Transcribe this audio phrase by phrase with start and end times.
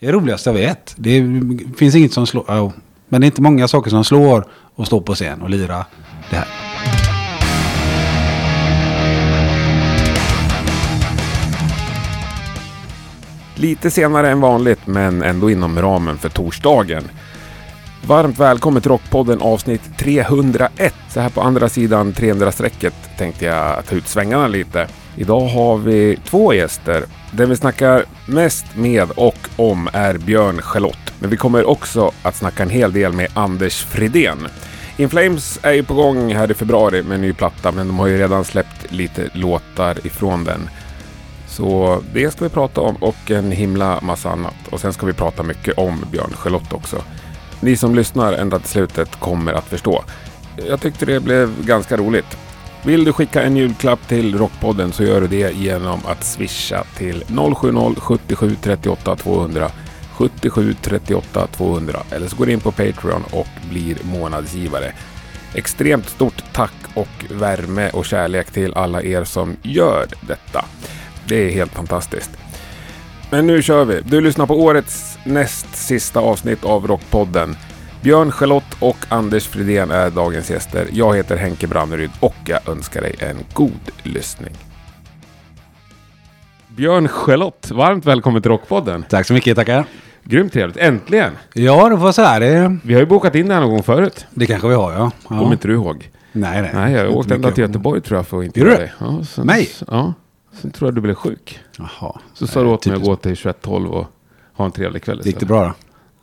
[0.00, 0.94] Det är roligast jag vet.
[0.96, 1.24] Det
[1.76, 2.42] finns inget som slår.
[2.42, 2.72] Oh.
[3.08, 4.44] Men det är inte många saker som slår
[4.76, 5.86] att stå på scen och lira
[6.30, 6.46] det här.
[13.54, 17.04] Lite senare än vanligt, men ändå inom ramen för torsdagen.
[18.06, 20.94] Varmt välkommen till Rockpodden avsnitt 301.
[21.08, 24.88] Så här på andra sidan 300-strecket tänkte jag ta ut svängarna lite.
[25.16, 27.04] Idag har vi två gäster.
[27.30, 31.12] Den vi snackar mest med och om är Björn Charlotte.
[31.18, 34.48] Men vi kommer också att snacka en hel del med Anders Fridén.
[34.96, 37.98] In Flames är ju på gång här i februari med en ny platta, men de
[37.98, 40.70] har ju redan släppt lite låtar ifrån den.
[41.48, 44.54] Så det ska vi prata om och en himla massa annat.
[44.70, 47.02] Och sen ska vi prata mycket om Björn Charlotte också.
[47.60, 50.04] Ni som lyssnar ända till slutet kommer att förstå.
[50.68, 52.36] Jag tyckte det blev ganska roligt.
[52.84, 57.24] Vill du skicka en julklapp till Rockpodden så gör du det genom att swisha till
[57.56, 59.70] 070 77 38 200
[60.12, 64.92] 77 38 200 eller så går du in på Patreon och blir månadsgivare.
[65.54, 70.64] Extremt stort tack och värme och kärlek till alla er som gör detta.
[71.28, 72.30] Det är helt fantastiskt.
[73.30, 74.00] Men nu kör vi.
[74.00, 77.56] Du lyssnar på årets näst sista avsnitt av Rockpodden.
[78.02, 80.88] Björn Charlotte och Anders Fridén är dagens gäster.
[80.92, 84.54] Jag heter Henke Branneryd och jag önskar dig en god lyssning.
[86.68, 89.04] Björn Charlotte, varmt välkommen till Rockpodden.
[89.08, 89.84] Tack så mycket, tackar.
[90.24, 91.32] Grymt trevligt, äntligen!
[91.54, 92.38] Ja, det får jag säga.
[92.38, 94.26] Det, Vi har ju bokat in det här någon gång förut.
[94.30, 95.10] det kanske vi har, ja.
[95.22, 95.28] ja.
[95.28, 96.10] Kommer inte du ihåg?
[96.32, 96.70] Nej, nej.
[96.74, 98.92] Nej, jag Inte åkte ända till Göteborg tror jag för att intervjua dig.
[98.98, 99.68] Ja, sen, Mig?
[99.88, 100.12] Ja.
[100.60, 101.60] Sen tror jag du blev sjuk.
[101.78, 102.20] Jaha.
[102.34, 104.06] Så sa du åt mig att gå till 2112 och
[104.52, 105.20] ha en trevlig kväll.
[105.24, 105.72] Gick det bra då?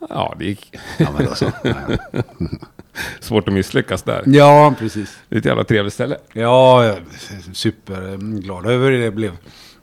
[0.08, 0.74] Ja, det gick.
[0.98, 1.50] Ja, men då så.
[1.62, 1.74] Ja.
[3.20, 4.22] Svårt att misslyckas där.
[4.26, 5.18] ja, precis.
[5.28, 6.16] Det är ett jävla trevligt ställe.
[6.32, 7.02] Ja, jag är
[7.52, 9.32] superglad över hur det blev.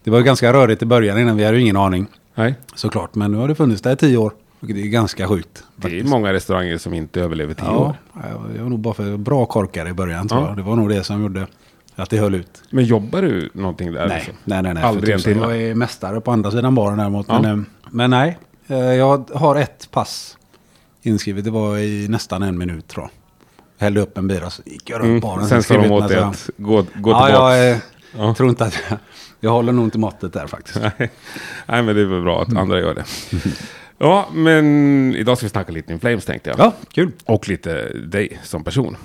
[0.04, 3.16] Det var ju ganska rörigt i början innan, vi hade ju ingen aning Nej, såklart.
[3.16, 4.34] Men nu har det funnits där i tio år.
[4.60, 5.64] Vilket är ganska sjukt.
[5.76, 6.10] det är faktiskt.
[6.10, 7.96] många restauranger som inte överlever tio Ja, år.
[8.56, 10.48] jag var nog bara för bra korkar i början tror Ja.
[10.48, 10.58] jag.
[10.58, 11.48] Det var nog det som gjorde
[11.96, 12.64] att det höll ut.
[12.70, 14.08] Men jobbar du någonting där?
[14.08, 14.34] Nej, liksom?
[14.44, 14.74] nej, nej.
[14.74, 15.42] nej Aldrig en timme?
[15.42, 17.26] Jag är mästare på andra sidan baren däremot.
[17.30, 17.42] Ja.
[17.42, 18.38] Men, eh, men nej,
[18.76, 20.38] jag har ett pass
[21.02, 21.44] inskrivet.
[21.44, 23.12] Det var i nästan en minut tror jag.
[23.78, 25.20] Jag hällde upp en bira så gick jag runt Mm.
[25.20, 25.48] baren.
[25.48, 27.32] Sen sa de åt dig att gå, gå Ja, tillbaka.
[27.32, 27.78] jag eh,
[28.18, 28.34] Ja.
[28.36, 28.98] tror inte att jag,
[29.40, 30.76] jag håller nog inte måttet där faktiskt.
[30.98, 31.10] Nej,
[31.66, 32.62] men det är väl bra att Mm.
[32.64, 33.06] andra gör det.
[33.98, 36.60] Ja, men idag ska vi snacka lite In Flames tänkte jag.
[36.60, 37.12] Ja, kul.
[37.26, 38.98] Och lite dig som person.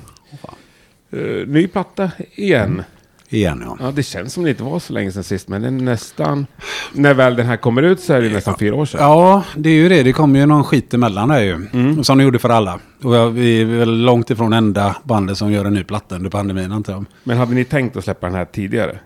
[1.11, 2.83] Eh, ny platta igen.
[3.31, 3.77] Igen ja.
[3.81, 6.47] Ja, det känns som det inte var så länge sedan sist, men det är nästan...
[6.93, 9.01] När väl den här kommer ut så är det nästan fyra år sedan.
[9.01, 10.03] Ja, det är ju det.
[10.03, 11.53] Det kommer ju någon skit emellan där ju.
[11.53, 12.05] Mm.
[12.05, 12.79] Som det gjorde för alla.
[13.03, 16.73] Och vi är väl långt ifrån enda bandet som gör en ny platta under pandemin
[16.73, 17.05] antar jag.
[17.25, 18.99] Men hade ni tänkt att släppa den här tidigare?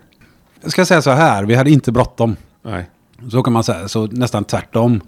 [0.61, 2.35] Jag ska säga så här, vi hade inte bråttom.
[2.61, 2.89] Nej.
[3.31, 5.01] Så kan man säga, så nästan tvärtom.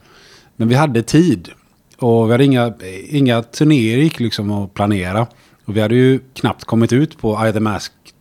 [0.56, 1.50] Men vi hade tid.
[1.98, 2.74] Och vi hade inga,
[3.10, 5.28] inga turnéer gick liksom att planera.
[5.66, 7.60] Och vi hade ju knappt kommit ut på I the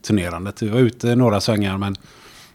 [0.05, 0.63] Mask-turnerandet.
[0.63, 1.97] Vi var ute några svängar men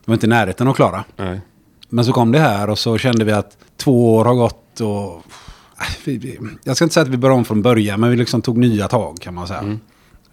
[0.06, 1.04] var inte i närheten att klara.
[1.18, 1.42] Nej.
[1.90, 5.24] Men så kom det här och så kände vi att två år har gått och...
[6.06, 6.16] äh,
[6.64, 8.88] Jag ska inte säga att vi började om från början, men vi liksom tog nya
[8.88, 9.78] tag kan man säga.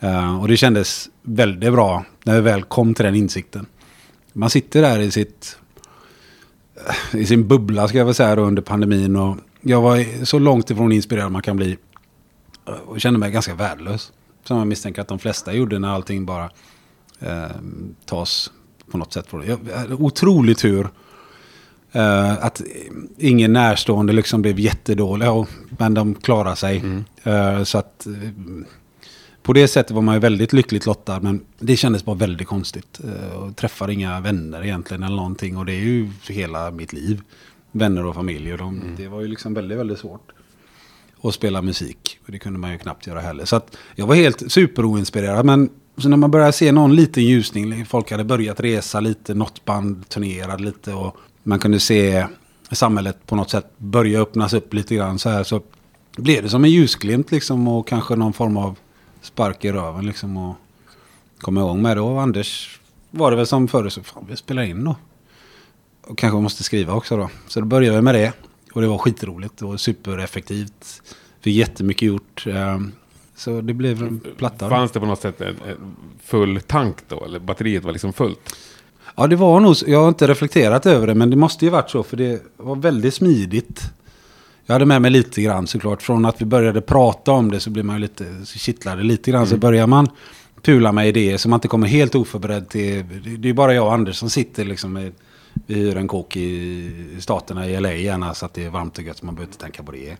[0.01, 3.67] Eh, och det kändes väldigt bra när vi väl kom till den insikten.
[4.33, 5.59] Man sitter där i sitt...
[7.13, 10.39] eh, I sin bubbla ska jag väl säga då, under pandemin och jag var så
[10.39, 11.77] långt ifrån inspirerad man kan bli.
[12.87, 14.13] Och kände mig ganska värdelös.
[14.45, 16.51] Som jag misstänker att de flesta gjorde när allting bara
[17.21, 17.57] eh,
[18.05, 18.51] tas
[18.91, 19.27] på något sätt.
[19.33, 19.59] Jag,
[19.91, 20.89] jag otrolig tur.
[21.93, 22.63] Eh, att
[23.19, 25.33] ingen närstående liksom blev jättedåliga.
[25.33, 26.83] Och, men de klarade sig.
[27.23, 28.13] Eh, så att eh,
[29.47, 31.21] på det sättet var man ju väldigt lyckligt lottad.
[31.21, 33.01] Men det kändes bara väldigt konstigt.
[33.05, 35.57] Uh, och träffade inga vänner egentligen eller någonting.
[35.57, 37.23] Och det är ju hela mitt liv.
[37.73, 38.53] Vänner och familj.
[38.53, 40.33] Och de, Det var ju liksom väldigt, väldigt svårt.
[41.23, 42.19] Att spela musik.
[42.27, 43.45] Och det kunde man ju knappt göra heller.
[43.45, 45.47] Så att jag var helt superoinspirerad.
[45.47, 47.87] Men så när man började se någon liten ljusning.
[47.87, 49.35] Folk hade börjat resa lite.
[49.35, 50.93] Något band turnerade lite.
[50.93, 52.27] Och man kunde se
[52.73, 55.19] samhället på något sätt börja öppnas upp lite grann.
[55.19, 55.63] Så här så
[56.17, 57.69] blev det som en ljusglimt liksom.
[57.69, 58.79] Och kanske någon form av
[59.23, 60.37] spark i röven liksom.
[60.37, 60.57] Och
[61.41, 62.01] komma igång med det.
[62.01, 63.89] Och Anders var det väl som förr.
[63.89, 64.97] Så fan vi spelar in då.
[66.03, 67.31] Och kanske måste skriva också då.
[67.49, 68.33] Så då började vi med det.
[68.73, 71.03] Och det var skitroligt och supereffektivt.
[71.41, 72.47] Fick jättemycket gjort.
[72.47, 72.93] Ehm,
[73.37, 74.69] så det blev en platta.
[74.69, 77.25] Fanns det på något sätt en, en full tank då?
[77.25, 78.57] Eller batteriet var liksom fullt?
[79.17, 81.91] Ja, det var nog, jag har inte reflekterat över det, men det måste ju varit
[81.91, 83.83] så, för det var väldigt smidigt.
[84.67, 87.71] Jag hade med mig lite grann såklart, från att vi började prata om det så
[87.71, 90.09] blir man ju lite, så kittlade lite grann, så börjar man
[90.63, 93.05] pula med idéer så man inte kommer helt oförberedd till,
[93.39, 95.13] det är bara jag och Anders som sitter liksom med
[95.67, 99.05] vi hyr en kåk i staterna i LA gärna så att det är varmt och
[99.05, 100.17] gött så man behöver inte tänka på det.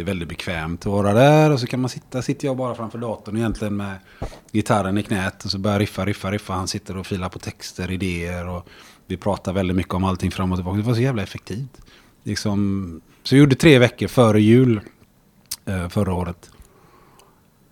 [0.00, 2.74] Det är väldigt bekvämt att vara där och så kan man sitta, sitter jag bara
[2.74, 3.98] framför datorn egentligen med
[4.52, 6.52] gitarren i knät och så börjar riffa, riffa, riffa.
[6.52, 8.68] Han sitter och filar på texter, idéer och
[9.06, 10.76] vi pratar väldigt mycket om allting fram och tillbaka.
[10.76, 11.80] Det var så jävla effektivt.
[12.22, 14.80] Liksom, så jag gjorde tre veckor före jul
[15.64, 16.50] eh, förra året.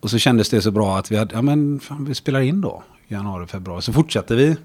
[0.01, 2.61] Och så kändes det så bra att vi hade, ja men fan, vi spelar in
[2.61, 2.83] då.
[3.07, 3.83] Januari, februari.
[3.83, 4.57] Så fortsatte vi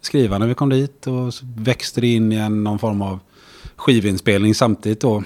[0.00, 3.18] skriva när vi kom dit och så växte det in i någon form av
[3.76, 5.22] skivinspelning samtidigt då.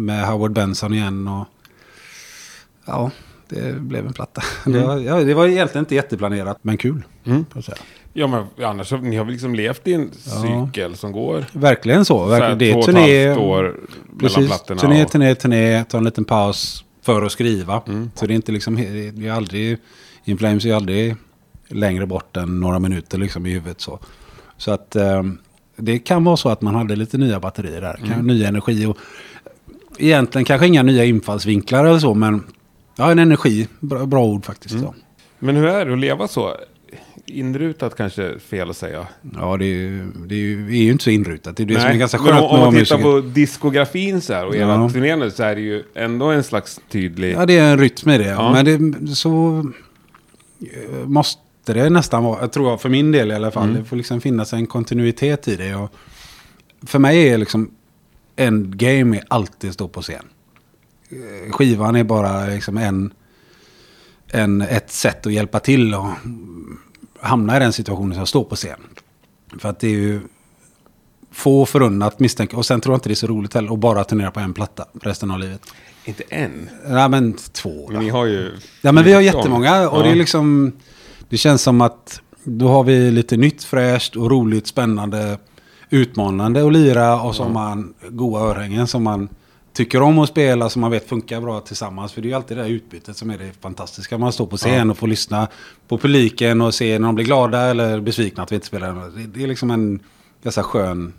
[0.00, 1.46] Med Howard Benson igen och
[2.86, 3.10] ja,
[3.48, 4.42] det blev en platta.
[4.70, 7.02] Det, var, ja, det var egentligen inte jätteplanerat, men kul.
[7.24, 7.44] Mm.
[8.12, 12.04] Ja, men annars så, ni har väl liksom levt i en cykel som går Verkligen
[12.04, 12.24] så.
[12.26, 12.58] Verkligen.
[12.58, 14.80] Det två är och ett turné, halvt år mellan precis, plattorna.
[14.80, 17.82] turné, och- turné, turné, ta en liten paus för att skriva.
[18.14, 18.76] Så det är inte liksom,
[19.14, 19.78] det är aldrig,
[20.24, 21.16] In Flames är aldrig
[21.68, 23.98] längre bort än några minuter liksom i huvudet så.
[24.56, 25.22] Så att eh,
[25.76, 28.96] det kan vara så att man hade lite nya batterier där, kan, nya energi och
[29.98, 32.44] egentligen kanske inga nya infallsvinklar eller så, men
[32.96, 34.74] ja, en energi, bra, bra ord faktiskt.
[34.74, 34.94] Ja.
[35.38, 36.56] Men hur är det att leva så?
[37.26, 39.06] Inrutat kanske är fel att säga.
[39.36, 41.56] Ja, det är, ju, det är, ju, är ju inte så inrutat.
[41.56, 43.28] Det är det som är ganska men skönt om, om med man tittar vara på
[43.28, 44.90] diskografin så här och hela Ja.
[44.90, 47.34] turnén så är det ju ändå en slags tydlig...
[47.34, 48.24] Ja, det är en rytm i det.
[48.28, 48.52] Ja.
[48.52, 49.58] Men det, så
[50.60, 53.74] eh, måste det nästan vara, jag tror jag för min del i alla fall.
[53.74, 55.74] Det får liksom finnas en kontinuitet i det.
[55.74, 55.94] Och
[56.86, 57.70] för mig är liksom
[58.40, 60.24] endgame är alltid stå på scen.
[61.10, 63.12] Eh, Skivan är bara liksom en,
[64.28, 66.06] en, ett sätt att hjälpa till och
[67.20, 68.80] hamna i den situationen som står på scen.
[69.58, 70.20] För att det är ju
[71.32, 72.56] få förunnat misstänka.
[72.56, 74.54] Och sen tror jag inte det är så roligt heller att bara turnera på en
[74.54, 75.62] platta resten av livet.
[76.04, 76.70] Inte en.
[76.86, 77.88] Nej men två.
[77.90, 78.52] Men ni har ju...
[78.80, 79.36] Ja men vi har 19.
[79.38, 80.02] jättemånga och Ja.
[80.02, 80.72] det är liksom
[81.28, 85.38] Det känns som att Då har vi lite nytt, fräscht och roligt, spännande
[85.90, 89.28] Utmanande att lira och så har man goa örhängen som man
[89.72, 92.56] Tycker om att spela som man vet funkar bra tillsammans För det är ju alltid
[92.56, 95.48] det här utbytet som är det fantastiska Man står på scen och får lyssna
[95.88, 99.26] på publiken och se när de blir glada eller besvikna att vi inte spelar Det-
[99.26, 100.00] Det är liksom en
[100.42, 101.12] ganska skön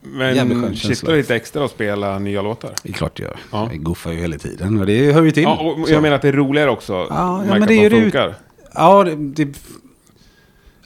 [0.00, 2.70] Men kittlar lite extra att spela nya låtar?
[2.82, 3.36] Det är klart jag gör.
[3.52, 3.68] Ja.
[3.72, 5.42] Jag goofar ju hela tiden och det hör ju till.
[5.42, 6.92] Ja, jag menar att det är roligare också.
[6.92, 8.34] Ja, ja, men det är ju det-.
[8.74, 9.14] Ja, det,
[9.44, 9.58] det,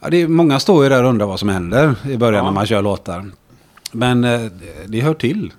[0.00, 2.50] ja det, är- många står ju där och undrar vad som händer i början Ja.
[2.50, 3.31] när man kör låtar.
[3.93, 4.40] Men eh,
[4.87, 5.52] det, hör till.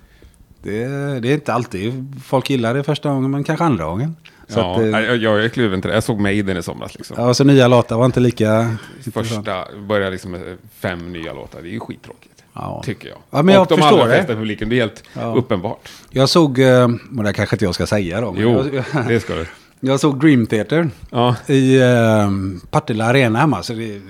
[0.62, 0.84] Det,
[1.20, 4.16] det är inte alltid folk gillar det första gången, men kanske andra gången.
[4.48, 5.94] Så Ja, att, eh, jag, jag är kluven till det.
[5.96, 7.16] Jag såg Maiden i somras liksom.
[7.18, 8.76] ja, så nya låtar var inte lika...
[9.12, 11.62] Första, började liksom med fem nya låtar.
[11.62, 12.44] Det är ju skittråkigt.
[12.52, 12.82] Ja.
[12.84, 13.18] Tycker jag.
[13.30, 15.34] Ja, men jag och de allra flesta publiken, det är helt Ja.
[15.36, 15.88] uppenbart.
[16.10, 16.88] Jag såg, eh,
[17.18, 18.34] och det kanske inte jag ska säga då.
[18.38, 19.46] Jo, Jag, det ska du.
[19.80, 22.30] Jag såg Dream Theater Ja, i eh,
[22.70, 23.62] Partille Arena hemma.
[23.62, 24.00] Så det är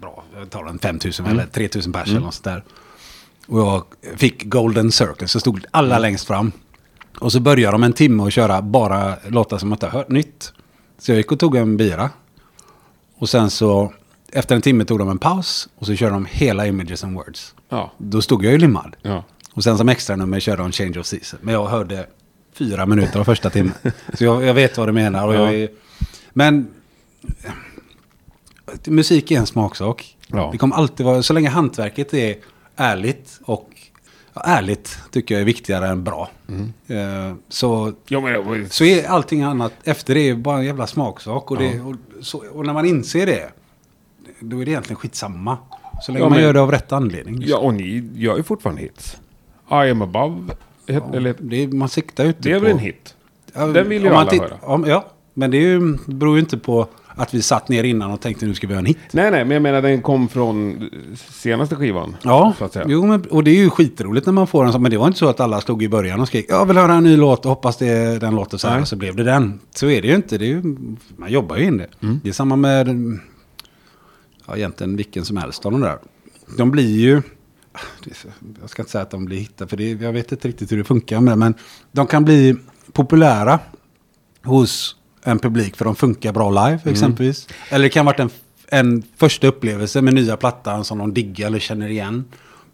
[0.00, 2.64] bra, jag tar en 5000 eller 3000 pers eller något sånt där.
[3.46, 3.84] Och jag
[4.16, 6.52] fick Golden Circle, så stod alla längst fram.
[7.20, 10.08] Och så började de en timme att köra bara låtar som jag inte har hört
[10.08, 10.52] nytt.
[10.98, 12.10] Så jag gick och tog en bira.
[13.18, 13.92] Och sen så,
[14.32, 15.68] efter en timme tog de en paus.
[15.78, 17.54] Och så körde de hela Images and Words.
[17.68, 18.96] ja, Då stod jag ju limmad.
[19.02, 19.24] ja.
[19.52, 21.38] Och sen som extra nummer körde de Change of Season.
[21.42, 22.06] Men jag hörde
[22.54, 23.74] fyra minuter av första timmen.
[24.14, 25.26] Så jag, jag vet vad du menar.
[25.28, 25.68] Och jag är,
[26.32, 26.66] men
[28.84, 30.16] musik är en smaksak.
[30.26, 30.48] Ja.
[30.52, 32.36] Det kommer alltid vara, så länge hantverket är
[32.76, 33.70] ärligt och
[34.34, 36.30] ja, ärligt tycker jag är viktigare än bra.
[36.86, 41.50] Eh, så, ja men, så är allting annat efter det bara en jävla smaksak.
[41.50, 43.48] Och, det, och, så, och när man inser det,
[44.40, 45.58] då är det egentligen skitsamma.
[46.02, 47.42] Så länge Ja, man men- gör det av rätt anledning.
[47.46, 49.16] ja, och ni gör ju fortfarande hits.
[49.70, 50.54] I am above,
[50.86, 52.64] het- eller, det är, man siktar ju inte det är på...
[52.64, 53.14] väl en hit?
[53.54, 54.56] Ja, Den vill ju alla höra.
[54.62, 58.10] Om, ja, men det är ju, beror ju inte på att vi satt ner innan
[58.10, 58.98] och tänkte nu ska vi göra en hit.
[59.12, 62.16] Nej, nej, men jag menar den kom från senaste skivan.
[62.22, 62.86] Ja, så att säga.
[62.88, 64.82] jo, men, och det är ju skitroligt när man får en sån.
[64.82, 66.92] Men det var inte så att alla stod i början och skrek jag vill höra
[66.94, 69.60] en ny låt och hoppas det, den låter så här och så blev det den.
[69.74, 70.38] Så är det ju inte.
[70.38, 70.76] Det är ju,
[71.16, 71.88] man jobbar ju in det.
[72.02, 72.20] Mm.
[72.22, 72.88] Det är samma med
[74.46, 75.98] ja, egentligen vilken som helst av de där.
[76.56, 77.22] De blir ju, är
[78.60, 80.76] jag ska inte säga att de blir hittar för det, jag vet inte riktigt hur
[80.76, 81.36] det funkar med det.
[81.36, 81.54] Men
[81.92, 82.56] de kan bli
[82.92, 83.58] populära
[84.42, 87.48] hos en publik för de funkar bra live exempelvis.
[87.68, 88.30] Eller det kan ha varit en,
[88.68, 92.24] en första upplevelse med nya plattan som de diggar eller känner igen.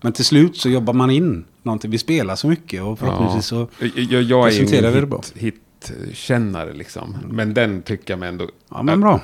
[0.01, 1.91] Men till slut så jobbar man in någonting.
[1.91, 3.69] Vi spelar så mycket och förhoppningsvis så...
[3.79, 5.23] Jag, jag, jag är presenterar vi det bra.
[5.35, 7.17] hit, hitkännare liksom.
[7.31, 8.49] Men den tycker jag mig ändå...
[8.71, 9.21] Ja men bra.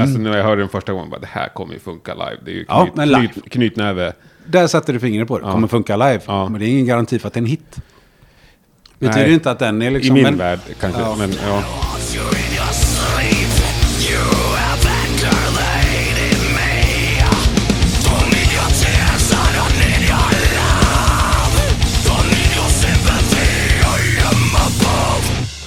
[0.00, 2.38] Alltså när jag hörde den första gången, bara, det här kommer ju funka live.
[2.44, 3.26] Det är ju Ja, knyt, live.
[3.26, 4.12] knyt, knytnäve.
[4.46, 5.46] Där satte du fingret på det.
[5.46, 5.52] Ja.
[5.52, 6.20] Kommer funka live.
[6.26, 6.48] Ja.
[6.48, 7.80] Men det är ingen garanti för att det är en hit.
[8.98, 9.34] Det betyder Nej.
[9.34, 10.16] inte att den är liksom...
[10.16, 11.00] I min men, värld kanske.
[11.00, 11.16] Ja.
[11.18, 11.62] Men, ja.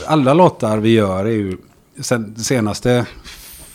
[0.07, 1.57] alla låtar vi gör är ju
[1.99, 3.05] sen, senaste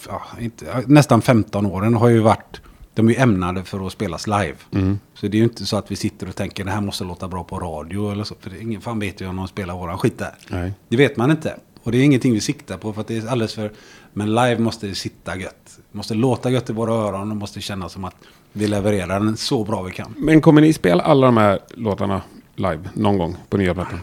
[0.08, 2.60] ja, inte, nästan 15 åren har ju varit
[3.00, 4.54] de är ju ämnade för att spelas live.
[4.70, 4.98] Mm.
[5.14, 7.28] Så det är ju inte så att vi sitter och tänker det här måste låta
[7.28, 8.34] bra på radio eller så.
[8.40, 10.34] För det, ingen fan vet ju om de spelar våran skit där.
[10.48, 10.72] Nej.
[10.88, 11.56] Det vet man inte.
[11.82, 13.72] Och det är ingenting vi siktar på för att det är alldeles för...
[14.12, 15.78] Men live måste det sitta gött.
[15.92, 18.16] Det måste låta gött i våra öron och måste kännas som att
[18.52, 20.14] vi levererar den så bra vi kan.
[20.16, 22.22] Men kommer ni spela alla de här låtarna
[22.56, 24.00] live någon gång på nya plattan?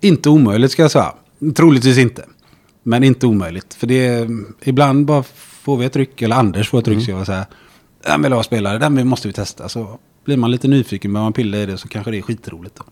[0.00, 1.14] Inte omöjligt ska jag säga.
[1.54, 2.24] Troligtvis inte.
[2.82, 3.74] Men inte omöjligt.
[3.74, 4.28] För det är,
[4.62, 5.24] ibland bara
[5.62, 7.46] får vi ett ryck, eller Anders får ett ryck, ska jag säga.
[8.04, 9.68] Den vill jag spela, den måste vi testa.
[9.68, 12.76] Så blir man lite nyfiken, börjar man pilla i det så kanske det är skitroligt.
[12.76, 12.84] Då.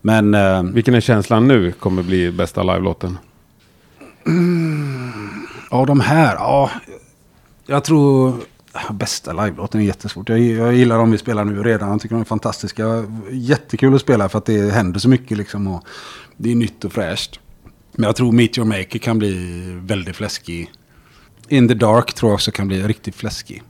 [0.00, 3.18] Men eh, Vilken är känslan nu kommer bli bästa live-låten?
[5.70, 6.70] ja, de här, ja.
[7.66, 8.34] Jag tror
[8.90, 10.28] bästa live-låten är jättesvårt.
[10.28, 11.88] Jag, jag gillar de vi spelar nu redan.
[11.90, 13.04] Jag tycker de är fantastiska.
[13.30, 15.66] Jättekul att spela för att det händer så mycket liksom.
[15.66, 15.84] Och
[16.36, 17.40] det är nytt och fräscht.
[17.92, 20.70] Men jag tror Meet Your Maker kan bli väldigt fläskig.
[21.52, 23.62] In the Dark tror jag också kan bli riktigt fläskig.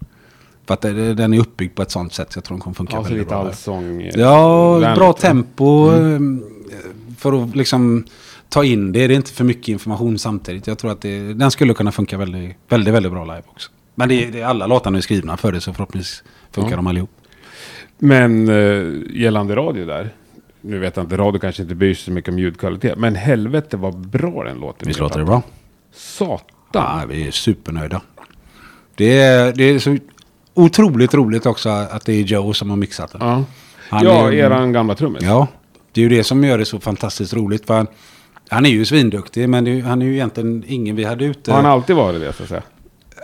[0.67, 2.75] För att det- den är uppbyggd på ett sånt sätt så jag tror den kommer
[2.75, 3.43] funka Alltså väldigt lite bra.
[3.43, 3.49] där.
[3.51, 4.03] allsång.
[4.03, 4.99] eh, Ja, vänligt.
[4.99, 5.91] bra tempo.
[5.93, 6.19] eh,
[7.19, 8.05] För att liksom
[8.49, 9.07] ta in det.
[9.07, 10.67] Det är inte för mycket information samtidigt.
[10.67, 13.71] Jag tror att det, den skulle kunna funka väldigt, väldigt, väldigt bra live också.
[13.95, 16.77] Men det, det är alla låtarna är skrivna för det så förhoppningsvis funkar Ja.
[16.77, 17.11] de allihop.
[17.99, 20.15] Men eh, gällande radio där.
[20.61, 22.99] Nu vet jag inte, radio kanske inte bryr sig så mycket om ljudkvalitet.
[22.99, 24.87] Men helvete vad bra den låter.
[24.87, 25.43] Visst låter det bra?
[25.93, 26.57] Satan.
[26.81, 28.01] Ja, vi är supernöjda.
[28.95, 29.97] Det är, det är så
[30.55, 33.21] otroligt roligt också att det är Joe som har mixat den.
[33.29, 33.45] Ja,
[33.91, 35.23] Han ja är- eran gamla trummis.
[35.23, 35.47] Ja,
[35.93, 37.67] det är ju det som gör det så fantastiskt roligt.
[37.67, 37.87] För han,
[38.49, 41.51] han är ju svinduktig, men är han är ju egentligen ingen vi hade ute.
[41.53, 42.63] Har han alltid varit det så att säga?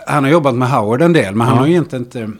[0.07, 1.59] Han har jobbat med Howard en del, men han Ja.
[1.61, 2.31] har ju egentligen inte...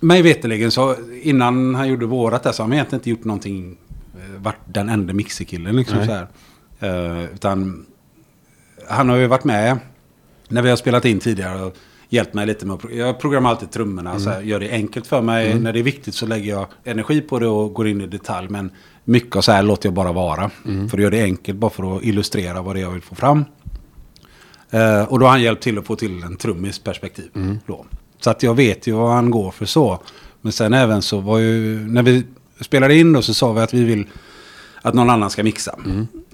[0.00, 3.76] Mig veterligen så innan han gjorde vårat där så har han egentligen inte gjort någonting,
[4.14, 6.06] eh, varit den enda mixerkillen liksom Nej.
[6.06, 6.26] så här.
[7.18, 7.86] Eh, utan
[8.88, 9.78] han har ju varit med
[10.48, 11.76] när vi har spelat in tidigare och
[12.08, 15.22] hjälpt mig lite med att Jag programmerar alltid trummorna, så här, gör det enkelt för
[15.22, 15.54] mig.
[15.60, 18.48] När det är viktigt så lägger jag energi på det och går in i detalj.
[18.48, 18.70] Men
[19.04, 20.50] mycket av så här låter jag bara vara.
[20.90, 23.14] För att göra det enkelt, bara för att illustrera vad det är jag vill få
[23.14, 23.44] fram.
[24.70, 27.30] Eh, och då har han hjälpt till att få till en trummis perspektiv.
[27.66, 27.86] Då.
[28.20, 29.98] Så att jag vet ju vad han går för så.
[30.40, 32.24] Men sen även så var ju, när vi
[32.60, 34.06] spelade in då så sa vi att vi vill
[34.84, 35.78] att någon annan ska mixa.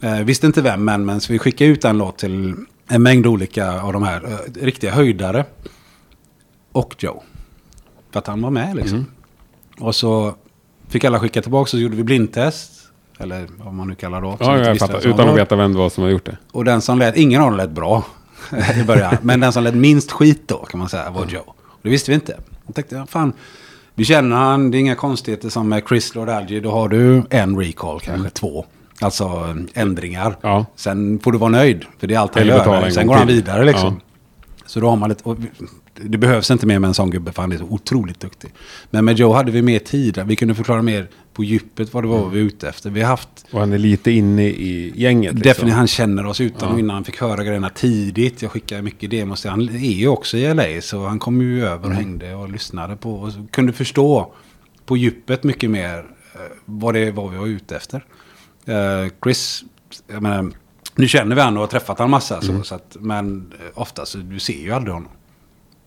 [0.00, 2.54] Eh, visste inte vem än, men så vi skickade ut en låt till
[2.88, 5.44] en mängd olika av de här eh, riktiga höjdare.
[6.72, 7.22] Och Joe.
[8.10, 9.06] För att han var med liksom.
[9.78, 10.34] Och så
[10.88, 12.72] fick alla skicka tillbaka så gjorde vi blindtest.
[13.18, 14.36] Eller vad man nu kallar det.
[14.40, 15.06] Ja, jag fattar.
[15.06, 16.36] Utan att veta vem det var som har gjort det.
[16.52, 18.04] Och den som lät, ingen av dem lät bra
[18.80, 19.16] i början.
[19.22, 21.54] Men den som lät minst skit då kan man säga var Joe.
[21.58, 22.38] Och det visste vi inte.
[22.66, 23.32] Jag tänkte, fan,
[24.00, 26.60] vi känner han, det är inga konstigheter som med Chris Lord Alge.
[26.60, 28.64] Då har du en recall, kanske två.
[29.00, 30.36] Alltså eh, ändringar.
[30.40, 30.66] Ja.
[30.76, 32.82] Sen får du vara nöjd, för det är allt han Eller gör.
[32.82, 34.00] en Sen går han vidare liksom.
[34.00, 34.60] Ja.
[34.66, 35.36] Så då har man lite...
[36.04, 38.50] Det behövs inte mer med en sån gubbe, för han är så otroligt duktig.
[38.90, 40.22] Men med Joe hade vi mer tid.
[40.26, 42.30] Vi kunde förklara mer på djupet vad det var Mm.
[42.30, 42.90] vi var ute efter.
[42.90, 45.34] Vi har haft Och han är lite inne i gänget.
[45.34, 45.48] Liksom.
[45.48, 46.72] Definitivt, han känner oss utan Ja.
[46.74, 48.42] och innan han fick höra grejerna tidigt.
[48.42, 49.40] Jag skickade mycket demos.
[49.42, 51.88] till- Han är ju också i LA så han kom ju över Mm.
[51.90, 54.32] och hängde och lyssnade på och kunde förstå
[54.86, 58.04] på djupet mycket mer eh, vad det var vi var ute efter.
[58.66, 59.64] Eh, Chris,
[60.12, 60.50] jag menar,
[60.94, 62.58] nu känner vi honom och har träffat honom massa Mm.
[62.58, 65.10] så, så att, men eh, oftast, du ser ju aldrig honom.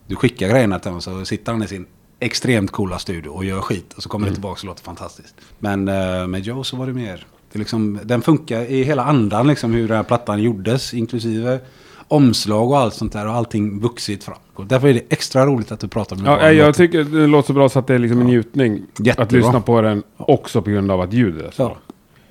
[0.06, 1.86] Du skickar grejerna till honom så sitter han i sin
[2.20, 4.32] extremt coola studio och gör skit och så kommer Mm.
[4.32, 5.34] det tillbaka och låter fantastiskt.
[5.58, 9.46] Men eh, med Joe så var det mer, det liksom, den funkar i hela andan
[9.46, 11.60] liksom hur den här plattan gjordes inklusive
[12.08, 14.36] omslag och allt sånt där och allting vuxit fram.
[14.54, 16.56] Och därför är det extra roligt att du pratar med Ja, mig.
[16.56, 18.82] jag tycker det låter så bra så att det är liksom en njutning.
[18.98, 19.24] Jättebra.
[19.24, 21.78] Att lyssna på den också på grund av att ljudet är så Ja, bra.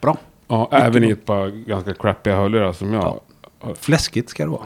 [0.02, 0.18] bra.
[0.48, 3.20] Ja, även i ett par ganska crappiga hörlurar som jag...
[3.80, 4.62] Fläskigt ska det vara.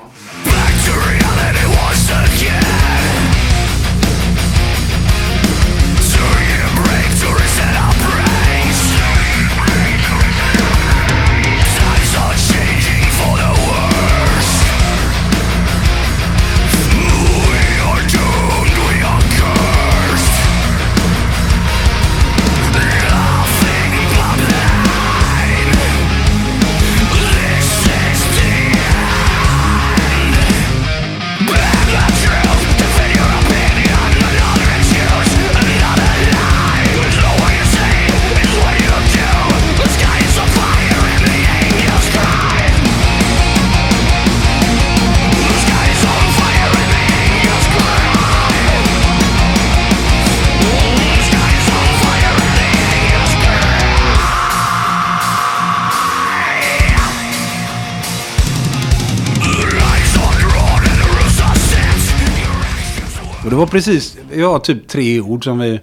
[63.58, 65.80] Var precis, har typ tre ord som vi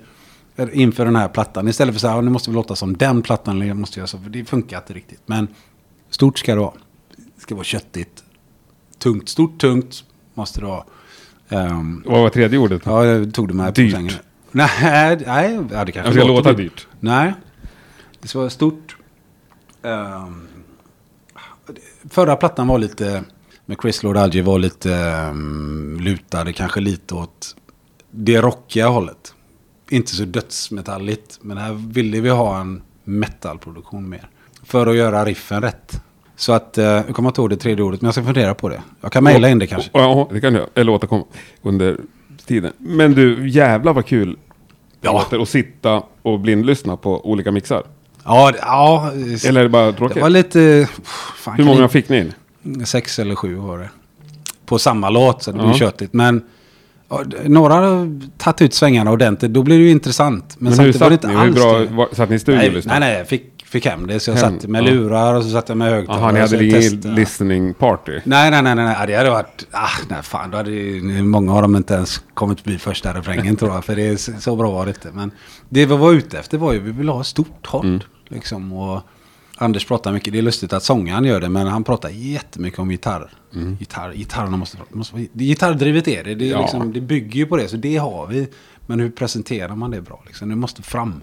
[0.72, 1.68] inför den här plattan.
[1.68, 3.56] Istället för så här, nu måste vi låta som den plattan.
[3.56, 5.20] eller jag måste göra så, för det funkar inte riktigt.
[5.26, 5.48] Men
[6.10, 6.72] stort ska det vara.
[7.16, 8.24] Det ska vara köttigt.
[8.98, 10.04] Tungt, stort, tungt
[10.34, 10.84] måste det vara.
[11.48, 12.82] Ehm, Vad var tredje ordet?
[12.84, 14.20] ja, jag tog det med Dyrt.
[14.50, 16.86] Nej, nej, ja, det kanske Det ska låta dyrt.
[17.00, 17.34] Nej,
[18.20, 18.96] det ska vara stort.
[19.82, 20.48] Ehm,
[22.10, 23.24] förra plattan var lite,
[23.66, 24.90] med Chris Lord Alge var lite
[25.30, 27.56] um, lutade kanske lite åt
[28.16, 29.34] det rockiga hållet.
[29.90, 34.28] Inte så dödsmetalligt, men här ville vi ha en metalproduktion mer.
[34.64, 36.00] För att göra riffen rätt.
[36.36, 38.68] Så att, uh, jag kommer inte ihåg det tredje ordet, men jag ska fundera på
[38.68, 38.82] det.
[39.00, 39.90] Jag kan mejla in det kanske.
[39.92, 40.66] Ja, det kan du.
[40.74, 41.24] Eller återkomma
[41.62, 41.98] under
[42.46, 42.72] tiden.
[42.78, 44.36] Men du, jävlar vad kul
[45.00, 45.26] det Ja.
[45.32, 47.82] att sitta och blindlyssna på olika mixar.
[48.24, 49.10] Ja, det- ja
[49.46, 50.22] Eller är det bara det tråkigt?
[50.22, 50.88] var lite...
[51.36, 52.32] Fan, Hur många ni- fick ni in?
[52.84, 53.90] Sex eller sju var det.
[54.66, 55.74] På samma låt, så det Ja.
[55.74, 56.12] köttigt.
[56.12, 56.42] Men
[57.08, 59.52] ja, några har tagit ut svängarna ordentligt.
[59.52, 60.56] Då blir det ju intressant.
[60.58, 61.34] Men, Men hur satt ni?
[61.34, 64.20] Hur bra, var, satt ni i studion Nej, nej, nej, jag fick, fick hem det.
[64.20, 66.22] Så jag Hem, satt med lurar och så satt jag med högtalare.
[66.22, 68.20] Jaha, ni hade ingen listening party?
[68.24, 68.96] Nej, nej, nej, nej.
[69.06, 69.66] Det hade varit...
[69.70, 70.50] Ah, nej, fan.
[70.50, 73.84] Då hade ju, många av dem inte ens kommit förbi första refrängen tror jag.
[73.84, 75.10] För det är så, så bra var det inte.
[75.12, 75.30] Men
[75.68, 77.86] det vi var ute efter var ju, vi ville ha stort håll.
[77.86, 78.00] Mm.
[78.28, 79.02] Liksom, och
[79.56, 82.90] Anders pratar mycket, det är lustigt att sångaren gör det, men han pratar jättemycket om
[82.90, 83.30] gitarr.
[83.80, 86.60] Gitarr gitarrerna måste, måste det- Gitarrdrivet är det, det, är Ja.
[86.60, 88.48] liksom, det bygger ju på det, så det har vi.
[88.86, 90.22] Men hur presenterar man det bra?
[90.26, 90.48] Liksom?
[90.48, 91.22] Det måste fram.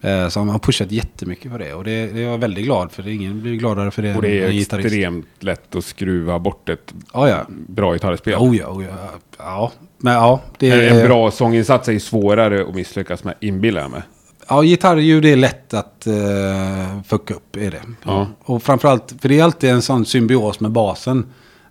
[0.00, 1.74] Eh, så han har pushat jättemycket för det.
[1.74, 3.08] Och det, det är jag väldigt glad för.
[3.08, 7.28] Ingen blir gladare för det Och det är extremt lätt att skruva bort ett Ja,
[7.28, 7.46] ja.
[7.68, 8.34] bra gitarrspel.
[8.34, 8.90] Oh ja, oh ja.
[9.38, 10.40] Ja, men ja.
[10.58, 14.02] Det är, en bra sånginsats är ju svårare att misslyckas med, inbillar jag mig.
[14.48, 17.56] Ja, gitarrljud är lätt att uh, fucka upp.
[17.56, 17.82] Är det.
[18.04, 18.26] Ja.
[18.40, 21.26] Och framförallt, för det är alltid en sån symbios med basen.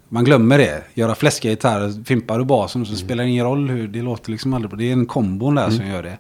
[0.10, 0.84] Man glömmer det.
[0.94, 4.54] Göra fläskiga gitarrer, fimpar du basen så spelar det ingen roll hur det låter liksom
[4.54, 4.78] aldrig.
[4.78, 6.18] Det är en kombon där som gör det.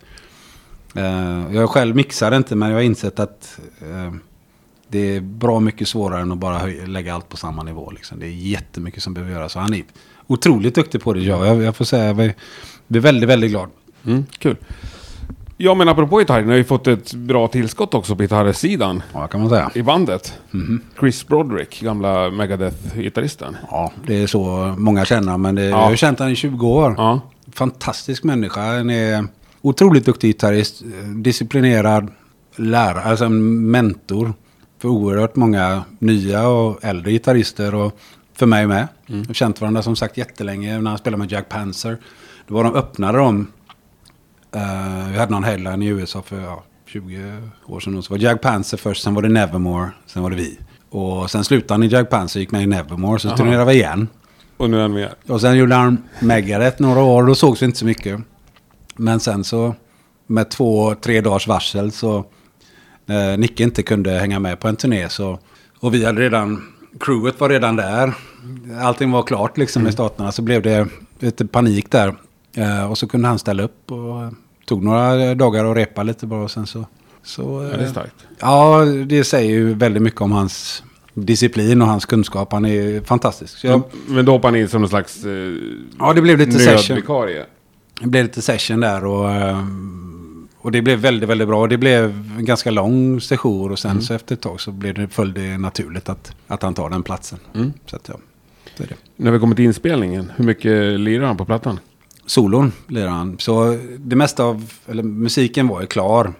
[0.95, 4.13] Eh, jag själv mixar inte men jag har insett att eh,
[4.87, 7.91] det är bra mycket svårare än att bara höj, lägga allt på samma nivå.
[7.91, 8.19] Liksom.
[8.19, 9.55] Det är jättemycket som behöver göras.
[9.55, 9.83] Han är
[10.27, 11.19] otroligt duktig på det.
[11.19, 12.33] Ja, jag, jag får säga, jag
[12.87, 13.69] blir väldigt, väldigt glad.
[14.05, 14.57] Mm, kul.
[15.63, 19.28] Ja, men apropå gitarr, ni har ju fått ett bra tillskott också på gitarrsidan Ja,
[19.28, 19.71] kan man säga.
[19.76, 20.34] i bandet.
[20.52, 20.82] Mhm.
[21.00, 23.56] Chris Broderick, gamla Megadeth-gitarristen.
[23.71, 25.38] Ja, det är så många känner.
[25.38, 25.69] Men det, Ja.
[25.69, 26.95] jag har känt honom i 20 år.
[26.97, 27.19] Ja.
[27.54, 28.62] Fantastisk människa.
[28.62, 29.28] Han är
[29.62, 30.84] otroligt duktig gitarrist.
[31.15, 32.08] Disciplinerad
[32.56, 34.34] lärare, alltså en mentor.
[34.82, 37.76] För oerhört många nya och äldre gitarrister.
[37.76, 37.97] Och
[38.36, 38.88] för mig med.
[39.06, 40.80] Jag har känt varandra som sagt jättelänge.
[40.82, 41.97] När han spelade med Jack Panzer.
[42.47, 43.47] Då var de öppnade de.
[44.55, 48.03] Eh, vi hade någon headline i USA för ja, 20 år sedan.
[48.03, 50.59] Så var Jack Panzer först, sen var det Nevermore, sen var det vi.
[50.89, 53.37] Och sen slutade han i Jack Panzer, gick med i Nevermore, så Aha.
[53.37, 54.07] turnerade vi igen.
[54.57, 55.09] Och nu är han med.
[55.27, 58.19] Och sen gjorde han Megadeth några år, då sågs vi inte så mycket.
[58.95, 59.75] Men sen så,
[60.27, 62.25] med två, tre dagars varsel så,
[63.05, 65.39] när Nicke inte kunde hänga med på en turné så,
[65.79, 66.63] och vi hade redan,
[66.99, 68.13] crewet var redan där,
[68.81, 70.87] allting var klart liksom i staterna, så blev det
[71.19, 72.15] lite panik där.
[72.53, 74.33] Eh, och så kunde han ställa upp och
[74.65, 76.85] tog några dagar och repa lite bara och sen så...
[77.23, 78.15] så Ja, det är eh, starkt.
[78.39, 80.83] Ja, det säger ju väldigt mycket om hans
[81.13, 82.51] disciplin och hans kunskap.
[82.51, 83.63] Han är fantastisk.
[83.63, 85.53] Jag, Men då hoppar ni in som någon slags eh,
[85.99, 86.95] Ja, det blev lite session.
[86.95, 87.45] nödvikarie.
[88.01, 91.67] Det blev lite session där och, ehm, och det blev väldigt, väldigt bra.
[91.67, 92.03] Det blev
[92.37, 95.57] en ganska lång session och sen så efter ett tag så blev det, föll det
[95.57, 97.39] naturligt att, att han tar den platsen.
[97.53, 97.73] Mm.
[97.85, 98.15] Så att ja,
[98.77, 98.95] det är det.
[99.15, 101.79] När vi kommer till inspelningen, hur mycket lirar han på plattan?
[102.31, 103.39] Solon lirar han.
[103.39, 106.33] Så det mesta av, eller musiken var ju klar.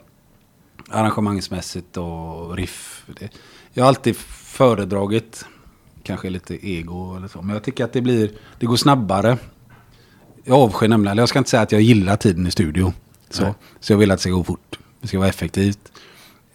[0.89, 3.06] Arrangemangsmässigt och riff.
[3.19, 3.30] Det,
[3.73, 5.45] jag har alltid föredragit,
[6.04, 9.38] kanske lite ego eller så, men jag tycker att det blir, det går snabbare.
[10.43, 12.93] Jag avskyr nämligen, eller jag ska inte säga att jag gillar tiden i studio.
[13.30, 13.54] Så, Nej.
[13.80, 14.80] så jag vill att det ska gå fort.
[15.01, 15.91] Det ska vara effektivt.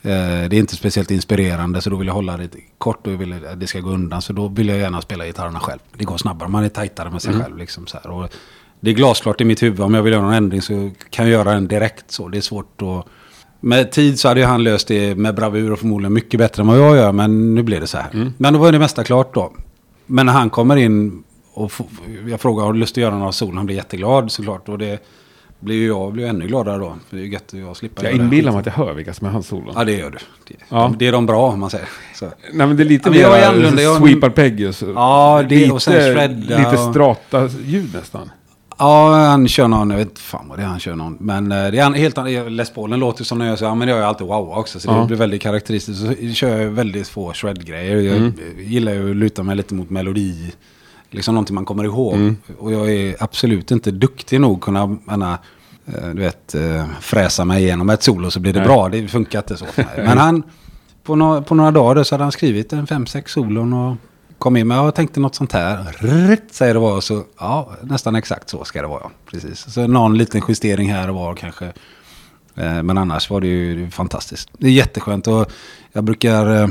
[0.02, 3.18] Eh, det är inte speciellt inspirerande så då vill jag hålla det kort och jag
[3.18, 4.22] vill att det ska gå undan.
[4.22, 5.80] Så då vill jag gärna spela gitarrerna själv.
[5.96, 7.58] Det går snabbare, man är tajtare med sig själv.
[7.58, 8.10] Liksom så här.
[8.10, 8.30] Och
[8.86, 11.32] det är glasklart i mitt huvud, om jag vill göra någon ändring så kan jag
[11.32, 12.10] göra den direkt.
[12.10, 12.28] så.
[12.28, 13.06] Det är svårt att...
[13.60, 16.78] Med tid så hade han löst det med bravur och förmodligen mycket bättre än vad
[16.78, 17.12] jag gör.
[17.12, 18.30] Men nu blev det så här.
[18.38, 19.52] Men då var det mesta klart då.
[20.06, 21.22] Men när han kommer in
[21.54, 21.72] och
[22.28, 23.56] jag frågar har du lust att göra några sol?
[23.56, 24.68] Han blir jätteglad såklart.
[24.68, 25.04] Och det
[25.60, 26.94] blir ju jag blir ännu gladare då.
[27.08, 29.14] För det är ju gött att jag slipper Jag inbillar mig att jag hör vilka
[29.14, 29.72] som är hans solon.
[29.76, 30.18] Ja, det gör du.
[30.48, 30.76] Det, Ja.
[30.76, 31.88] de, det är de bra om man säger.
[32.14, 32.26] Så.
[32.52, 34.72] Nej men det är lite Ja, mer sweepar Peggy.
[34.72, 38.30] Så Ja, det- lite, och sen shredda Lite och- strata-ljud nästan.
[38.78, 41.16] Ja, han kör någon, jag vet inte fan vad det är han kör någon.
[41.20, 43.74] Men eh, det är en helt annan, Les Paulen låter som när jag säger, ja
[43.74, 44.80] men jag alltid wow också.
[44.80, 46.00] Så det blir väldigt karaktäristiskt.
[46.06, 47.96] Så kör jag väldigt få shred-grejer.
[47.96, 48.32] Jag Mm.
[48.58, 50.52] gillar ju att luta mig lite mot melodi.
[51.10, 52.34] liksom någonting man kommer ihåg.
[52.58, 55.38] Och jag är absolut inte duktig nog kunna, menar,
[55.86, 58.68] eh, du vet, eh, fräsa mig igenom ett solo så blir det Nej.
[58.68, 58.88] bra.
[58.88, 59.92] Det funkar inte så för mig.
[59.96, 60.42] Men han,
[61.02, 63.96] på, nå- på några dagar så hade han skrivit en fem, sex solon och
[64.38, 65.96] kom in med, jag tänkte något sånt här.
[65.98, 69.10] Rrrt, säger det var, så ja, nästan exakt så ska det vara.
[69.30, 69.72] Precis.
[69.72, 71.66] Så någon liten justering här och var kanske.
[72.54, 74.48] Eh, Men annars var det ju fantastiskt.
[74.58, 75.52] Det är jätteskönt och
[75.92, 76.68] jag brukar eh,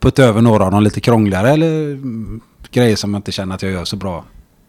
[0.00, 2.40] putta över några av de lite krångligare eller mm,
[2.70, 4.24] grejer som jag inte känner att jag gör så bra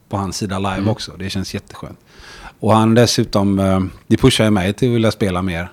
[0.10, 1.12] på hans sida live också.
[1.19, 2.00] Det känns jätteskönt.
[2.60, 5.71] Och han dessutom, eh, det pushar ju mig till att vilja spela mer.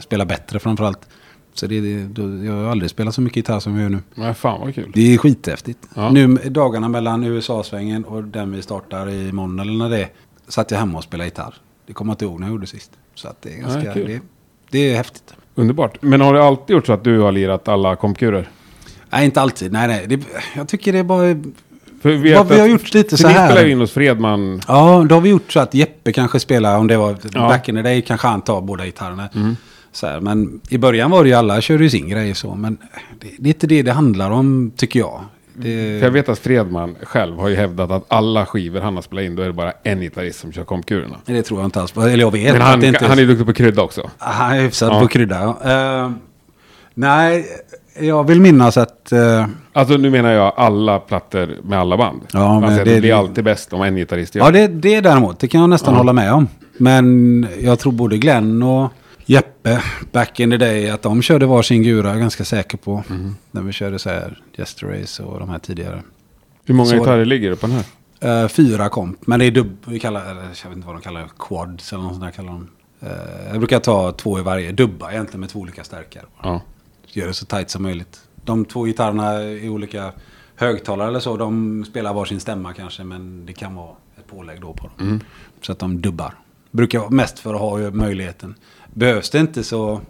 [0.00, 1.08] Spela bättre framförallt.
[1.54, 3.98] Så det, det, jag har aldrig spelat så mycket gitarr som jag gör nu.
[4.14, 4.90] Men fan vad kul.
[4.94, 5.78] Det är skithäftigt.
[5.94, 6.10] Ja.
[6.10, 10.08] Nu dagarna mellan USA-svängen och den vi startar imorgon eller när det är.
[10.48, 11.54] Satt jag hemma och spelade gitarr.
[11.86, 12.90] Det kommer jag inte ihåg när jag gjorde sist.
[13.14, 13.92] Så att det är ganska...
[13.94, 14.06] kul.
[14.08, 14.20] det,
[14.70, 15.34] det är häftigt.
[15.54, 16.02] Underbart.
[16.02, 18.48] Men har det alltid gjort så att du har lirat alla kompkurer?
[19.10, 19.72] Nej, inte alltid.
[19.72, 20.06] Nej, nej.
[20.06, 20.20] Det,
[20.56, 21.42] jag tycker det är bara...
[22.02, 23.46] För vi, Vad vi har gjort lite så här.
[23.48, 24.60] spelar ju in hos Fredman.
[24.68, 27.28] Ja, då har vi gjort så att Jeppe kanske spelar, om det var Ja.
[27.38, 27.48] Mm.
[27.48, 29.28] back in the day, kanske han tar båda gitarrerna.
[29.94, 32.54] Så här, men i början var det ju alla körde ju sin grej så.
[32.54, 32.78] Men
[33.20, 35.20] det, det är inte det det handlar om, tycker jag.
[35.56, 39.02] Det, För jag vet att Fredman själv har ju hävdat att alla skivor han har
[39.02, 41.16] spelat in, då är det bara en gitarrist som kör kompkurerna.
[41.26, 41.96] det tror jag inte alls.
[41.96, 44.10] Eller jag vet Men han, det inte han är duktig på krydda också.
[44.18, 45.00] Han är hyfsat Ja.
[45.00, 45.42] på krydda.
[45.64, 46.10] Eh,
[46.94, 47.46] nej,
[48.00, 49.12] jag vill minnas att...
[49.12, 52.20] eh, Alltså nu menar jag alla plattor med alla band.
[52.32, 54.66] Ja, Man men säger, det- det blir alltid bäst om en gitarrist gör ja, det,
[54.68, 55.98] det däremot, det kan jag nästan Ja.
[55.98, 56.48] hålla med om.
[56.78, 58.92] Men jag tror både Glenn och
[59.26, 59.82] Jeppe,
[60.12, 63.04] back in the day, att de körde varsin gura, jag är ganska säker på.
[63.08, 63.36] Mhm.
[63.50, 66.02] När vi körde så här, Jester Race och de här tidigare.
[66.64, 67.84] Hur många Så- gitarrer ligger det på den här?
[68.42, 71.02] Eh, fyra komp, men det är dubb, vi kallar, eller jag vet inte vad de
[71.02, 72.68] kallar det, quads eller något sånt där kallar de.
[73.00, 76.24] Eh, jag brukar ta två i varje, dubba egentligen med två olika stärkare.
[76.42, 76.60] Ja.
[77.06, 78.20] Gör det så tight som möjligt.
[78.44, 80.12] De två gitarrerna i olika
[80.56, 84.72] högtalare eller så, de spelar varsin stämma kanske, men det kan vara ett pålägg då
[84.72, 85.20] på dem.
[85.62, 86.34] Så att de dubbar.
[86.70, 88.54] Brukar mest för att ha möjligheten.
[88.94, 90.00] Behövs det inte så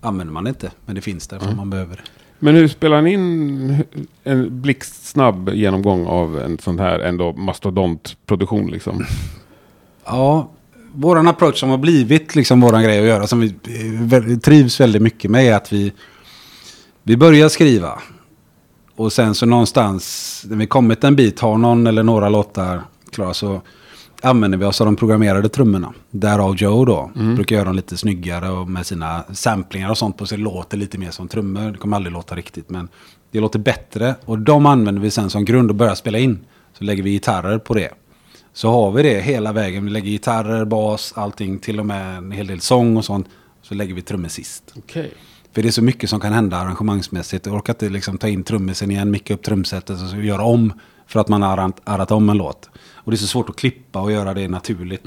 [0.00, 2.02] använder man det inte, men det finns där för man behöver det.
[2.38, 3.84] Men hur spelar ni in
[4.24, 9.04] en blixtsnabb genomgång av en sån här ändå mastodontproduktion liksom?
[10.04, 10.50] Ja,
[10.92, 13.54] våran approach som har blivit liksom våran grej att göra, som vi
[14.12, 15.92] eh, trivs väldigt mycket med, är att vi,
[17.02, 18.02] vi börjar skriva.
[18.96, 23.34] Och sen så någonstans, när vi kommit en bit, har någon eller några låtar klara,
[23.34, 23.60] så
[24.22, 25.92] använder vi oss av de programmerade trummorna.
[26.10, 27.10] Därav Joe då.
[27.14, 30.98] Brukar göra dem lite snyggare och med sina samplingar och sånt på det låter lite
[30.98, 31.70] mer som trummor.
[31.70, 32.88] Det kommer aldrig låta riktigt, men
[33.30, 34.14] det låter bättre.
[34.24, 36.38] Och de använder vi sen som grund och börjar spela in.
[36.78, 37.90] Så lägger vi gitarrer på det.
[38.52, 39.84] Så har vi det hela vägen.
[39.84, 43.26] Vi lägger gitarrer, bas, allting, till och med en hel del sång och sånt.
[43.62, 44.74] Så lägger vi trummor sist.
[44.76, 45.12] Okej.
[45.52, 47.46] För det är så mycket som kan hända arrangemangsmässigt.
[47.46, 50.72] Jag orkar inte liksom ta in trummisen igen, micka upp trumsetet och göra om
[51.06, 52.70] för att man har arrat om en låt.
[53.06, 55.02] Och det är så svårt att klippa och göra det naturligt.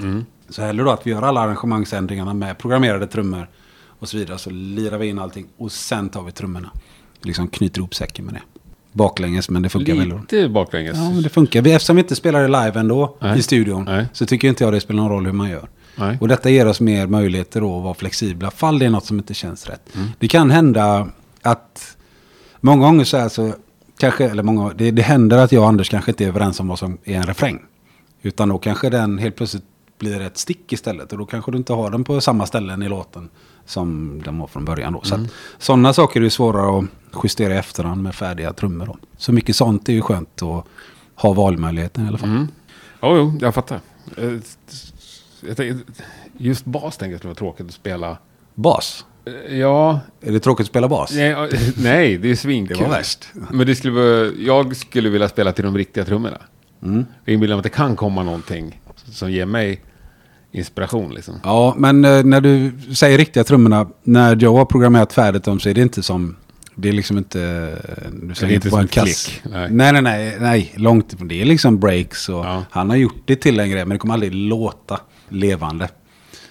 [0.49, 3.49] Så hellre då att vi gör alla arrangemangsändringarna med programmerade trummor
[3.99, 4.37] och så vidare.
[4.37, 6.69] Så lirar vi in allting och sen tar vi trummorna.
[7.21, 8.41] Liksom knyter ihop säcken med det.
[8.91, 10.07] Baklänges, men det funkar väl.
[10.19, 10.97] Lite baklänges.
[10.97, 11.61] Ja, men det funkar.
[11.61, 13.39] Vi- Eftersom vi inte spelar det live ändå Nej.
[13.39, 14.05] i studion Nej.
[14.13, 15.69] så tycker inte jag det spelar någon roll hur man gör.
[15.95, 16.17] Nej.
[16.21, 19.17] Och detta ger oss mer möjligheter då att vara flexibla fall det är något som
[19.17, 19.95] inte känns rätt.
[19.95, 20.07] Mm.
[20.19, 21.07] Det kan hända
[21.41, 21.97] att
[22.61, 23.53] många gånger så här så
[23.97, 26.67] kanske, eller många, det, det händer att jag och Anders kanske inte är överens om
[26.67, 27.59] vad som är en refräng.
[28.21, 29.63] Utan då kanske den helt plötsligt
[29.99, 31.11] blir ett stick istället.
[31.11, 33.29] Och då kanske du inte har den på samma ställen i låten
[33.65, 34.93] som den var från början.
[34.93, 35.01] Då.
[35.03, 35.27] Så Mm.
[35.57, 36.85] sådana saker är ju svårare att
[37.23, 38.85] justera i efterhand med färdiga trummor.
[38.85, 38.97] Då.
[39.17, 40.65] Så mycket sånt är ju skönt att
[41.15, 42.29] ha valmöjligheten i alla fall.
[42.29, 42.47] Mm.
[43.01, 43.79] Jo, jo, jag fattar.
[44.17, 45.75] Eh,
[46.37, 48.17] just bas tänker jag skulle vara tråkigt att spela.
[48.55, 49.05] Bas.
[49.25, 51.11] Eh, Ja, Är det tråkigt att spela bas?
[51.15, 52.77] nej, ja, nej det är svinkul.
[52.77, 53.27] Det var värst.
[53.51, 56.37] Men det skulle jag skulle vilja spela till de riktiga trummorna.
[56.83, 57.05] Mm.
[57.25, 59.81] Jag inbillar mig att det kan komma någonting som ger mig
[60.51, 61.35] inspiration liksom.
[61.43, 65.69] Ja, men eh, när du säger riktiga trummorna, när Joe har programmerat färdigt dem så
[65.69, 66.35] är det inte som...
[66.75, 67.41] Det är liksom inte...
[67.97, 69.25] eh, Du är inte på en kass.
[69.25, 69.67] klick, nej.
[69.71, 69.91] Nej.
[69.93, 71.27] nej, nej, nej, långt ifrån.
[71.27, 72.63] Det är liksom breaks och Ja.
[72.71, 75.89] han har gjort det till en grej, men det kommer aldrig låta levande.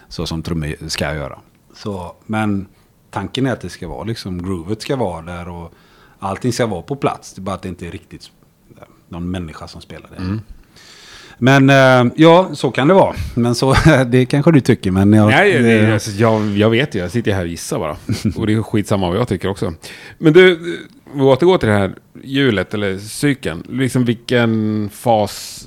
[0.09, 1.39] Så som trummor ska göra.
[1.75, 2.67] Så, men
[3.11, 5.73] tanken är att det ska vara liksom, groovet ska vara där och
[6.19, 7.33] allting ska vara på plats.
[7.35, 8.31] Det är bara att det inte är riktigt
[9.09, 10.23] någon människa som spelar det.
[10.23, 10.41] Mm.
[11.39, 13.15] Men eh, ja, så kan det vara.
[13.35, 13.75] Men så,
[14.07, 14.91] det kanske du tycker.
[14.91, 16.99] Men jag, Nej, det, det- alltså, jag, jag vet ju.
[16.99, 17.97] Jag sitter här och gissar bara.
[18.37, 19.73] Och det är skitsamma vad jag tycker också.
[20.19, 20.59] Men du,
[21.15, 23.63] vi återgår till det här hjulet eller cykeln.
[23.69, 25.65] Liksom vilken fas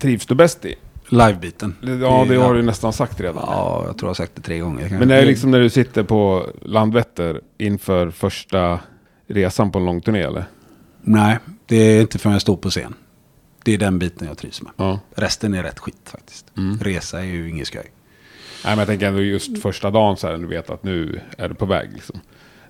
[0.00, 0.74] trivs du bäst i?
[1.08, 1.74] Livebiten.
[2.00, 3.44] Ja, det har du nästan sagt redan.
[3.46, 4.96] Ja, jag tror jag har sagt det tre gånger.
[4.98, 8.80] Men det är liksom när du sitter på Landvetter inför första
[9.28, 10.44] resan på en lång turné eller?
[11.02, 12.94] Nej, det är inte förrän jag står på scen.
[13.64, 14.72] Det är den biten jag trivs med.
[14.76, 15.00] Ja.
[15.14, 16.46] Resten är rätt skit faktiskt.
[16.80, 17.80] Resa är ju inget skoj.
[17.82, 17.92] Nej,
[18.64, 21.54] men jag tänker ändå just första dagen så här, du vet att nu är du
[21.54, 22.20] på väg liksom.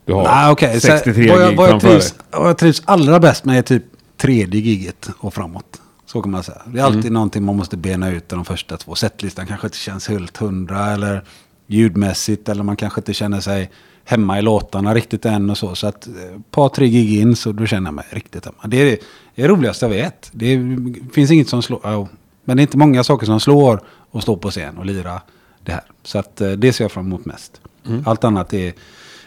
[0.04, 0.80] Du har Nej.
[0.80, 3.62] Så 63 vad jag, gig vad jag, trivs, vad jag trivs allra bäst med är
[3.62, 3.84] typ
[4.16, 5.80] tredje giget och framåt.
[6.06, 6.62] Så kan man säga.
[6.66, 7.12] Det är alltid Mm.
[7.14, 8.94] någonting man måste bena ut de första två.
[8.94, 11.24] Setlistan kanske inte känns helt hundra eller
[11.66, 12.48] ljudmässigt.
[12.48, 13.70] Eller man kanske inte känner sig
[14.08, 15.74] hemma i låtarna riktigt än och så.
[15.74, 18.58] Så att eh, ett par, tre gig in så då känner jag mig riktigt hemma.
[18.64, 19.00] Det är det,
[19.34, 20.30] det, är det roligaste jag vet.
[20.32, 21.80] Det är, finns inget som slår.
[21.82, 22.08] ja,
[22.44, 23.80] men det är inte många saker som slår
[24.12, 25.22] att stå på scen och lira
[25.64, 25.84] det här.
[26.02, 27.60] Så att eh, det ser jag fram emot mest.
[27.86, 28.02] Mm.
[28.06, 28.72] Allt annat är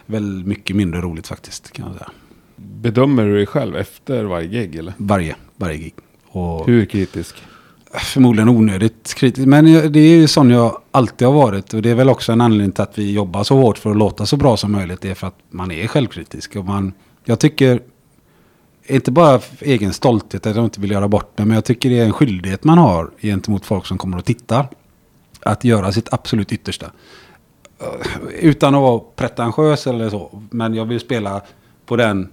[0.05, 2.11] väl mycket mindre roligt faktiskt kan jag säga.
[2.55, 4.93] Bedömer du dig själv efter varje gig eller?
[4.97, 5.93] Varje, varje gig.
[6.27, 7.43] Och Hur kritisk?
[7.93, 9.47] Förmodligen onödigt kritisk.
[9.47, 11.73] Men det är ju sån jag alltid har varit.
[11.73, 13.97] Och det är väl också en anledning till att vi jobbar så hårt för att
[13.97, 15.01] låta så bra som möjligt.
[15.01, 16.55] Det är för att man är självkritisk.
[16.55, 16.93] Och man,
[17.25, 17.81] jag tycker,
[18.87, 21.45] inte bara egen stolthet att jag inte vill göra bort det.
[21.45, 24.67] Men jag tycker det är en skyldighet man har gentemot folk som kommer och tittar.
[25.41, 26.91] Att göra sitt absolut yttersta.
[27.79, 27.87] Eh,
[28.39, 30.41] Utan att vara pretentiös eller så.
[30.49, 31.41] Men jag vill spela
[31.85, 32.29] på den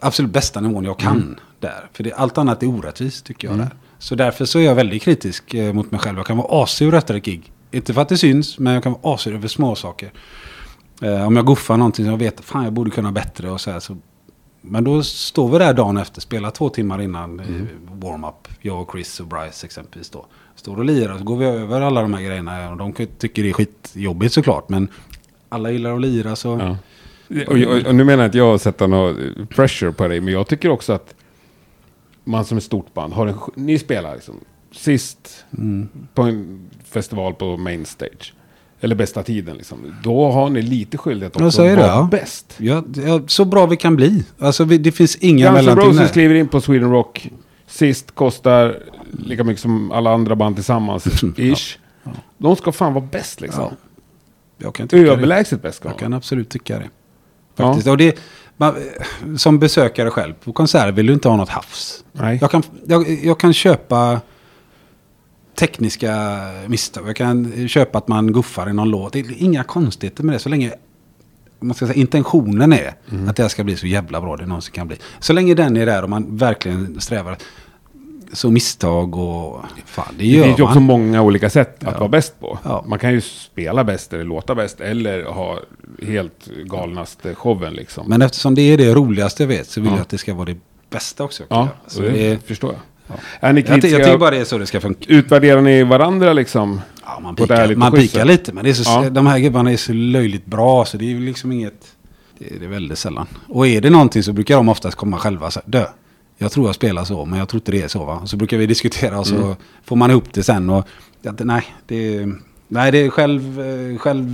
[0.00, 1.88] absolut bästa nivån jag kan där.
[1.92, 3.58] För det, allt annat är orättvist tycker jag.
[3.58, 3.70] Där.
[4.00, 6.16] Så därför så är jag väldigt kritisk eh, mot mig själv.
[6.18, 7.52] Jag kan vara asur efter ett gig.
[7.70, 10.12] Inte för att det syns, men jag kan vara asur över små saker.
[11.02, 13.70] Eh, om jag goffar någonting som jag vet, fan jag borde kunna bättre och så
[13.70, 13.80] här.
[13.80, 13.96] Så,
[14.60, 17.46] men då står vi där dagen efter, spelar två timmar innan eh,
[17.92, 18.48] warm-up.
[18.60, 20.26] Jag och Chris och Bryce exempelvis då.
[20.56, 22.70] Står och lirar och så går vi över alla de här grejerna.
[22.70, 24.68] Och de tycker det är skitjobbigt såklart.
[24.68, 24.88] Men
[25.48, 26.58] alla gillar att lira så...
[26.60, 26.76] Ja.
[27.46, 30.46] Och, och, och nu menar jag att jag sätter någon pressure på dig, men jag
[30.46, 31.14] tycker också att
[32.30, 33.34] man som ett stort band har en...
[33.54, 34.34] Ni spelar liksom
[34.72, 35.88] sist Mm.
[36.14, 38.34] på en festival på main stage.
[38.80, 39.94] Eller bästa tiden liksom.
[40.02, 42.08] Då har ni lite skyldighet också säger att det, vara ja.
[42.10, 42.54] bäst.
[42.56, 44.24] Ja, ja, så bra vi kan bli.
[44.38, 46.06] Alltså vi, det finns inga Guns mellanting Roses där.
[46.06, 47.30] skriver in på Sweden Rock.
[47.66, 48.82] Sist kostar
[49.18, 51.22] lika mycket som alla andra band tillsammans.
[51.36, 51.78] Ish.
[52.38, 53.62] De ska fan vara bäst liksom.
[53.64, 53.70] Ja.
[54.58, 55.10] Jag kan tycka det.
[55.10, 56.88] Överlägset bäst ska Jag kan absolut tycka det.
[57.56, 57.64] Ja.
[57.66, 57.88] Faktiskt.
[57.88, 58.18] Och det,
[58.60, 58.74] man,
[59.38, 62.04] som besökare själv, på konserter vill du inte ha något hafs.
[62.12, 62.38] Nej.
[62.40, 64.20] Jag kan, jag, jag kan köpa
[65.58, 67.08] tekniska misstag.
[67.08, 69.12] Jag kan köpa att man guffar i någon låt.
[69.12, 70.38] Det är inga konstigheter med det.
[70.38, 70.72] Så länge
[71.60, 73.28] man ska säga, intentionen är Mm.
[73.28, 74.96] att det här ska bli så jävla bra det någonsin kan bli.
[75.20, 77.38] Så länge den är där och man verkligen strävar.
[78.32, 81.98] Så misstag och fan, det Det gör finns ju också många olika sätt att Ja.
[81.98, 82.58] vara bäst på.
[82.64, 82.84] Ja.
[82.86, 85.58] Man kan ju spela bäst eller låta bäst eller ha
[86.02, 88.08] helt galnaste showen liksom.
[88.08, 89.96] Men eftersom det är det roligaste jag vet så vill Ja.
[89.96, 90.56] jag att det ska vara det
[90.90, 91.42] bästa också.
[91.48, 92.80] ja, så Så det, det, förstår jag.
[93.40, 95.04] Är ni jag, jag tycker bara det är så det ska funka.
[95.08, 96.80] Utvärderar ni varandra liksom?
[97.04, 99.10] Ja, man pikar, man pikar lite, men det är så, Ja.
[99.10, 101.86] de här gubbarna är så löjligt bra så det är ju liksom inget...
[102.38, 103.26] Det är det väldigt sällan.
[103.48, 105.84] Och är det någonting så brukar de oftast komma själva säga dö.
[106.42, 108.22] Jag tror jag spelar så, men jag tror inte det är så va.
[108.26, 109.54] Så brukar vi diskutera och så Mm.
[109.84, 110.70] får man ihop det sen.
[110.70, 110.86] Och,
[111.22, 112.26] ja, nej, det
[112.68, 114.26] nej, det är själv, eh, själv...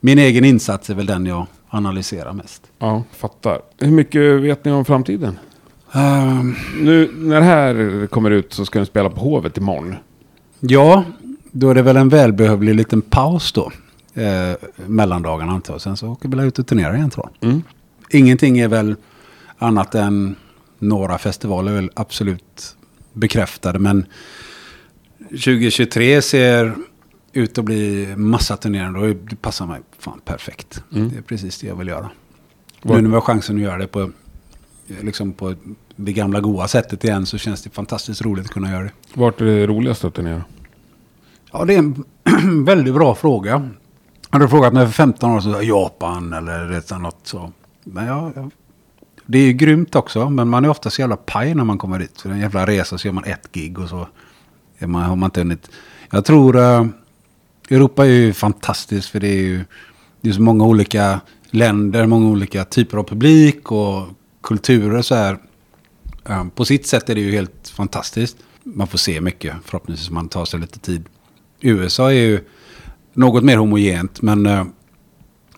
[0.00, 2.62] Min egen insats är väl den jag analyserar mest.
[2.78, 3.60] Ja, fattar.
[3.78, 5.38] Hur mycket vet ni om framtiden?
[5.92, 9.94] Ehm, Nu när det här kommer ut så ska ni spela på Hovet imorgon.
[10.60, 11.04] Ja,
[11.52, 13.72] då är det väl en välbehövlig liten paus då.
[14.14, 15.80] Eh, mellandagarna antar jag.
[15.80, 17.48] Sen så åker vi ut och turnerar igen tror jag.
[17.50, 17.62] Mm.
[18.10, 18.94] Ingenting är väl
[19.58, 20.36] annat än
[20.78, 22.76] några festivaler väl absolut
[23.12, 23.78] bekräftade.
[23.78, 24.06] Men
[25.30, 26.74] 2023 ser
[27.32, 30.82] ut att bli massa turnerande och det passar mig fan perfekt.
[30.94, 31.08] Mm.
[31.08, 32.10] Det är precis det jag vill göra.
[32.82, 34.10] Vad- Nu när vi har chansen att göra det på,
[35.00, 35.54] liksom på
[35.96, 38.90] det gamla goa sättet igen så känns det fantastiskt roligt att kunna göra det.
[39.14, 40.44] Vart är det roligast att turnera?
[41.52, 42.04] Ja, det är en
[42.64, 43.70] väldigt bra fråga.
[44.30, 47.52] Hade du frågat mig för 15 år sedan, Japan eller jag, något så.
[47.84, 48.50] Men ja, ja,
[49.26, 51.98] det är ju grymt också, men man är ofta så jävla paj när man kommer
[51.98, 52.20] dit.
[52.20, 54.08] För en jävla resa, så gör man ett gig och så
[54.78, 55.70] är man, har man inte hunnit.
[56.10, 56.86] Jag tror uh,
[57.70, 59.64] Europa är ju fantastiskt för det är ju
[60.20, 64.06] det är så många olika länder, många olika typer av publik och
[64.42, 65.38] kulturer så här.
[66.24, 68.36] Um, På sitt sätt är det ju helt fantastiskt.
[68.62, 71.04] Man får se mycket, förhoppningsvis man tar sig lite tid.
[71.60, 72.40] USA är ju
[73.12, 74.64] något mer homogent, men uh,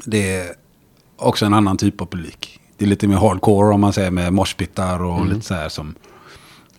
[0.05, 0.47] det är
[1.17, 2.58] också en annan typ av publik.
[2.79, 5.95] Det är lite mer hardcore om man säger med moshpittar och lite så här som...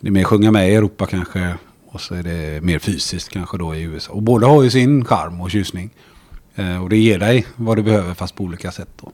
[0.00, 1.54] Det är mer sjunga med i Europa kanske.
[1.86, 4.12] Och så är det mer fysiskt kanske då i USA.
[4.12, 5.90] Och båda har ju sin charm och tjusning.
[6.54, 9.12] Eh, och det ger dig vad du behöver fast på olika sätt då.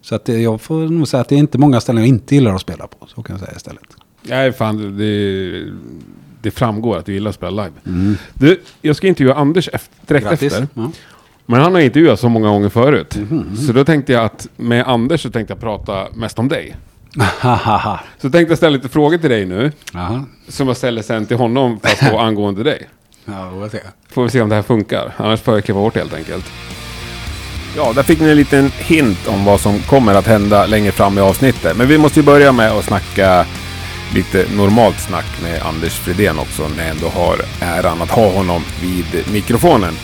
[0.00, 2.34] Så att det, jag får nog säga att det är inte många ställen jag inte
[2.34, 3.06] gillar att spela på.
[3.06, 3.84] Så kan jag säga istället.
[4.22, 5.64] Nej, fan, det,
[6.42, 8.16] det framgår att du gillar att spela live.
[8.34, 10.52] Du, jag ska intervjua Anders efter, direkt Grattis.
[10.52, 10.68] efter.
[10.74, 10.90] Ja.
[11.52, 13.16] Men han har intervjuat så många gånger förut.
[13.66, 16.76] Så då tänkte jag att med Anders så tänkte jag prata mest om dig.
[18.18, 19.72] Så tänkte jag ställa lite frågor till dig nu.
[19.92, 20.24] Jaha.
[20.48, 22.88] Som jag ställer sen till honom, fast då angående dig.
[23.24, 23.78] Ja, vi får se.
[24.08, 25.12] Får vi se om det här funkar.
[25.16, 26.44] Annars får jag klippa bort helt enkelt.
[27.76, 31.18] Ja, där fick ni en liten hint om vad som kommer att hända längre fram
[31.18, 31.76] i avsnittet.
[31.76, 33.46] Men vi måste ju börja med att snacka
[34.14, 38.62] lite normalt snack med Anders Fridén också, när jag ändå har äran att ha honom
[38.82, 39.94] vid mikrofonen.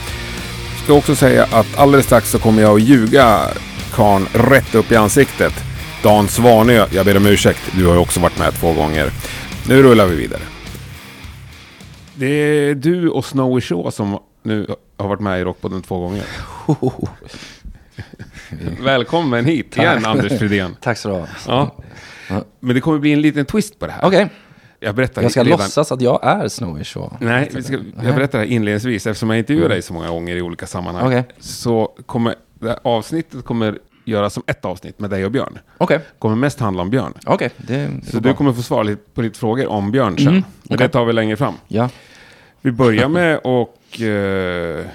[0.88, 3.40] Ska också säga att alldeles strax så kommer jag att ljuga
[3.94, 5.52] karln rätt upp i ansiktet.
[6.02, 7.60] Dan Svanö, jag ber om ursäkt.
[7.76, 9.10] Du har ju också varit med två gånger.
[9.68, 10.40] Nu rullar vi vidare.
[12.14, 16.24] Det är du och Snowy Shaw som nu har varit med i Rockpodden två gånger.
[18.82, 20.76] Välkommen hit igen, Anders Fridén.
[20.80, 21.26] Tack så du ha.
[21.46, 21.76] Ja.
[22.60, 24.04] Men det kommer bli en liten twist på det här.
[24.04, 24.28] Okej,
[24.80, 27.10] Jag berättar jag ska redan- låtsas att jag är Snowy Shaw.
[27.20, 30.36] Nej, vi ska, jag berättar det här inledningsvis eftersom jag intervjuar dig så många gånger
[30.36, 31.06] i olika sammanhang.
[31.06, 31.24] Okej.
[31.38, 35.58] Så kommer det här avsnittet kommer göras som ett avsnitt med dig och Björn.
[35.78, 37.12] Okej, Kommer mest handla om Björn.
[37.26, 37.50] okej.
[37.56, 40.28] Det, det Så går du kommer få svara lite på lite frågor om Björn sen.
[40.28, 40.76] Mm, Men okej.
[40.76, 41.54] det tar vi längre fram.
[41.68, 41.88] Ja.
[42.60, 44.90] Vi börjar med att eh,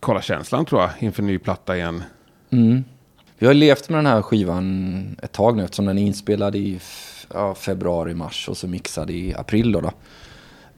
[0.00, 2.02] kolla känslan tror jag inför ny platta igen.
[2.50, 2.84] Mm.
[3.38, 6.80] Vi har levt med den här skivan ett tag nu eftersom den är inspelad i
[7.34, 9.72] ja, februari, mars och så mixad i april.
[9.72, 9.90] Då, då.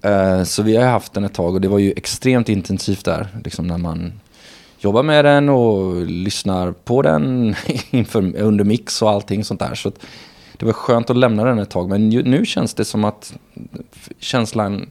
[0.09, 3.29] Eh, så vi har haft den ett tag och det var ju extremt intensivt där.
[3.45, 4.13] Liksom när man
[4.79, 7.55] jobbar med den och lyssnar på den
[7.91, 9.75] inför, under mix och allting sånt där.
[9.75, 9.93] Så
[10.57, 11.89] det var skönt att lämna den ett tag.
[11.89, 13.35] Men ju, nu känns det som att
[14.19, 14.91] känslan...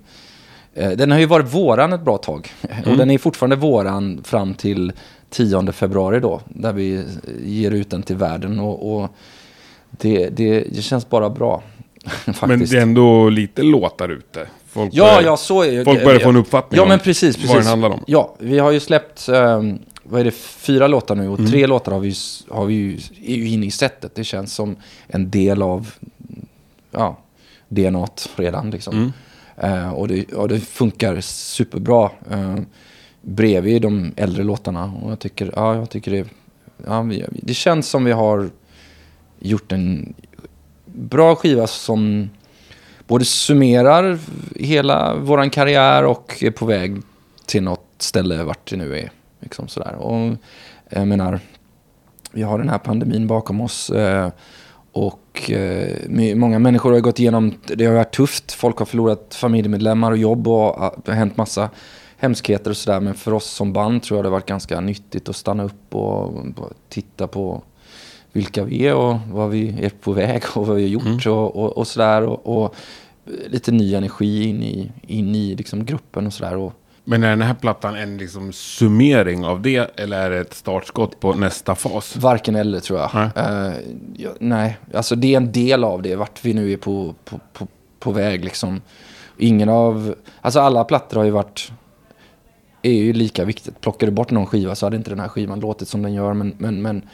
[0.74, 2.52] Eh, den har ju varit våran ett bra tag.
[2.86, 4.93] Och den är fortfarande våran fram till
[5.30, 6.41] 10 februari då.
[6.45, 7.06] Där vi
[7.43, 8.60] ger ut den till världen.
[8.60, 9.15] Och, och
[9.91, 11.63] det, det, det känns bara bra.
[12.47, 14.47] Men det är ändå lite låtar ute.
[14.67, 17.36] Folk Ja, börjar- ja, så är Folk börjar få en uppfattning Ja, om men precis,
[17.36, 17.49] precis.
[17.49, 18.04] vad den handlar om.
[18.08, 21.51] Ja, vi har ju släppt, ehm, vad är det, fyra låtar nu och Mm.
[21.51, 22.13] tre låtar har vi,
[22.49, 22.93] har vi ju,
[23.25, 24.15] är ju inne i sättet.
[24.15, 24.75] Det känns som
[25.08, 25.91] en del av,
[26.91, 27.17] ja,
[27.67, 28.93] DNA redan liksom.
[28.97, 29.12] Mm.
[29.58, 32.56] Eh, och, det, och det funkar superbra uh,
[33.21, 34.93] bredvid de äldre låtarna.
[35.04, 36.25] Och jag tycker, ja, jag tycker det,
[36.88, 38.49] ja, vi, det känns som vi har
[39.41, 40.13] gjort en
[40.86, 42.30] bra skiva som
[43.08, 44.19] både summerar
[44.56, 47.01] hela vår karriär och är på väg
[47.45, 49.12] till något ställe vart det nu är.
[49.39, 49.95] Liksom sådär.
[49.95, 50.36] Och
[50.89, 51.39] jag menar,
[52.32, 53.89] vi har den här pandemin bakom oss.
[53.89, 54.30] Eh,
[54.91, 58.51] och eh, många människor har gått igenom, det har varit tufft.
[58.51, 61.69] Folk har förlorat familjemedlemmar och jobb och ah, det har hänt massa
[62.17, 62.99] hemskheter och sådär.
[62.99, 65.95] Men för oss som band tror jag det har varit ganska nyttigt att stanna upp
[65.95, 66.34] och
[66.89, 67.63] titta på
[68.31, 71.55] vilka vi är och vad vi är på väg och vad vi har gjort och,
[71.55, 72.21] och, och sådär.
[72.21, 72.75] Och, och
[73.47, 76.71] lite ny energi in i, in i liksom gruppen och sådär.
[77.03, 81.19] Men är den här plattan en liksom summering av det eller är det ett startskott
[81.19, 82.17] på nästa fas?
[82.17, 83.09] Varken eller tror jag.
[83.13, 83.29] Nej.
[83.35, 83.73] Eh,
[84.15, 87.39] ja, nej, alltså det är en del av det, vart vi nu är på, på,
[87.53, 87.67] på,
[87.99, 88.81] på väg liksom.
[89.37, 91.71] Ingen av, alltså alla plattor har ju varit,
[92.81, 93.81] är ju lika viktigt.
[93.81, 96.33] Plockar du bort någon skiva så hade inte den här skivan låtit som den gör.
[96.33, 97.07] Men, men, men, mm,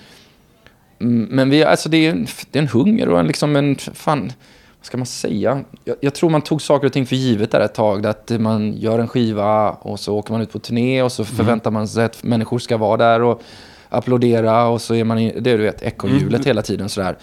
[0.99, 4.31] men vi, alltså det är, en, det är en hunger och en liksom en, fan,
[4.79, 5.63] vad ska man säga?
[5.83, 8.05] Jag, jag tror man tog saker och ting för givet där ett tag.
[8.05, 11.71] Att man gör en skiva och så åker man ut på turné och så förväntar
[11.71, 13.41] man sig att människor ska vara där och
[13.89, 17.17] applådera och så är man i, det du vet, ekorrhjulet hela tiden sådär.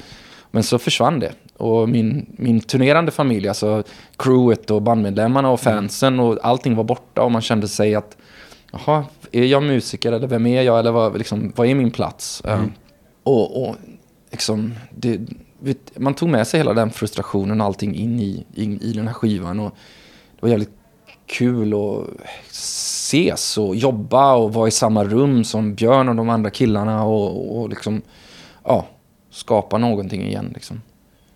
[0.51, 1.33] Men så försvann det.
[1.57, 3.83] Och min, min turnerande familj, alltså
[4.19, 8.17] crewet och bandmedlemmarna och fansen och allting var borta och man kände sig att
[8.73, 12.43] jaha, är jag musiker eller vem är jag eller vad, liksom, vad är min plats?
[12.45, 12.63] Eh,
[13.25, 13.77] och, och
[14.31, 15.21] liksom, det,
[15.59, 19.07] vet, man tog med sig hela den frustrationen och allting in i, in i den
[19.07, 19.61] här skivan.
[19.61, 19.75] Och
[20.35, 20.73] det var jävligt
[21.27, 22.09] kul att
[22.51, 27.59] ses och jobba och vara i samma rum som Björn och de andra killarna och,
[27.59, 28.03] och liksom,
[28.65, 28.87] ja,
[29.31, 30.51] skapa någonting igen.
[30.55, 30.83] Liksom.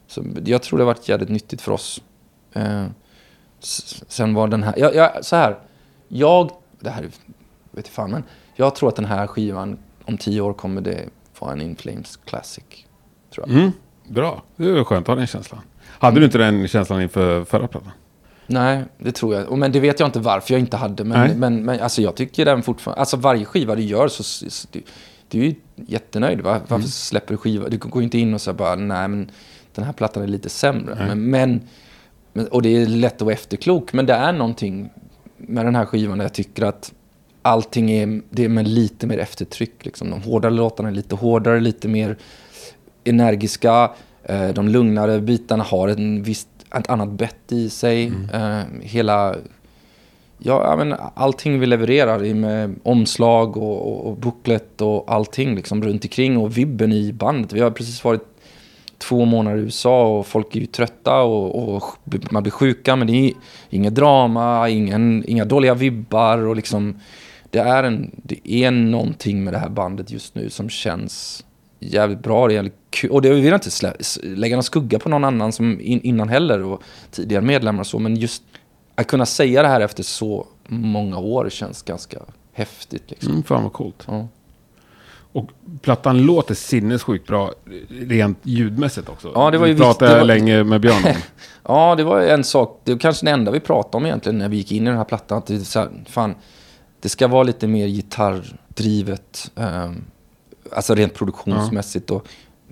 [0.07, 2.03] Så jag tror det har varit jävligt nyttigt för oss.
[2.53, 2.85] Eh,
[4.09, 5.59] sen var den här, jag, jag, så här,
[6.09, 7.03] jag, det här
[7.71, 8.23] vet jag fan, men
[8.55, 11.05] jag tror att den här skivan om tio år kommer det
[11.41, 12.65] vara en In Flames Classic.
[13.35, 13.59] Tror jag.
[13.59, 13.73] Mm,
[14.09, 15.61] bra, det är skönt att ha den känslan.
[15.87, 17.91] Hade du inte den känslan inför förra plattan?
[18.47, 19.59] Nej, det tror jag.
[19.59, 21.05] Men det vet jag inte varför jag inte hade.
[21.05, 21.37] Men, Nej.
[21.37, 23.01] men, men alltså jag tycker den fortfarande...
[23.01, 24.23] Alltså varje skiva du gör så...
[24.23, 24.83] så du,
[25.29, 26.41] du är ju jättenöjd.
[26.41, 26.53] Va?
[26.61, 26.87] Varför Mm.
[26.87, 27.69] släpper du skiva?
[27.69, 29.31] Du går ju inte in och säger bara nej men
[29.75, 31.15] den här plattan är lite sämre.
[31.17, 31.31] Men,
[32.33, 33.93] men, och det är lätt att vara efterklok.
[33.93, 34.91] Men det är någonting
[35.37, 36.93] med den här skivan där jag tycker att
[37.49, 39.85] allting är, det är med lite mer eftertryck.
[39.85, 40.11] Liksom.
[40.11, 42.17] De hårdare låtarna är lite hårdare, lite mer
[43.05, 43.91] energiska.
[44.25, 48.13] Eh, de lugnare bitarna har en visst, ett annat bett i sig.
[48.33, 49.35] Eh, hela...
[50.41, 55.83] Ja, men allting vi levererar i med omslag och, och, och booklet och allting liksom
[55.85, 57.53] runt omkring och vibben i bandet.
[57.53, 58.39] Vi har precis varit
[58.99, 61.83] två månader i USA och folk är ju trötta och, och
[62.31, 62.97] man blir sjuka.
[62.97, 63.33] Men det är
[63.71, 67.01] inget drama, ingen, inga dåliga vibbar och liksom
[67.51, 71.45] det är, en, det är någonting med det här bandet just nu som känns
[71.81, 72.47] jävligt bra.
[72.47, 73.11] Det är jävligt kul.
[73.11, 73.93] Och det vill jag inte slä,
[74.23, 77.99] lägga någon skugga på någon annan som in, innan heller och tidigare medlemmar och så.
[77.99, 78.43] Men just
[78.95, 82.19] att kunna säga det här efter så många år känns ganska
[82.53, 83.05] häftigt.
[83.11, 83.31] Liksom.
[83.31, 84.05] Mm, fan vad coolt.
[84.07, 84.29] Ja.
[85.33, 85.51] Och
[85.83, 87.53] plattan låter sinnessjukt bra
[87.89, 89.33] rent ljudmässigt också.
[89.35, 91.13] Ja, det var ju Vi pratade visst- var- länge med Björn om.
[91.65, 92.81] Ja, det var en sak.
[92.85, 94.97] Det var kanske det enda vi pratade om egentligen när vi gick in i den
[94.97, 95.39] här plattan.
[95.39, 96.35] Att det, är så här, fan,
[97.01, 99.51] det ska vara lite mer gitarrdrivet.
[99.57, 100.05] ehm,
[100.73, 102.11] alltså rent produktionsmässigt.
[102.11, 102.27] Och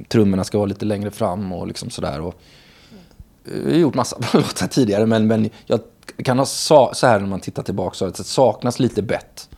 [0.09, 2.21] trummorna ska vara lite längre fram och liksom sådär.
[2.21, 2.35] Och,
[3.45, 5.07] eh, vi har gjort massa låtar tidigare.
[5.07, 5.81] Men, men jag
[6.25, 7.95] kan ha sa, så här när man tittar tillbaka.
[7.95, 9.49] Så att det saknas lite bett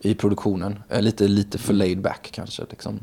[0.00, 0.78] i produktionen.
[0.90, 2.62] Eh, Lite, lite för laid back kanske.
[2.70, 3.00] Liksom.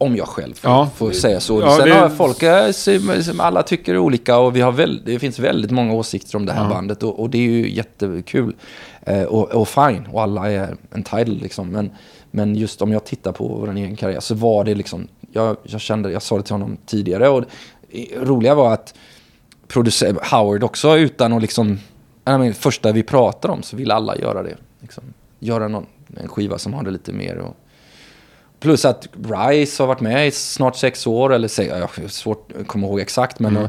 [0.00, 0.90] Om jag själv får, Ja.
[0.96, 1.60] får säga så.
[1.60, 5.38] Ja, Sen det- har folk, eh, alla tycker olika och vi har väl, det finns
[5.38, 6.68] väldigt många åsikter om det här Ja.
[6.70, 8.54] bandet och, och det är ju jättekul.
[9.08, 11.68] Eh, och, och fine, och alla är entitled liksom.
[11.68, 11.90] Men,
[12.30, 15.80] men just om jag tittar på vår egen karriär så var det liksom, jag, jag
[15.80, 17.44] kände, jag sa det till honom tidigare och
[17.92, 18.94] det roliga var att
[20.30, 21.78] Howard också utan att liksom,
[22.24, 24.56] jag menar, första vi pratar om så vill alla göra det.
[24.80, 25.04] Liksom.
[25.38, 25.86] Göra någon,
[26.16, 27.56] en skiva som har det lite mer och
[28.60, 32.66] Plus att Rice har varit med i snart sex år, eller se- ja, svårt att
[32.66, 33.38] komma ihåg exakt.
[33.38, 33.68] Men och,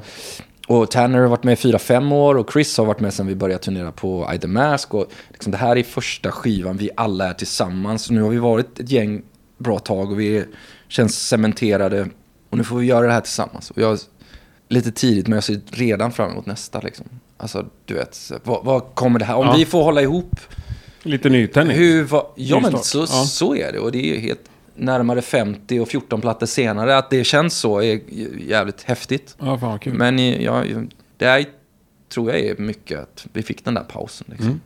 [0.69, 3.27] och Tanner har varit med i fyra, fem år och Chris har varit med sedan
[3.27, 4.93] vi började turnera på I The Mask.
[4.93, 8.09] Och liksom, det här är första skivan vi alla är tillsammans.
[8.09, 9.21] Nu har vi varit ett gäng
[9.57, 10.45] bra tag och vi
[10.87, 12.07] känns cementerade.
[12.49, 13.71] Och nu får vi göra det här tillsammans.
[13.71, 13.99] Och jag,
[14.67, 16.79] lite tidigt, men jag ser redan fram emot nästa.
[16.79, 17.05] Liksom.
[17.37, 19.35] Alltså, du vet, vad, vad kommer det här?
[19.35, 19.55] Om Ja.
[19.57, 20.35] vi får hålla ihop
[21.03, 21.77] Lite nytändning.
[21.77, 23.05] hur, ja men så, Ja.
[23.07, 23.79] så är det.
[23.79, 24.41] Och det är helt
[24.79, 26.97] närmare 50 och 14 plattor senare.
[26.97, 27.99] Att det känns så är
[28.47, 29.35] jävligt häftigt.
[29.39, 29.93] Ja, fan kul.
[29.93, 30.63] Men i- ja,
[31.17, 31.45] det är,
[32.13, 34.27] tror jag är mycket att vi fick den där pausen.
[34.29, 34.47] Liksom.
[34.47, 34.59] Mm.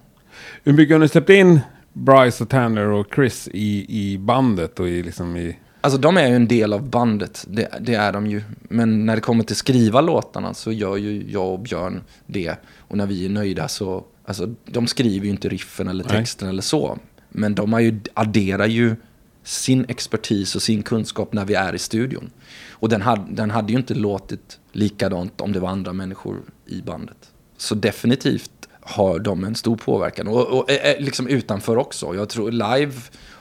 [0.64, 1.60] Hur mycket har ni släppt in
[1.94, 5.58] Bryce och Tanner och Chris i, i bandet och i liksom i...
[5.82, 8.42] Alltså de är ju en del av bandet, det, det är de ju.
[8.62, 12.56] Men när det kommer till skriva låtarna så gör ju jag och Björn det.
[12.78, 16.18] Och när vi är nöjda så, alltså de skriver ju inte riffen eller Nej.
[16.18, 16.98] texten eller så.
[17.30, 18.96] Men de har ju, adderar ju
[19.44, 22.32] sin expertis och sin kunskap när vi är i studion.
[22.70, 26.82] Och den hade, den hade ju inte låtit likadant om det var andra människor i
[26.82, 27.32] bandet.
[27.58, 30.28] Så definitivt har de en stor påverkan.
[30.28, 32.16] Och, och eh, liksom utanför också.
[32.16, 32.94] Jag tror live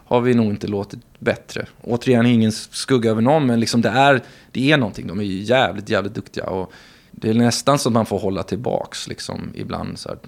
[0.05, 1.67] har vi nog inte låtit bättre.
[1.83, 5.07] Återigen, ingen skugga över någon, men liksom det, är, det är någonting.
[5.07, 6.45] De är ju jävligt, jävligt duktiga.
[6.45, 6.73] Och
[7.11, 9.99] det är nästan så att man får hålla tillbaks liksom, ibland.
[9.99, 10.19] Så här,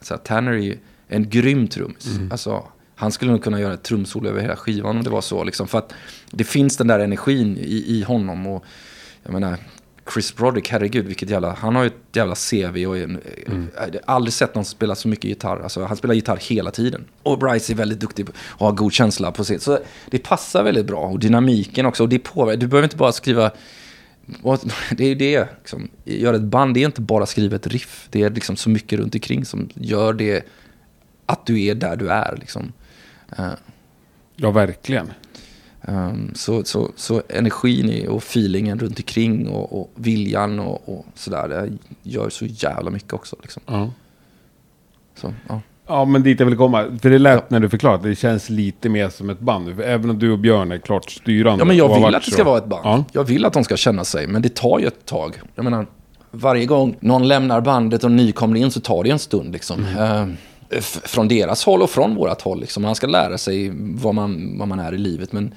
[0.00, 0.78] så här, Tanner är
[1.08, 2.06] en grym trummis.
[2.30, 2.64] Alltså,
[3.02, 5.44] han skulle nog kunna göra ett trumsolo över hela skivan om det var så.
[5.44, 5.92] Liksom, för att
[6.30, 8.46] det finns den där energin i, i honom.
[8.46, 8.64] Och
[9.22, 9.58] jag menar,
[10.14, 11.52] Chris Broderick, herregud vilket jävla...
[11.52, 15.08] Han har ju ett jävla CV och en, jag har aldrig sett någon spela så
[15.08, 15.60] mycket gitarr.
[15.60, 17.04] Alltså, han spelar gitarr hela tiden.
[17.22, 19.62] Och Bryce är väldigt duktig och har god känsla på sitt.
[19.62, 19.78] Så
[20.10, 21.00] det passar väldigt bra.
[21.00, 22.02] Och dynamiken också.
[22.02, 22.60] Och det påverkar.
[22.60, 23.50] Du behöver inte bara skriva...
[24.96, 25.48] Det är ju det.
[25.58, 25.88] Liksom.
[26.04, 28.08] Göra ett band, det är inte bara skriva ett riff.
[28.10, 30.46] Det är liksom så mycket runt omkring som gör det
[31.26, 32.36] att du är där du är.
[32.40, 32.72] Liksom.
[34.36, 35.12] Ja, verkligen.
[35.88, 41.48] Um, så, så, så energin och feelingen runt omkring och, och viljan och, och sådär,
[41.48, 41.68] det
[42.02, 43.36] gör så jävla mycket också.
[43.42, 43.62] Liksom.
[43.66, 43.90] Ja.
[45.16, 45.60] Så, ja.
[45.86, 46.98] Ja, men dit jag vill komma.
[47.02, 49.76] För det lät när du förklarade, det känns lite mer som ett band.
[49.76, 51.60] För även om du och Björn är klart styrande.
[51.60, 52.34] ja, men jag vill att det så.
[52.34, 52.82] ska vara ett band.
[52.84, 53.04] Ja.
[53.12, 55.40] Jag vill att de ska känna sig, men det tar ju ett tag.
[55.54, 55.86] Jag menar,
[56.30, 59.52] varje gång någon lämnar bandet och en ny kommer in så tar det en stund.
[59.52, 59.84] Liksom.
[59.84, 60.38] Eh, f-
[60.80, 62.60] från deras håll och från vårat håll.
[62.60, 62.82] Liksom.
[62.82, 65.54] Man ska lära sig vad man, vad man är i livet men,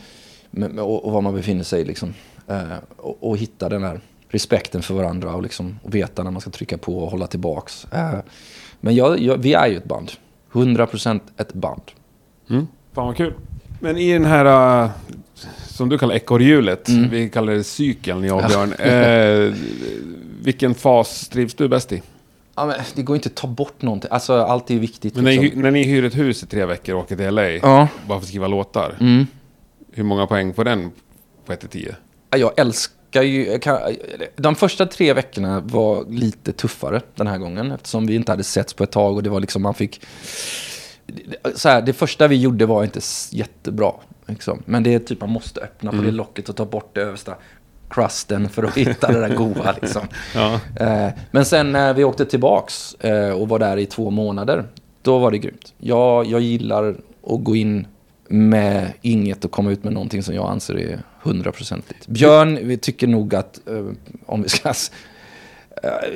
[0.51, 1.85] men, och, och var man befinner sig.
[1.85, 2.13] Liksom.
[2.47, 2.61] Eh,
[2.97, 6.49] och, och hitta den här respekten för varandra och, liksom, och veta när man ska
[6.49, 7.87] trycka på och hålla tillbaks.
[7.91, 8.19] Eh,
[8.81, 10.11] men jag, jag, vi är ju ett band.
[10.51, 11.81] 100% ett band.
[12.49, 12.67] Mm.
[12.93, 13.33] Fan vad kul.
[13.79, 14.89] Men i den här, äh,
[15.67, 17.09] som du kallar ekorrhjulet, Mm.
[17.09, 18.73] vi kallar det cykeln, jag och Björn.
[18.73, 19.53] Eh,
[20.43, 22.01] vilken fas trivs du bäst i?
[22.55, 24.09] Ja, men det går inte att ta bort någonting.
[24.13, 25.15] Alltså, allt är viktigt.
[25.15, 25.57] Men när, liksom.
[25.57, 27.87] ni, när ni hyr ett hus i tre veckor och åker till LA, Ja.
[28.07, 28.95] bara för att skriva låtar.
[28.99, 29.27] Mm.
[29.91, 30.91] Hur många poäng får den
[31.45, 31.95] på 1 till 10?
[32.29, 33.45] Ja, Jag älskar ju...
[33.47, 33.79] jag Kan,
[34.35, 37.71] de första tre veckorna var lite tuffare den här gången.
[37.71, 40.01] Eftersom vi inte hade setts på ett tag och det var liksom man fick...
[41.55, 42.99] Så här, det första vi gjorde var inte
[43.31, 43.91] jättebra.
[44.27, 44.63] Liksom.
[44.65, 47.35] Men det är typ man måste öppna på det locket och ta bort det översta
[47.95, 49.75] crusten för att hitta det där goa.
[49.81, 50.07] Liksom.
[50.35, 50.59] Ja.
[50.79, 54.65] Eh, men sen när vi åkte tillbaks eh, och var där i två månader,
[55.01, 55.73] då var det grymt.
[55.77, 56.89] Jag, jag gillar
[57.27, 57.87] att gå in
[58.27, 62.07] med inget och komma ut med någonting som jag anser är Hundraprocentigt.
[62.07, 63.85] Björn vi tycker nog att, eh,
[64.25, 64.73] om vi ska...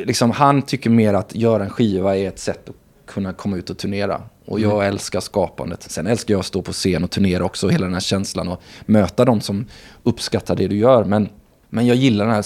[0.06, 2.76] liksom, han tycker mer att göra en skiva är ett sätt att
[3.06, 4.22] kunna komma ut och turnera.
[4.46, 5.84] Och jag älskar skapandet.
[5.84, 8.62] Sen älskar jag att stå på scen och turnera också, hela den här känslan och
[8.86, 9.66] möta de som
[10.04, 11.04] uppskattar det du gör.
[11.04, 11.30] Men,
[11.70, 12.46] men jag gillar den här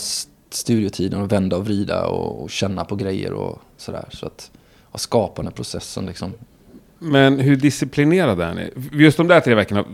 [0.49, 4.05] studiotiden och vända och vrida och, och känna på grejer och sådär.
[4.11, 4.51] Så att,
[4.91, 4.99] och
[5.51, 6.34] processen liksom.
[6.99, 8.69] Men hur disciplinerad är ni?
[9.03, 9.86] Just de där tre veckorna,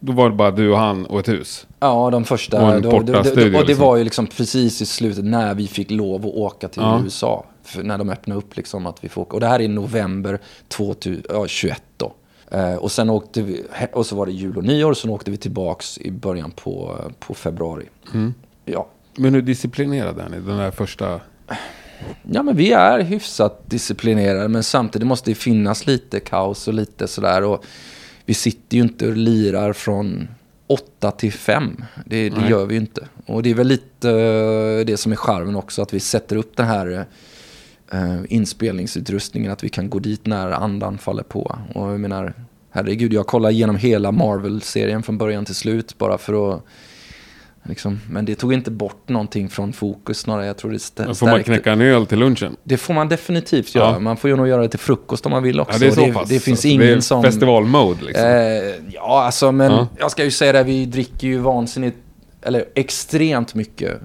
[0.00, 1.66] då var det bara du och han och ett hus.
[1.80, 2.62] Ja, de första.
[2.66, 3.84] Och en då- då- då- och det liksom.
[3.86, 7.00] var ju liksom precis i slutet när vi fick lov att åka till Ja.
[7.04, 7.44] USA.
[7.82, 9.34] När de öppnade upp liksom att vi får åka.
[9.34, 10.38] Och det här är november
[10.68, 12.12] 2021 då.
[12.50, 13.62] Eh, och sen åkte vi,
[13.92, 14.90] och så var det jul och nyår.
[14.90, 17.86] Och sen åkte vi tillbaks i början på, på februari.
[18.14, 18.34] Mm.
[18.66, 18.88] Ja.
[19.16, 20.40] Men hur disciplinerad är ni?
[20.40, 21.20] Den där första...
[22.22, 24.48] ja, men vi är hyfsat disciplinerade.
[24.48, 27.42] Men samtidigt måste det finnas lite kaos och lite sådär.
[27.42, 27.64] Och
[28.24, 30.28] vi sitter ju inte och lirar från
[30.66, 31.84] åtta till fem.
[32.06, 33.08] Det, det gör vi ju inte.
[33.26, 35.82] Och det är väl lite eh, det som är charmen också.
[35.82, 37.06] Att vi sätter upp den här
[37.92, 39.52] eh, inspelningsutrustningen.
[39.52, 41.58] Att vi kan gå dit när andan faller på.
[41.74, 42.34] Och jag menar,
[42.70, 45.98] herregud, jag kollar igenom hela Marvel-serien från början till slut.
[45.98, 46.64] Bara för att...
[47.68, 50.46] Liksom, men det tog inte bort någonting från fokus snarare.
[50.46, 52.56] Jag tror det stä- får man knäcka en öl till lunchen.
[52.64, 53.92] det får man definitivt göra.
[53.92, 53.98] Ja.
[53.98, 55.72] Man får ju nog göra det till frukost om man vill också.
[55.74, 56.28] Ja, det är så det, pass.
[56.28, 57.22] det finns Alltså, ingen det är som...
[57.22, 58.24] festivalmode liksom.
[58.26, 58.32] Eh,
[58.94, 59.88] ja, alltså, men Ja.
[59.98, 61.96] jag ska ju säga det, vi dricker ju vansinnigt,
[62.42, 64.00] eller extremt mycket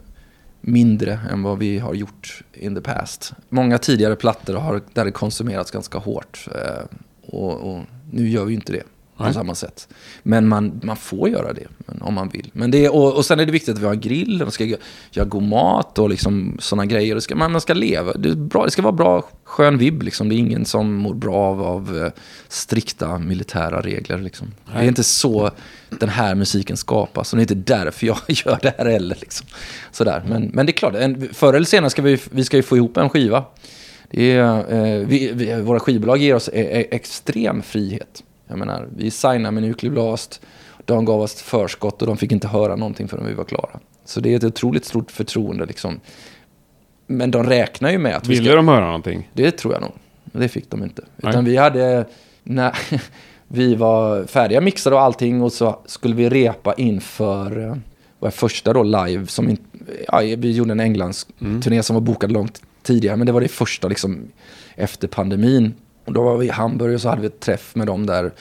[0.61, 3.33] mindre än vad vi har gjort in the past.
[3.49, 6.45] Många tidigare plattor har där det konsumerats ganska hårt.
[6.55, 6.83] Eh,
[7.27, 8.83] och, och nu gör vi ju inte det
[9.21, 9.33] på Nej.
[9.33, 9.87] samma sätt.
[10.23, 11.67] Men man, man får göra det
[12.01, 12.49] om man vill.
[12.53, 14.77] Men det, och, och sen är det viktigt att vi har grill, man ska gö-
[15.11, 17.15] göra god mat och liksom sådana grejer.
[17.15, 20.01] Det ska, man, man ska leva, det, är bra, det ska vara bra skön vibb.
[20.01, 20.29] Liksom.
[20.29, 22.11] Det är ingen som mår bra av, av eh,
[22.47, 24.17] strikta militära regler.
[24.17, 24.51] Liksom.
[24.73, 25.51] Det är inte så
[25.89, 27.33] den här musiken skapas.
[27.33, 29.17] Och det är inte därför jag gör det här heller.
[29.19, 29.47] Liksom.
[29.91, 30.23] Sådär.
[30.27, 32.77] Men, men det är klart, en, förr eller senare ska vi, vi ska ju få
[32.77, 33.45] ihop en skiva.
[34.11, 38.23] Det är, eh, vi, vi, våra skivbolag ger oss e, e, extrem frihet.
[38.51, 40.41] Jag menar, vi signade med Nuclear Blast.
[40.85, 43.79] De gav oss förskott och de fick inte höra någonting förrän vi var klara.
[44.05, 45.99] Så det är ett otroligt stort förtroende liksom.
[47.07, 48.55] Men de räknar ju med att vi Ville ska...
[48.55, 49.29] de höra någonting?
[49.33, 49.91] Det tror jag nog.
[50.23, 51.03] Det fick de inte.
[51.15, 51.29] Nej.
[51.29, 52.05] Utan vi hade...
[52.43, 52.77] När
[53.47, 57.75] vi var färdiga mixade och allting och så skulle vi repa inför eh,
[58.19, 59.27] vår första då live.
[59.27, 59.57] Som in,
[60.07, 61.27] ja, vi gjorde en Englands
[61.63, 63.17] turné som var bokad långt tidigare.
[63.17, 64.27] Men det var det första liksom
[64.75, 65.73] efter pandemin.
[66.11, 68.31] Och då var vi i Hamburg och så hade vi ett träff med dem där.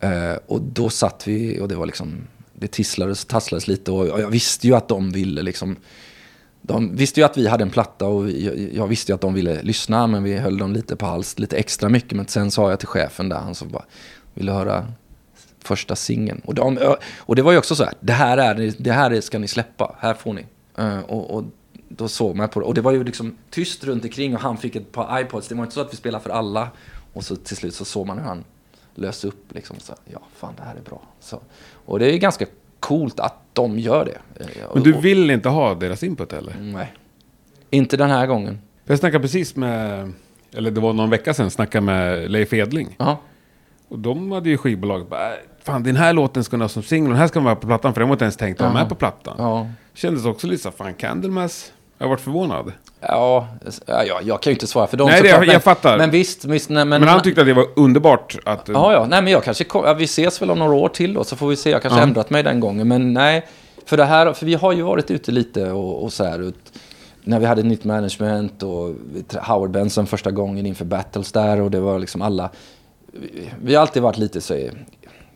[0.00, 2.26] Eh, och då satt vi och det var liksom...
[2.52, 5.76] Det tisslades och tasslades lite och jag visste ju att de ville liksom...
[6.62, 9.34] De visste ju att vi hade en platta och vi, jag, visste ju att de
[9.34, 12.12] ville lyssna men vi höll dem lite på hals lite extra mycket.
[12.12, 13.84] Men sen sa jag till chefen där, han som bara
[14.34, 14.92] ville höra
[15.58, 16.40] första singeln.
[16.44, 19.38] Och, de, och det var ju också så här, det här, är, det här ska
[19.38, 20.46] ni släppa, här får ni.
[20.76, 21.44] Eh, och, och
[21.88, 22.66] då såg man på det.
[22.66, 25.48] Och det var ju liksom tyst runt omkring och han fick ett par iPods.
[25.48, 26.68] Det var inte så att vi spelade för alla.
[27.12, 28.44] Och så till slut så såg man hur han
[28.94, 29.76] löste upp liksom.
[29.80, 31.00] Så, ja, fan det här är bra.
[31.20, 31.40] Så,
[31.86, 32.46] och det är ganska
[32.80, 34.44] coolt att de gör det.
[34.44, 36.56] Eh, Men du vill inte ha deras input heller?
[36.60, 36.92] Nej.
[37.70, 38.58] Inte den här gången.
[38.84, 40.12] Jag snackade precis med,
[40.52, 42.96] eller det var någon vecka sedan, snackade med Leif Edling.
[42.98, 43.20] Ja.
[43.88, 46.82] Och de hade ju skivbolaget bara, "Äh, fan den här låten ska ni ha som
[46.82, 48.82] singel, den här ska vara på plattan, för den var inte ens tänkt att vara
[48.82, 49.34] med på plattan.
[49.38, 49.68] Ja.
[49.94, 52.72] Kändes också lite så, fan Candlemass, jag varit förvånad.
[53.00, 53.48] Ja,
[53.86, 55.98] ja, ja, jag kan ju inte svara för dem Nej, det- jag men, fattar.
[55.98, 58.68] Men visst, visst nej, men, Men han tyckte att det var underbart att...
[58.68, 61.24] Ja, ja, nej men jag kanske, ja, vi ses väl om några år till då,
[61.24, 61.70] så får vi se.
[61.70, 62.02] Jag kanske Ja.
[62.02, 63.46] ändrat mig den gången, men nej.
[63.86, 66.38] För det här, för vi har ju varit ute lite och, och så här.
[66.42, 66.72] ut-
[67.24, 68.94] När vi hade nytt management och
[69.42, 72.50] Howard Benson första gången inför battles där och det var liksom alla.
[73.12, 74.54] Vi, vi har alltid varit lite så,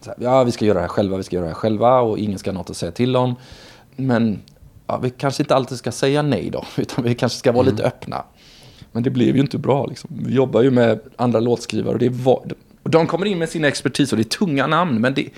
[0.00, 2.00] så här, ja vi ska göra det här själva, vi ska göra det här själva
[2.00, 3.34] och ingen ska ha något att säga till om.
[3.96, 4.40] Men
[4.92, 7.82] ja, vi kanske inte alltid ska säga nej då, utan vi kanske ska vara lite
[7.82, 8.24] öppna.
[8.92, 9.86] Men det blev ju inte bra.
[9.86, 10.10] Liksom.
[10.24, 13.64] Vi jobbar ju med andra låtskrivare och, det var, och de kommer in med sin
[13.64, 15.00] expertis och det är tunga namn.
[15.00, 15.30] Men det,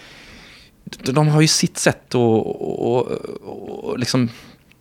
[1.13, 3.07] de, har ju sitt sätt och, och,
[3.43, 4.29] och, liksom,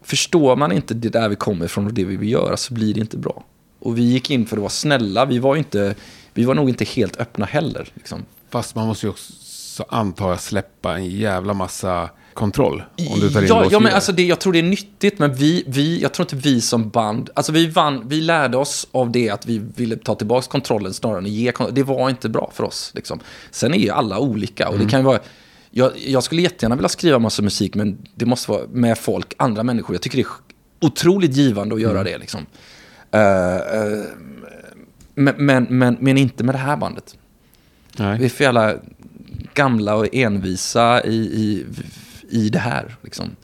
[0.04, 2.94] förstår man inte det där vi kommer ifrån och det vi vill göra så blir
[2.94, 3.44] det inte bra.
[3.80, 5.26] Och vi gick in för att vara snälla.
[5.26, 5.96] Vi var, inte,
[6.34, 7.90] vi var nog inte helt öppna heller.
[7.94, 8.26] Liksom.
[8.50, 12.84] Fast man måste ju också, antar jag, släppa en jävla massa kontroll.
[13.10, 15.34] Om du tar in ja, ja, men alltså det, jag tror det är nyttigt, men
[15.34, 19.12] vi, vi, jag tror inte vi som band, alltså vi vann, vi lärde oss av
[19.12, 22.30] det att vi ville ta tillbaka kontrollen snarare än att ge kon- Det var inte
[22.30, 22.92] bra för oss.
[22.96, 23.20] Liksom.
[23.52, 25.20] Sen är ju alla olika och det kan ju vara,
[25.72, 29.64] jag, jag skulle jättegärna vilja skriva massa musik, men det måste vara med folk, andra
[29.64, 29.96] människor.
[29.96, 32.18] Jag tycker det är otroligt givande att göra det.
[32.18, 32.46] Liksom.
[33.12, 34.04] Eh, eh,
[35.16, 37.16] men, men, men, men inte med det här bandet.
[37.98, 38.30] Vi är Nej.
[38.30, 38.74] för jävla
[39.54, 41.66] gamla och envisa i, i,
[42.34, 42.96] i det här.
[43.04, 43.36] Liksom.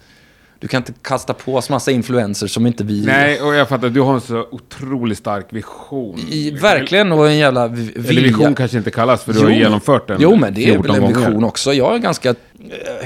[0.59, 3.05] Du kan inte kasta på oss massa influencers som inte vi...
[3.05, 3.89] Nej, och jag fattar.
[3.89, 6.19] Du har en så otroligt stark vision.
[6.29, 8.21] I, verkligen, och en jävla vi- Eller vilja.
[8.23, 10.85] vision kanske inte kallas, för du har ju genomfört den Jo, men det är 14
[10.87, 11.27] väl en gånger.
[11.27, 11.73] vision också.
[11.73, 12.35] Jag är ganska eh,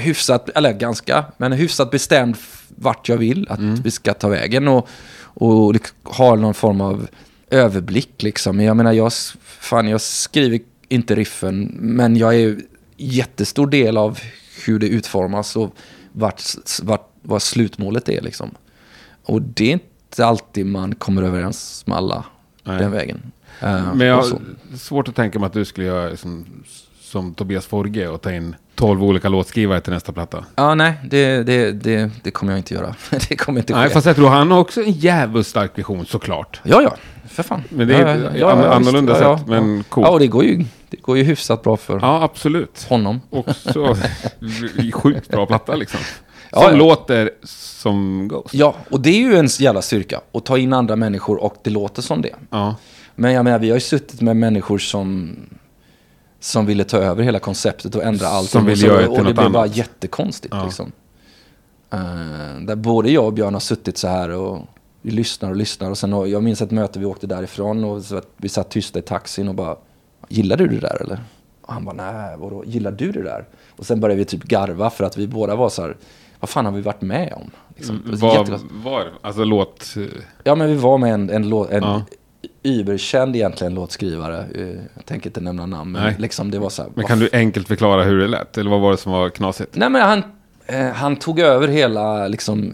[0.01, 2.35] hyfsat, eller ganska, men hyfsat bestämd
[2.67, 3.75] vart jag vill att Mm.
[3.75, 4.67] vi ska ta vägen.
[4.67, 4.87] Och,
[5.19, 7.07] och lik- ha någon form av
[7.49, 8.61] överblick liksom.
[8.61, 9.11] Jag menar, jag,
[9.43, 12.57] fan, jag skriver inte riffen, men jag är
[12.97, 14.19] jättestor del av
[14.67, 15.75] hur det utformas och
[16.11, 16.41] vart,
[16.83, 18.51] vart, vad slutmålet är liksom.
[19.23, 22.25] Och det är inte alltid man kommer överens med alla
[22.63, 22.77] Nej.
[22.79, 23.31] den vägen.
[23.59, 24.39] Eh, Men jag har
[24.77, 26.45] svårt att tänka mig att du skulle göra som,
[27.01, 30.45] som Tobias Forge och ta in 12 olika låtskrivare till nästa platta.
[30.55, 32.95] Ja, nej, det, det, det, det kommer jag inte göra.
[33.29, 33.79] Det kommer inte ske.
[33.79, 36.61] Nej, fast jag tror han har också en jävligt stark vision såklart.
[36.63, 36.95] Ja, ja,
[37.33, 37.63] för fan.
[37.69, 39.23] Men det är ja, an- annorlunda visst.
[39.41, 40.07] sätt, men coolt.
[40.07, 42.85] Ja, och det går ju, det går ju hyfsat bra för Ja, absolut.
[42.89, 43.21] honom.
[43.29, 43.95] Också
[44.93, 45.99] sjukt bra platta liksom.
[46.51, 46.77] Ja, Som ja.
[46.77, 48.53] låter som Ghost.
[48.53, 50.21] Ja, och det är ju en jävla styrka.
[50.33, 52.35] Att ta in andra människor och det låter som det.
[52.49, 52.75] Ja.
[53.15, 55.35] Men jag menar, vi har ju suttit med människor som,
[56.39, 58.49] som ville ta över hela konceptet och ändra allt.
[58.49, 60.63] Som och ville så- göra det till Och det blev bara jättekonstigt Ja.
[60.65, 60.91] liksom.
[61.93, 61.99] Eh,
[62.61, 64.67] där både jag och Björn har suttit så här och
[65.05, 65.89] vi lyssnar och lyssnar.
[65.89, 68.69] Och sen, har- jag minns ett möte vi åkte därifrån och så att vi satt
[68.69, 69.75] tysta i taxin och bara
[70.29, 71.19] Gillar du det där eller?
[71.61, 72.63] Och han bara nej, vadå?
[72.65, 73.45] Gillar du det där?
[73.71, 75.97] Och sen började vi typ garva för att vi båda var så här
[76.39, 77.51] Vad fan har vi varit med om?
[77.75, 78.01] Liksom.
[78.11, 79.85] Det var var Alltså låt...
[80.43, 82.01] Ja, men vi var med en, en, låt, en Ja.
[82.63, 84.45] überkänd egentligen låtskrivare.
[84.55, 86.15] Eh, Jag tänker inte nämna namn, men Nej.
[86.19, 86.91] liksom det var så här.
[86.95, 88.57] Men kan du enkelt förklara hur det lät?
[88.57, 89.75] Eller vad var det som var knasigt?
[89.75, 90.23] Nej, men han,
[90.65, 92.69] eh, han tog över hela liksom, eh,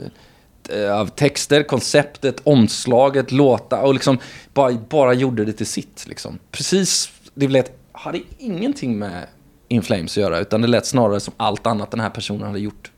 [0.93, 4.17] av texter, konceptet, omslaget, låta och liksom
[4.53, 6.05] bara, bara gjorde det till sitt.
[6.07, 6.39] Liksom.
[6.51, 9.27] Precis, det lät, hade ingenting med
[9.67, 12.59] In Flames att göra, utan det lät snarare som allt annat den här personen hade
[12.59, 12.91] gjort.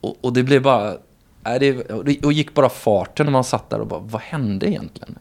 [0.00, 0.96] Och, och det blev bara,
[1.44, 5.18] nej, det, och gick bara farten när man satt där och bara, vad hände egentligen?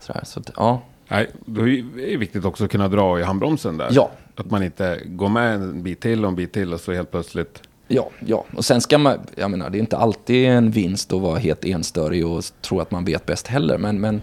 [0.00, 0.82] Sådär, så att, ja.
[1.08, 3.88] Nej, då är det viktigt också att kunna dra i handbromsen där.
[3.90, 4.10] Ja.
[4.36, 7.10] Att man inte går med en bit till och en bit till och så helt
[7.10, 7.62] plötsligt...
[7.88, 8.44] Ja, ja.
[8.56, 11.64] Och sen ska man, jag menar, det är inte alltid en vinst att vara helt
[11.64, 13.78] enstörig och tro att man vet bäst heller.
[13.78, 14.22] Men, men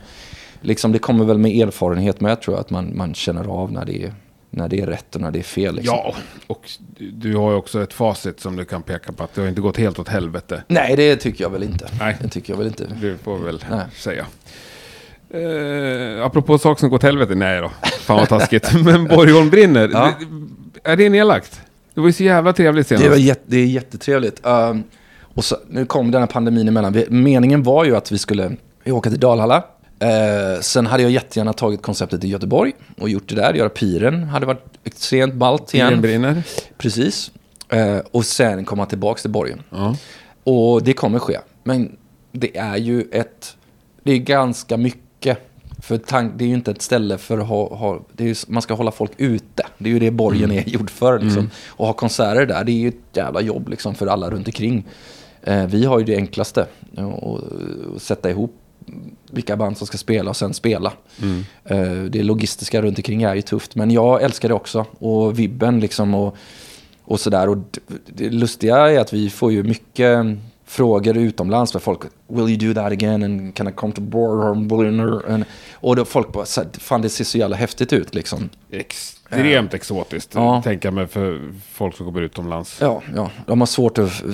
[0.61, 3.85] liksom det kommer väl med erfarenhet med, tror jag, att man, man känner av när
[3.85, 4.13] det, är,
[4.49, 5.75] när det är rätt och när det är fel.
[5.75, 5.95] Liksom.
[5.97, 6.15] Ja,
[6.47, 9.47] och du- har ju också ett facit som du kan peka på att det har
[9.47, 10.63] inte gått helt åt helvete.
[10.67, 11.87] Nej, det tycker jag väl inte.
[11.99, 12.17] Nej.
[12.21, 12.87] Det tycker jag väl inte.
[13.01, 13.85] Det får vi väl Nej.
[13.95, 14.25] säga.
[15.33, 17.35] Eh, apropå saker som gått helvete.
[17.35, 18.73] Nej då, fan vad taskigt.
[18.85, 19.89] Men Borgholm brinner.
[19.93, 20.13] Ja.
[20.83, 21.61] Är det nedlagt?
[21.93, 23.03] Det var ju så jävla trevligt senast.
[23.03, 24.41] Det, var jätte, det är jättetrevligt.
[24.43, 24.83] Um,
[25.33, 26.93] och så, nu kom den här pandemin emellan.
[26.93, 28.51] Vi, meningen var ju att vi skulle
[28.85, 29.63] åka till Dalhalla.
[29.99, 33.53] Eh, sen hade jag jättegärna tagit konceptet i Göteborg och gjort det där.
[33.53, 35.87] Göra piren hade varit extremt ballt igen.
[35.87, 36.43] Igen brinner.
[36.77, 37.31] Precis.
[37.69, 39.63] Eh, och sen komma tillbaka till borgen.
[39.69, 39.95] Ja.
[40.43, 41.39] Och det kommer ske.
[41.63, 41.95] Men
[42.31, 43.55] det är ju ett...
[44.03, 45.01] Det är ganska mycket.
[45.81, 47.75] För tank, det är ju inte ett ställe för att ha...
[47.75, 49.63] ha ju, man ska hålla folk ute.
[49.77, 51.19] Det är ju det borgen är gjord för.
[51.19, 51.49] Liksom.
[51.67, 54.85] Och ha konserter där, det är ju ett jävla jobb liksom, för alla runt omkring.
[55.43, 56.67] Eh, vi har ju det enklaste.
[56.97, 58.55] Att sätta ihop
[59.31, 60.93] vilka band som ska spela och sen spela.
[61.65, 63.75] Eh, det logistiska runt omkring är ju tufft.
[63.75, 64.85] Men jag älskar det också.
[64.99, 66.13] Och vibben liksom.
[66.13, 66.35] Och,
[67.03, 67.49] och sådär.
[67.49, 67.57] Och
[68.05, 70.25] det lustiga är att vi får ju mycket
[70.71, 71.99] frågor utomlands med folk.
[72.27, 73.23] Will you do that again?
[73.23, 75.45] And can I come to Bornholm?
[75.73, 76.45] Och då folk bara,
[76.79, 78.49] fan det ser så jävla häftigt ut liksom.
[78.71, 80.31] Extremt exotiskt.
[80.35, 80.61] Ja.
[80.63, 81.41] Tänker mig för
[81.73, 82.77] folk som kommer utomlands.
[82.81, 84.29] Ja, ja, de har svårt att eh,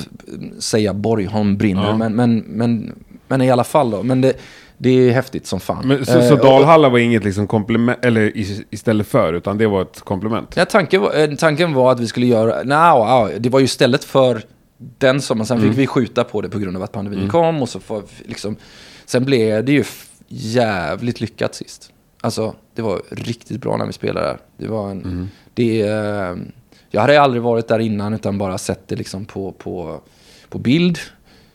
[0.60, 1.84] säga Borgholm brinner.
[1.88, 1.98] Ja.
[1.98, 2.96] Men, men, men,
[3.28, 4.04] men i alla fall då.
[4.04, 4.34] Men det,
[4.78, 5.88] det är häftigt som fan.
[5.88, 9.68] Men, så, Eh, så Dalhalla var inget liksom komplement, eller is- istället för, utan det
[9.68, 10.54] var ett komplement?
[10.56, 12.64] Ja, tanken, var, tanken var att vi skulle göra...
[12.64, 14.42] Nej, no, det var ju istället för
[14.78, 15.46] den sommaren.
[15.48, 15.70] Sen Mm.
[15.70, 17.62] fick vi skjuta på det på grund av att pandemin kom.
[17.62, 18.56] Och så får, liksom,
[19.06, 19.84] sen blev det ju
[20.28, 21.92] jävligt lyckat sist.
[22.22, 24.38] Alltså, det var riktigt bra när vi spelade där.
[24.58, 25.02] Det var en...
[25.04, 25.28] Mm.
[25.54, 26.36] Det, eh,
[26.90, 30.02] jag hade aldrig varit där innan utan bara sett det liksom på, på,
[30.50, 31.00] på bild.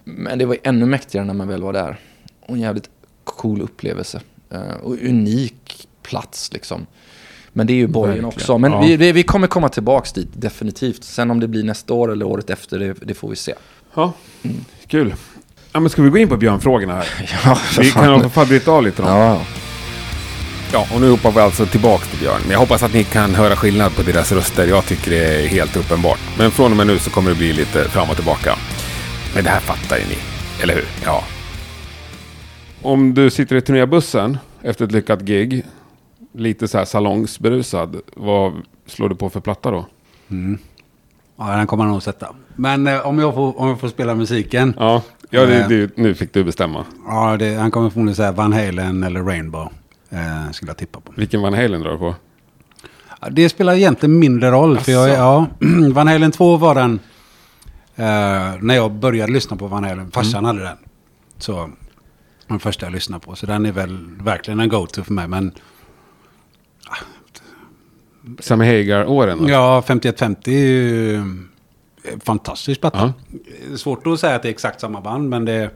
[0.04, 1.96] Men det var ännu mäktigare när man väl var där.
[2.40, 2.90] Och en jävligt
[3.24, 4.20] cool upplevelse.
[4.50, 6.86] Eh, och unik plats liksom.
[7.52, 8.58] Men det är ju borgen också.
[8.58, 8.80] Men Ja.
[8.80, 11.04] vi, vi, kommer komma tillbaka dit, definitivt.
[11.04, 13.54] Sen om det blir nästa år eller året efter, det, det får vi se.
[13.94, 14.12] Ja,
[14.86, 15.14] kul.
[15.72, 17.06] Ja, men ska vi gå in på björnfrågorna här?
[17.44, 19.08] Ja, Vi kan i alla bryta av lite då.
[19.08, 19.40] Ja,
[20.72, 22.40] Ja, och nu hoppar vi alltså tillbaks till Björn.
[22.42, 24.66] Men jag hoppas att ni kan höra skillnad på deras röster.
[24.66, 26.18] Jag tycker det är helt uppenbart.
[26.38, 28.54] Men från och med nu så kommer det bli lite fram och tillbaka.
[29.34, 30.16] Men det här fattar ju ni,
[30.62, 30.84] eller hur?
[31.04, 31.24] Ja.
[32.82, 35.64] Om du sitter i turnébussen efter ett lyckat gig,
[36.32, 38.52] lite så här salongsberusad, vad
[38.86, 39.86] slår du på för platta då?
[41.36, 42.34] Ja, den kommer han nog sätta.
[42.56, 44.74] Men eh, om, jag får, om jag får spela musiken.
[44.78, 45.68] Ja, ja det, Eh.
[45.68, 46.84] det, nu fick du bestämma.
[47.06, 49.68] Ja, det, han kommer förmodligen säga Van Halen eller Rainbow.
[50.10, 51.12] Eh, skulle jag tippa på.
[51.16, 52.14] Vilken Van Halen drar du på?
[53.20, 54.78] Ja, Det spelar egentligen mindre roll.
[54.78, 55.46] För jag, ja,
[55.92, 57.00] Van Halen 2 var den...
[57.96, 58.04] Eh,
[58.60, 60.10] när jag började lyssna på Van Halen.
[60.10, 60.76] Farsan hade den.
[61.38, 61.70] Så
[62.46, 63.34] den första jag lyssnade på.
[63.34, 65.28] Så den är väl verkligen en go-to för mig.
[65.28, 65.52] Men
[68.40, 69.46] Sammy Hagar-åren?
[69.48, 71.48] ja, 5150 är ju en
[72.24, 73.12] fantastisk platta.
[73.68, 75.28] Det är Svårt att säga att det är exakt samma band.
[75.28, 75.70] Men det,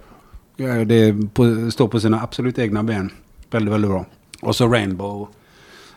[0.56, 3.10] ja, det på, står på sina absolut egna ben.
[3.50, 4.04] Väldigt, väldigt bra.
[4.42, 5.28] Och så Rainbow.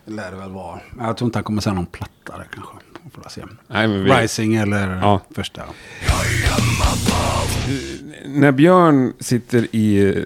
[0.05, 0.79] Lär det väl vara.
[0.99, 2.73] Jag tror inte han kommer säga någon platta där kanske.
[3.67, 5.19] Nej, vi, Rising eller Ja.
[5.35, 5.61] första.
[8.25, 10.23] när Björn sitter i eh,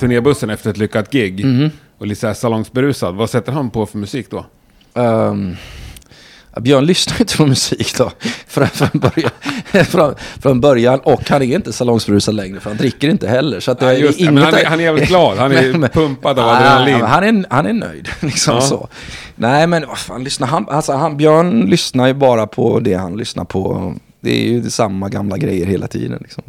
[0.00, 1.70] turnébussen efter ett lyckat gig Mhm.
[1.98, 4.46] och lite salongsberusad, vad sätter han på för musik då?
[4.94, 8.12] Ja, Björn lyssnar inte på musik då.
[8.46, 9.30] Från, från, början,
[9.86, 11.00] från, från början.
[11.00, 12.60] Och han är inte salongsberusad längre.
[12.60, 13.60] För han dricker inte heller.
[13.60, 13.98] Så att det det.
[14.20, 15.38] inget Men han är- han är jävligt glad.
[15.38, 16.98] Han är pumpad av adrenalin.
[16.98, 18.08] Ja, han, är, han är nöjd.
[18.20, 18.60] Liksom Ja.
[18.60, 18.88] så.
[19.36, 23.16] Nej men vad fan, lyssnar han, alltså, han, Björn lyssnar ju bara på det han
[23.16, 23.94] lyssnar på.
[24.20, 26.18] Det är ju samma gamla grejer hela tiden.
[26.22, 26.42] Liksom.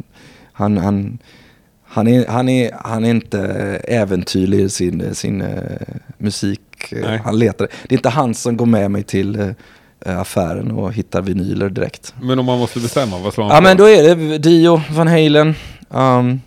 [0.52, 1.18] Han, han,
[1.88, 3.40] han, är, han, är, han är inte
[3.88, 5.48] äventyrlig i sin, sin uh,
[6.18, 6.60] musik.
[6.92, 7.20] Nej.
[7.24, 7.68] Han letar.
[7.82, 12.14] Det är inte han som går med mig till uh, affären och hittar vinyler direkt.
[12.20, 13.62] Men om man måste bestämma, vad slår han Ja på?
[13.62, 15.54] men då är det Dio, Van Halen.
[15.88, 16.40] Um,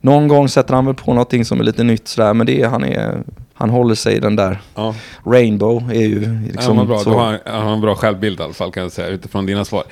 [0.00, 2.34] någon gång sätter han väl på någonting som är lite nytt sådär.
[2.34, 3.22] Men det är, han, är,
[3.54, 4.58] han håller sig i den där.
[4.74, 6.98] Ja, Rainbow är ju liksom, ja, bra.
[6.98, 7.10] så.
[7.10, 9.46] Då har han, han har en bra självbild i alla fall kan jag säga, utifrån
[9.46, 9.84] dina svar.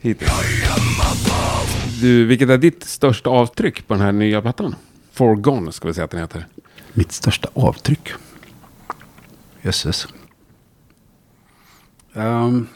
[0.00, 0.30] Hittills.
[2.00, 4.74] Du, vilket är ditt största avtryck på den här nya plattan?
[5.12, 6.46] Forgone ska vi säga att den heter.
[6.92, 8.08] Mitt största avtryck.
[9.62, 10.08] Jösses.
[12.12, 12.68] Um,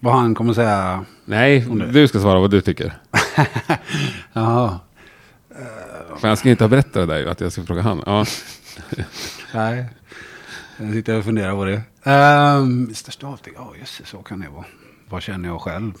[0.00, 1.04] vad han kommer säga.
[1.24, 1.60] Nej,
[1.92, 2.98] du ska svara vad du tycker.
[4.32, 4.80] Jaha.
[6.18, 8.02] För jag ska inte ha berättat det där att jag ska fråga han.
[8.06, 8.24] Ja.
[9.54, 9.86] Nej.
[10.76, 11.82] Jag sitter och funderar på det.
[12.10, 13.54] Um, största avtryck.
[13.58, 14.08] Ja, jösses.
[14.08, 14.64] Så kan det vara.
[15.08, 15.92] Vad känner jag själv?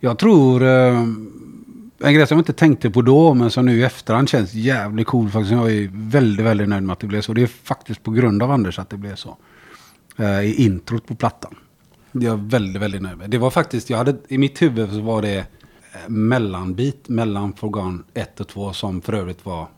[0.00, 0.62] Jag tror...
[0.62, 1.47] ehm,
[2.00, 5.06] en grej som jag inte tänkte på då, men som nu i efterhand känns jävligt
[5.06, 5.52] cool faktiskt.
[5.52, 7.32] Jag är väldigt, väldigt nöjd med att det blev så.
[7.32, 9.36] Det är faktiskt på grund av Anders att det blev så.
[10.16, 11.54] Eh, I introt på plattan.
[12.12, 13.30] Det är jag väldigt, väldigt nöjd med.
[13.30, 15.44] Det var faktiskt, jag hade, i mitt huvud så var det eh,
[16.08, 19.68] mellanbit mellan Forgan 1 och 2 som för övrigt var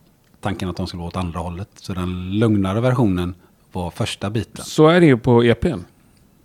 [0.41, 1.69] tanken att de skulle vara åt andra hållet.
[1.75, 3.35] Så den lugnare versionen
[3.73, 4.65] var första biten.
[4.65, 5.81] Så är det ju på EPn.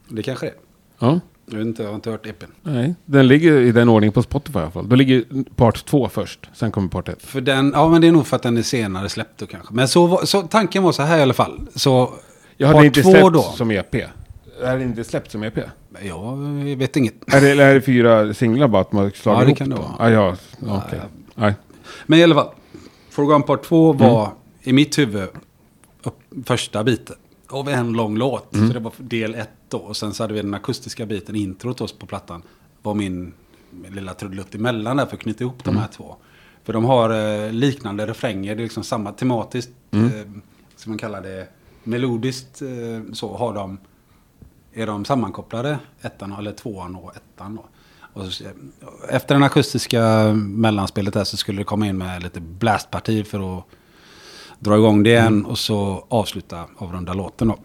[0.09, 0.57] Det kanske det är.
[0.99, 1.19] Ja.
[1.45, 2.45] Jag, vet inte, jag har inte hört EPn.
[2.63, 4.89] Nej, den ligger i den ordningen på Spotify i alla fall.
[4.89, 5.23] Då ligger
[5.55, 7.21] part två först, sen kommer part ett.
[7.23, 9.73] För den, ja men det är nog för att den är senare släppt då kanske.
[9.73, 11.67] Men så, så tanken var så här i alla fall.
[11.75, 12.13] Så
[12.57, 13.41] Jag hade part inte två släppt då.
[13.41, 13.95] som EP.
[13.95, 15.57] Är det inte släppt som EP?
[16.01, 16.35] Jag
[16.77, 17.33] vet inget.
[17.33, 20.11] Är det, eller är det fyra singlar bara att man Ja, det kan det vara.
[20.11, 20.99] Ja, ja, okej.
[21.35, 21.53] Nej.
[22.05, 22.49] Men i alla fall.
[23.09, 24.29] Forgan Part 2 var
[24.61, 25.27] i mitt huvud
[26.03, 27.15] upp, första biten.
[27.55, 28.47] Av en lång låt.
[28.51, 29.77] Så det var del ett då.
[29.77, 32.41] Och sen så hade vi den akustiska biten, introt oss på plattan.
[32.81, 33.33] Var min,
[33.71, 36.15] min lilla trudelutt emellan där för att knyta ihop de här två.
[36.63, 38.55] För de har eh, liknande refränger.
[38.55, 39.99] Det är liksom samma tematiskt, eh,
[40.75, 41.47] som man kallar det,
[41.83, 43.77] melodiskt eh, så har de
[44.73, 47.55] är de sammankopplade, ettan eller tvåan och ettan.
[47.55, 47.65] Då.
[48.13, 48.43] Och så,
[49.09, 53.65] efter den akustiska mellanspelet där så skulle det komma in med lite blastparti för att
[54.65, 57.47] dra igång det igen och så avsluta avrunda låten.
[57.47, 57.57] Då.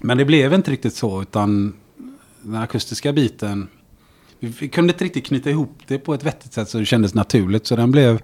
[0.00, 1.72] Men det blev inte riktigt så utan
[2.42, 3.68] den akustiska biten,
[4.40, 7.66] vi, kunde inte riktigt knyta ihop det på ett vettigt sätt så det kändes naturligt.
[7.66, 8.20] Så den blev,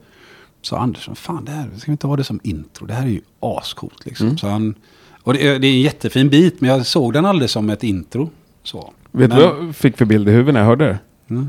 [0.62, 2.86] sa Andersson, fan det här, ska vi inte ha det som intro?
[2.86, 4.38] Det här är ju ascoolt liksom.
[4.38, 4.74] Så han,
[5.22, 7.82] och det, är- det är en jättefin bit men jag såg den aldrig som ett
[7.84, 8.30] intro.
[8.62, 8.92] Så.
[9.10, 10.98] Vet du vad jag fick för bild i huvudet när jag hörde det?
[11.34, 11.48] Mm.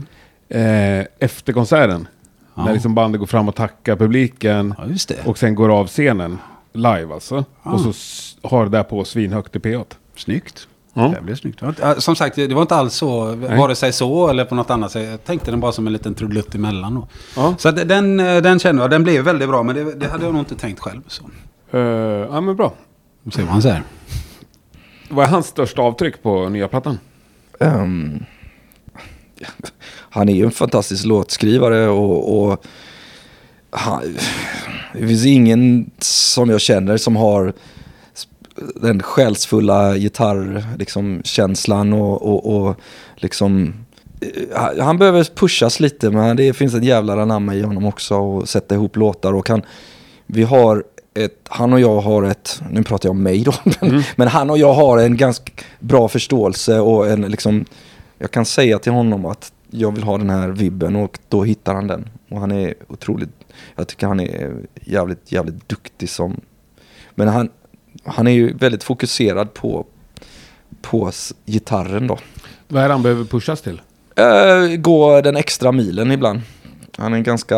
[1.00, 2.08] Eh, efter konserten.
[2.56, 2.66] Ja.
[2.66, 4.76] När liksom bandet går fram och tackar publiken.
[4.78, 5.16] Ja.
[5.26, 6.38] Och sen går av scenen.
[6.74, 7.46] Live alltså.
[7.64, 7.72] Ja.
[7.72, 9.86] Och så s- har det där på svinhögt i P8.
[10.16, 10.68] Snyggt.
[10.94, 11.14] Ja.
[11.16, 11.62] Det blev snyggt.
[11.64, 14.92] Äh, Som sagt, det var inte alls så, vare sig så eller på något annat
[14.92, 15.10] sätt.
[15.10, 16.96] Jag tänkte den bara som en liten trudelutt emellan.
[16.96, 17.08] Då.
[17.36, 17.56] Ja.
[17.58, 19.64] Så att den, eh, den kände jag, den blev väldigt bra.
[19.64, 21.02] Men det, det hade jag nog inte tänkt själv.
[21.08, 21.24] Så.
[21.72, 21.80] Eh,
[22.32, 22.74] ja men bra.
[23.24, 23.84] Vi ser vad han säger.
[25.10, 27.00] Vad är hans största avtryck på nya plattan?
[27.60, 28.24] Ehm,
[30.10, 32.66] han är ju en fantastisk låtskrivare och, och
[33.72, 34.18] han,
[34.94, 37.54] det finns ingen som jag känner som har
[38.76, 42.76] den själsfulla gitarrkänslan liksom, känslan och, och, och
[43.16, 43.74] liksom
[44.22, 48.50] eh, han behöver pushas lite men det finns en jävla anamma i honom också och
[48.50, 49.62] sätta ihop låtar och han,
[50.26, 54.04] vi har ett, han och jag har ett, nu pratar jag om mig då, men,
[54.16, 57.66] men han och jag har en ganska bra förståelse och en liksom
[58.22, 61.74] jag kan säga till honom att jag vill ha den här vibben och då hittar
[61.74, 62.10] han den.
[62.30, 63.30] Och han är otroligt,
[63.76, 66.42] jag tycker han är jävligt, jävligt duktig som,
[67.16, 67.50] men han,
[68.04, 69.86] han är ju väldigt fokuserad på,
[70.82, 71.12] på
[71.46, 72.18] gitarren då.
[72.68, 73.82] Vad är det han behöver pushas till?
[74.20, 76.42] Uh, gå den extra milen ibland.
[76.98, 77.58] Han är ganska...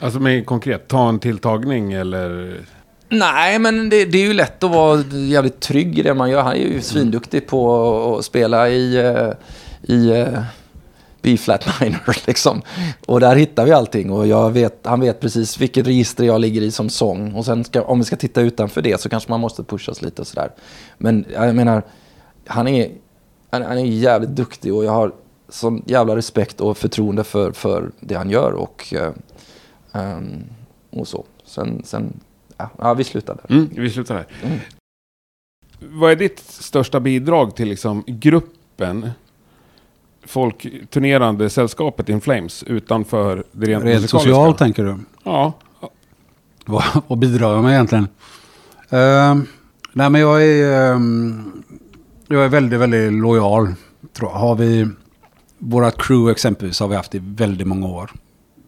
[0.00, 2.60] Alltså mer konkret, ta en tilltagning eller?
[3.08, 6.42] Nej, men det, det är ju lätt att vara jävligt trygg i det man gör.
[6.42, 9.28] Han är ju svinduktig på att spela i, eh,
[9.82, 10.42] i eh,
[11.22, 12.62] B-flat minor liksom.
[13.06, 16.62] Och där hittar vi allting och jag vet, han vet precis vilket register jag ligger
[16.62, 17.34] i som sång.
[17.34, 20.22] Och sen ska, om vi ska titta utanför det så kanske man måste pushas lite
[20.22, 20.50] och sådär.
[20.98, 21.82] Men jag menar,
[22.46, 22.90] han är,
[23.50, 25.12] han, han är jävligt duktig och jag har
[25.48, 28.94] sån jävla respekt och förtroende för, för det han gör och,
[29.92, 30.44] ehm,
[30.90, 31.24] och så.
[31.44, 32.20] Sen, sen
[32.56, 33.56] ja, ja, vi slutar där.
[33.56, 34.26] Mm, vi slutar här.
[34.42, 34.58] Mm.
[35.78, 39.10] Vad är ditt största bidrag till liksom gruppen?
[40.24, 44.98] Folkturnerande sällskapet In Flames utanför det rent, Rent socialt tänker du?
[45.24, 45.52] Ja.
[46.64, 48.08] Vad, vad bidrar jag med egentligen?
[48.90, 49.46] Ehm,
[49.92, 51.52] nej men jag är, ehm,
[52.28, 53.74] jag är väldigt, väldigt lojal.
[54.12, 54.38] Tror jag.
[54.38, 54.88] Har vi
[55.58, 58.10] våra crew exempelvis har vi haft i väldigt många år.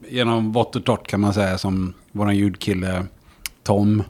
[0.08, 3.06] Genom vått och torrt kan man säga som vår ljudkille
[3.62, 3.98] Tom.
[3.98, 4.06] Han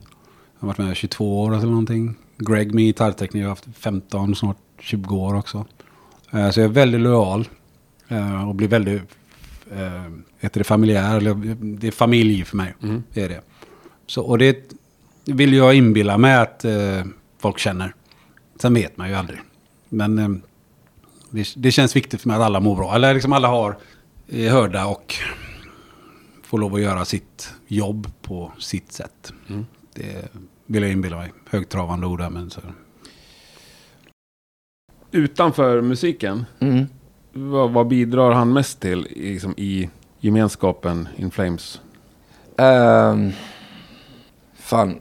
[0.58, 2.14] har varit med i 22 år eller någonting.
[2.38, 5.64] Greg med gitarrteknik har haft 15, snart 20 år också.
[6.34, 7.48] Eh, så jag är väldigt lojal.
[8.08, 9.02] eh, och blir väldigt,
[9.72, 10.02] eh,
[10.40, 11.16] heter det familjär?
[11.16, 11.34] Eller,
[11.78, 12.74] det är familj för mig.
[12.82, 13.02] Mm.
[13.12, 13.40] Det är det.
[14.06, 14.72] Så, och det
[15.24, 17.04] vill jag inbilla mig att eh,
[17.38, 17.94] folk känner.
[18.60, 19.40] Sen vet man ju aldrig.
[19.88, 20.28] Men eh,
[21.30, 22.94] det, det känns viktigt för mig att alla mår bra.
[22.94, 23.76] Eller liksom alla har
[24.28, 25.14] är hörda och
[26.42, 29.32] får lov att göra sitt jobb på sitt sätt.
[29.48, 29.66] Mm.
[29.94, 30.28] Det
[30.66, 31.32] vill jag inbilla mig.
[31.50, 32.60] Högtravande ord där, men så.
[35.14, 36.86] Utanför musiken, Mm.
[37.32, 39.88] vad, vad bidrar han mest till i, liksom, i
[40.20, 41.80] gemenskapen In Flames?
[42.58, 43.32] Ehm,
[44.58, 44.96] fan,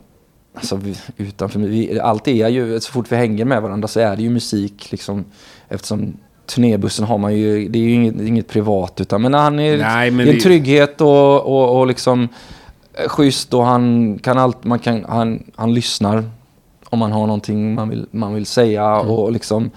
[0.55, 4.15] alltså vi, utanför vi, allt är ju, så fort vi hänger med varandra så är
[4.15, 5.25] det ju musik liksom.
[5.69, 9.77] Eftersom turnébussen har man ju, det är ju inget, inget privat utan men han är,
[9.77, 12.27] Nej, men det är en trygghet och, och, och liksom
[12.93, 16.23] eh, schysst och han kan allt, man kan, han, han lyssnar
[16.93, 19.71] om man har någonting man vill, man vill säga och liksom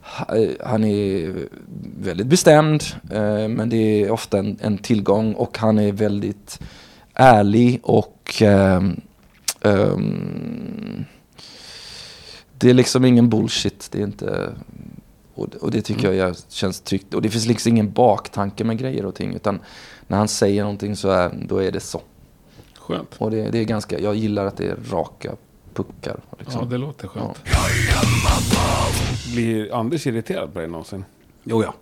[0.00, 1.34] ha- han är
[1.98, 6.60] väldigt bestämd eh, men det är ofta en, en tillgång och han är väldigt
[7.14, 9.00] ärlig och ehm,
[9.60, 11.04] ehm,
[12.58, 13.88] det är liksom ingen bullshit.
[13.92, 14.50] Det är inte,
[15.34, 17.14] och, och det tycker jag känns tryggt.
[17.14, 19.34] Och det finns liksom ingen baktanke med grejer och ting.
[19.34, 19.60] Utan
[20.06, 22.00] när han säger någonting så är, då är det så.
[22.78, 23.14] Skönt.
[23.18, 25.32] Och det, det är ganska, jag gillar att det är raka
[25.74, 26.20] puckar.
[26.38, 26.60] Liksom.
[26.60, 27.38] Ja, det låter skönt.
[29.34, 31.04] Blir Anders irriterad på dig någonsin?
[31.44, 31.74] Jo, ja.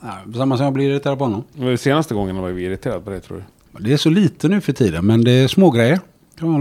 [0.00, 1.44] Nej, Samma som jag blir irriterad på honom.
[1.52, 3.44] Det Senaste gången var vi irriterad på dig tror du?
[3.84, 6.00] Det är så lite nu för tiden, men det är små grejer.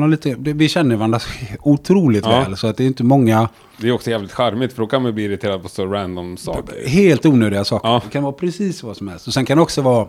[0.10, 1.20] Lite, vi känner varandra
[1.60, 2.30] otroligt Ja.
[2.40, 5.02] väl, så att det är inte många Det är också jävligt charmigt för då kan
[5.04, 6.88] man bli irriterad på så random saker.
[6.88, 7.88] helt onödiga saker.
[7.90, 8.02] Ja.
[8.06, 9.28] Det kan vara precis vad som helst.
[9.28, 10.08] Och sen kan det också vara,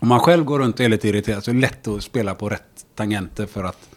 [0.00, 2.34] om man själv går runt och är lite irriterad, så är det lätt att spela
[2.34, 2.62] på rätt
[2.94, 3.88] tangenter för att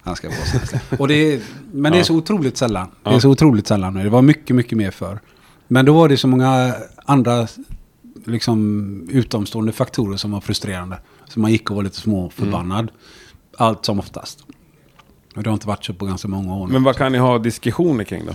[0.00, 0.96] han ska vara så.
[0.98, 1.40] och det är,
[1.72, 2.88] Men det är så otroligt sällan.
[3.02, 4.02] Det är så otroligt sällan nu.
[4.02, 5.20] Det var mycket, mycket mer för.
[5.68, 6.74] Men då var det så många
[7.04, 7.48] andra
[8.24, 10.98] liksom, utomstående faktorer som var frustrerande.
[11.28, 12.90] Så man gick och var lite små förbannad.
[13.56, 14.44] Allt som oftast.
[15.36, 16.66] Och det har inte varit så på ganska många år.
[16.66, 18.34] Men vad kan ni ha diskussioner kring då?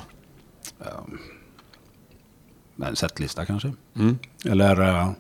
[2.86, 3.74] En setlista kanske.
[3.96, 4.18] Mm.
[4.46, 5.12] Eller eh,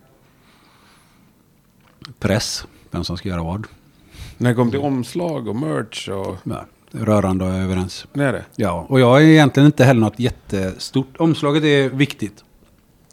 [2.19, 2.65] press.
[2.91, 3.67] Vem som ska göra vad.
[4.43, 6.37] När det kommer till omslag och merch och...
[6.43, 8.07] Ja, rörande överens.
[8.13, 8.45] När är det?
[8.55, 11.17] Ja, och jag är egentligen inte heller något jättestort.
[11.17, 12.43] Omslaget är viktigt.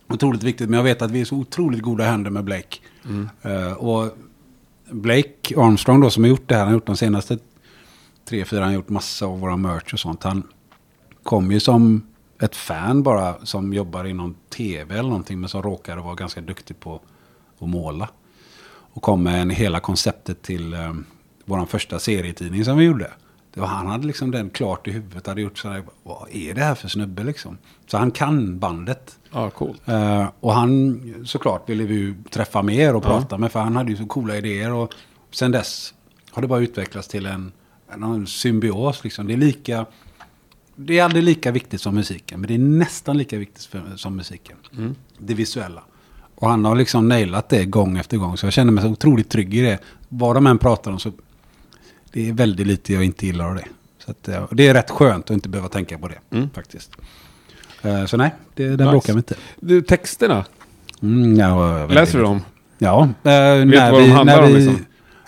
[0.08, 2.76] Otroligt viktigt, men jag vet att vi är så otroligt goda händer med Blake.
[3.42, 4.16] Eh, och
[4.90, 7.38] Blake Armstrong då som har gjort det här, han har gjort de senaste
[8.24, 10.22] tre, fyra, han har gjort massa av våra merch och sånt.
[10.22, 10.42] Han
[11.22, 12.02] kom ju som
[12.40, 16.80] ett fan bara som jobbar inom tv eller någonting, men som råkade vara ganska duktig
[16.80, 17.00] på
[17.58, 18.08] att måla.
[18.92, 20.92] Och kom med en, hela konceptet till eh,
[21.50, 23.10] vår första serietidning som vi gjorde.
[23.54, 26.74] Var, han hade liksom den klart i huvudet, hade gjort sådär, vad är det här
[26.74, 27.58] för snubbe liksom?
[27.86, 29.18] Så han kan bandet.
[29.32, 29.88] Ja, coolt.
[29.88, 33.08] Eh, och han, såklart ville vi träffa mer och Ja.
[33.08, 34.72] prata med, för han hade ju så coola idéer.
[34.72, 34.94] Och
[35.30, 35.94] sen dess
[36.30, 37.52] har det bara utvecklats till en,
[37.92, 39.04] en symbios.
[39.04, 39.26] Liksom.
[39.26, 39.86] Det är lika...
[40.76, 44.16] Det är aldrig lika viktigt som musiken, men det är nästan lika viktigt för, som
[44.16, 44.56] musiken.
[44.76, 44.94] Mm.
[45.18, 45.82] Det visuella.
[46.34, 49.28] Och han har liksom nailat det gång efter gång, så jag känner mig så otroligt
[49.30, 49.78] trygg i det.
[50.08, 51.12] Vad de än pratar om så...
[52.12, 53.64] Det är väldigt lite jag inte gillar av det.
[54.04, 56.50] Så att, eh, det är rätt skönt att inte behöva tänka på det, Mm.
[56.50, 56.90] faktiskt.
[57.82, 58.90] Eh, Så nej, det, den Nice.
[58.90, 59.34] bråkar vi inte.
[59.60, 60.44] Du, texterna,
[61.02, 62.40] Mm, ja, vet läser du dem?
[62.78, 63.02] Ja.
[63.02, 64.84] Eh, när du vad de vi, handlar när om, vi, liksom?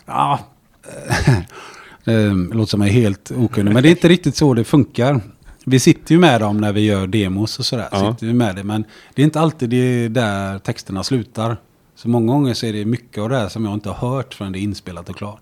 [0.07, 0.39] Ja.
[2.05, 3.73] det låter som jag är helt okunnig.
[3.75, 5.21] Men det är inte riktigt så det funkar.
[5.65, 7.89] Vi sitter ju med dem när vi gör demos och sådär.
[7.93, 8.13] Ja.
[8.13, 8.65] Sitter vi med det.
[8.65, 11.57] Men det är inte alltid det där texterna slutar.
[11.95, 14.35] Så många gånger så är det mycket av det här som jag inte har hört
[14.35, 15.41] förrän det är inspelat och klart.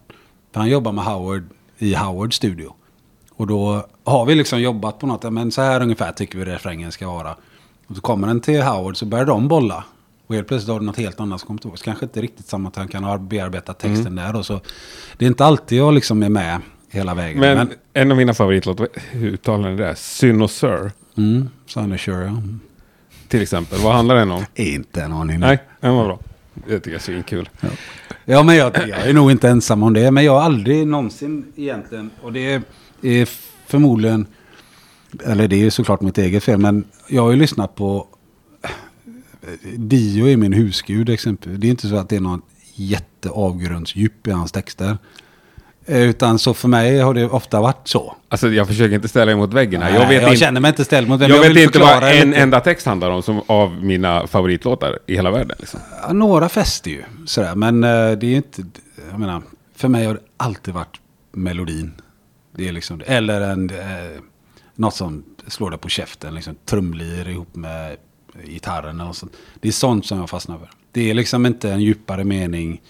[0.53, 1.43] För han jobbar med Howard
[1.79, 2.75] i Howard studio.
[3.31, 6.93] Och då har vi liksom jobbat på något, men så här ungefär tycker vi refrängen
[6.93, 7.37] ska vara.
[7.87, 9.85] Och så kommer den till Howard så börjar de bolla.
[10.27, 11.83] Och helt plötsligt har du något helt annat som kommer tillbaka.
[11.85, 14.37] Kanske inte riktigt samma att han kan ha bearbetat texten där.
[14.37, 14.61] Och så.
[15.17, 17.41] Det är inte alltid jag liksom är med hela vägen.
[17.41, 19.95] Men, Men, en av mina favoritlåtar, hur uttalar ni det?
[19.97, 22.43] Cynosur, mm, Sonny Sure, ja.
[23.29, 23.79] till exempel.
[23.79, 24.45] Vad handlar den om?
[24.55, 25.41] Inte en aning.
[25.41, 26.19] Nej, den var bra.
[26.67, 27.49] Det tycker jag är svinkul.
[28.25, 30.11] Ja, men jag, jag är nog inte ensam om det.
[30.11, 32.63] Men jag har aldrig någonsin egentligen, och det är,
[33.03, 33.29] är
[33.67, 34.27] förmodligen,
[35.25, 38.07] eller det är ju såklart mitt eget fel, men jag har ju lyssnat på
[39.77, 41.61] Dio är min husgud exempelvis.
[41.61, 42.43] Det är inte så att det är någon
[42.75, 44.99] jätteavgrundsdjup i hans texter.
[45.87, 48.17] Eh, Utan så för mig har det ofta varit så.
[48.29, 49.91] Alltså jag försöker inte ställa emot väggen här.
[49.91, 51.31] Nej, Jag vet jag inte, känner mig inte ställd mot vem.
[51.31, 52.41] jag vet vill inte vad en lite.
[52.41, 55.57] enda text handlar om som av mina favoritlåtar i hela världen.
[55.59, 55.81] Liksom.
[56.03, 57.03] Ja, några fäster ju.
[57.27, 57.55] Sådär.
[57.55, 58.63] Men eh, det är ju inte...
[59.11, 59.43] Jag menar,
[59.77, 61.01] för mig har det alltid varit
[61.33, 61.93] melodin.
[62.57, 63.03] Det är liksom.
[63.07, 64.21] Eller en, eh,
[64.75, 66.35] något som slår dig på käften.
[66.35, 67.97] Liksom, trumlir ihop med
[68.45, 69.33] gitarren något sånt.
[69.61, 70.69] Det är sånt som jag fastnar för.
[70.93, 72.81] Det är liksom inte en djupare mening.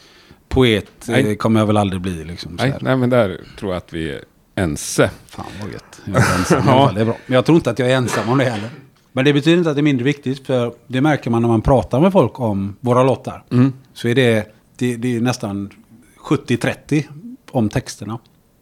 [0.50, 1.30] Poet Nej.
[1.30, 2.24] eh, kommer jag väl aldrig bli.
[2.24, 4.24] Liksom, Nej, nej, men där tror jag att vi är
[4.54, 5.10] ense.
[5.26, 6.00] Fan vad gött.
[6.04, 6.94] Jag är ensam.
[6.94, 7.16] Det är bra.
[7.26, 8.70] Men jag tror inte att jag är ensam om det heller.
[9.12, 10.46] Men det betyder inte att det är mindre viktigt.
[10.46, 13.44] För det märker man när man pratar med folk om våra låtar.
[13.92, 15.70] Så är det, det, det är nästan
[16.18, 17.04] 70-30
[17.50, 18.18] om texterna.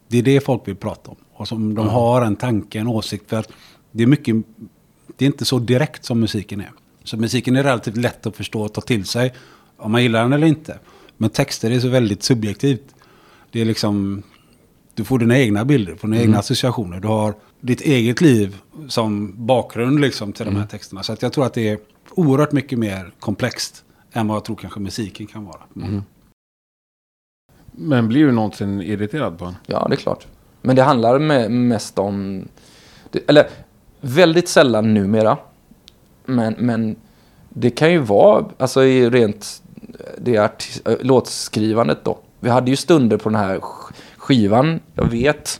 [0.07, 1.17] Det är det folk vill prata om.
[1.33, 3.29] Och som de har en tanke, en åsikt.
[3.29, 3.51] För att
[3.91, 4.35] det är mycket,
[5.17, 6.71] det är inte så direkt som musiken är.
[7.03, 9.33] Så musiken är relativt lätt att förstå och ta till sig.
[9.77, 10.79] Om man gillar den eller inte.
[11.21, 12.95] Men texter är så väldigt subjektivt.
[13.51, 14.23] Det är liksom,
[14.93, 16.99] du får dina egna bilder, får dina egna associationer.
[16.99, 18.57] Du har ditt eget liv
[18.87, 21.03] som bakgrund liksom till de här texterna.
[21.03, 21.79] Så att jag tror att det är
[22.11, 25.61] oerhört mycket mer komplext än vad jag tror kanske musiken kan vara.
[27.71, 29.55] Men blir du någonsin irriterad på den?
[29.65, 30.27] Ja, det är klart.
[30.61, 32.47] Men det handlar me- mest om...
[33.11, 33.49] Det, eller
[34.01, 35.37] väldigt sällan numera.
[36.25, 36.95] Men, men
[37.49, 39.63] det kan ju vara, alltså i rent
[40.17, 42.17] det arti- eh, låtskrivandet då.
[42.39, 43.59] Vi hade ju stunder på den här
[44.17, 45.59] skivan, jag vet.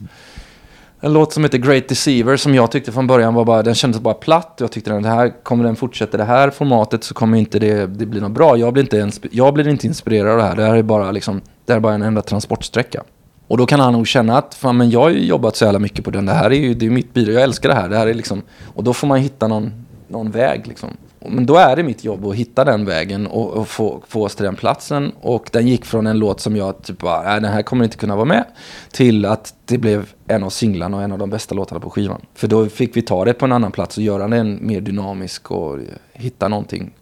[1.01, 4.01] En låt som heter Great Deceiver som jag tyckte från början var bara, den kändes
[4.01, 4.55] bara platt.
[4.59, 8.05] Jag tyckte den här, kommer den fortsätta det här formatet så kommer inte det, det
[8.05, 8.57] bli något bra.
[8.57, 10.55] Jag blir inte, ens, jag blir inte inspirerad av det här.
[10.55, 13.03] Det här är bara liksom, det här är bara en enda transportsträcka.
[13.47, 15.79] Och då kan han nog känna att fan, men jag har ju jobbat så jävla
[15.79, 16.25] mycket på den.
[16.25, 17.35] Det här är ju det är mitt bidrag.
[17.35, 17.89] Jag älskar det här.
[17.89, 18.41] Det här är liksom,
[18.75, 20.67] och då får man hitta någon, någon väg.
[20.67, 20.89] Liksom.
[21.21, 24.35] Men då är det mitt jobb att hitta den vägen och, och få, få oss
[24.35, 25.11] till den platsen.
[25.21, 27.97] Och den gick från en låt som jag typ bara, nej den här kommer inte
[27.97, 28.45] kunna vara med.
[28.91, 32.21] Till att det blev en av singlarna och en av de bästa låtarna på skivan.
[32.33, 35.51] För då fick vi ta det på en annan plats och göra den mer dynamisk
[35.51, 35.77] och
[36.13, 36.93] hitta någonting.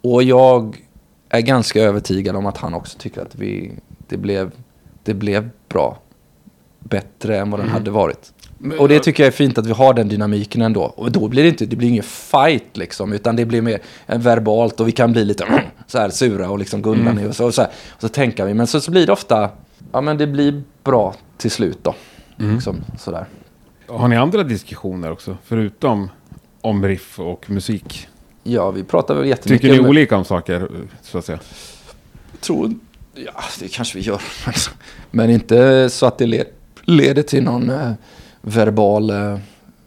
[0.00, 0.82] Och jag
[1.28, 3.72] är ganska övertygad om att han också tycker att vi,
[4.08, 4.50] det, blev,
[5.02, 5.98] det blev bra.
[6.78, 8.32] Bättre än vad den hade varit.
[8.78, 10.82] Och det tycker jag är fint att vi har den dynamiken ändå.
[10.82, 14.80] Och då blir det inte, det blir ingen fight liksom, utan det blir mer verbalt
[14.80, 17.46] och vi kan bli lite så här sura och liksom gå undan i och så,
[17.46, 18.54] och så, här, och så tänker vi.
[18.54, 19.50] Men så, så blir det ofta,
[19.92, 21.94] ja men det blir bra till slut då.
[22.36, 23.26] Liksom, sådär.
[23.86, 25.36] Har ni andra diskussioner också?
[25.44, 26.10] Förutom
[26.60, 28.08] om riff och musik?
[28.42, 29.70] Ja, vi pratar väl jättemycket.
[29.70, 30.68] Tycker ni olika om saker,
[31.02, 31.38] så att säga?
[32.40, 32.74] tror,
[33.14, 34.22] ja det kanske vi gör.
[35.10, 36.46] Men inte så att det led,
[36.84, 37.92] leder till någon eh,
[38.46, 39.38] verbal eh,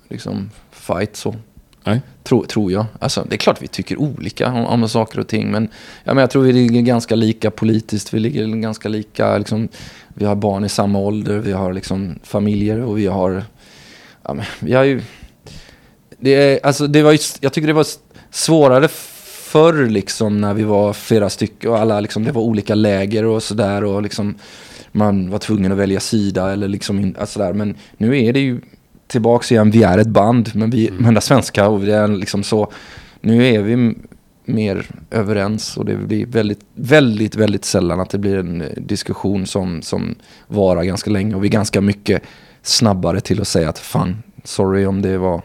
[0.09, 1.35] liksom, fight så.
[1.83, 2.01] Nej.
[2.23, 2.85] Tro, tror jag.
[2.99, 5.51] Alltså, det är klart vi tycker olika om, om saker och ting.
[5.51, 5.69] Men,
[6.03, 8.13] ja, men jag tror vi ligger ganska lika politiskt.
[8.13, 9.37] Vi ligger ganska lika.
[9.37, 9.67] Liksom,
[10.07, 11.37] vi har barn i samma ålder.
[11.37, 13.43] Vi har liksom, familjer och vi har...
[14.23, 15.01] Ja, men, vi har ju...
[16.19, 17.87] Det, är, alltså, det var ju, jag tycker det var
[18.31, 18.87] svårare
[19.49, 23.43] förr liksom när vi var flera stycken och alla liksom, det var olika läger och
[23.43, 24.35] sådär och liksom
[24.91, 27.53] man var tvungen att välja sida eller liksom in, alltså där.
[27.53, 28.61] Men nu är det ju
[29.07, 31.17] tillbaks igen, vi är ett band men vi mm.
[31.17, 32.71] är svenska och vi är liksom så.
[33.21, 33.95] Nu är vi
[34.45, 39.45] mer överens och det blir väldigt, väldigt, väldigt sällan att det blir en eh, diskussion
[39.45, 40.15] som, som
[40.47, 42.23] varar ganska länge och vi är ganska mycket
[42.61, 45.41] snabbare till att säga att fan, sorry om det var,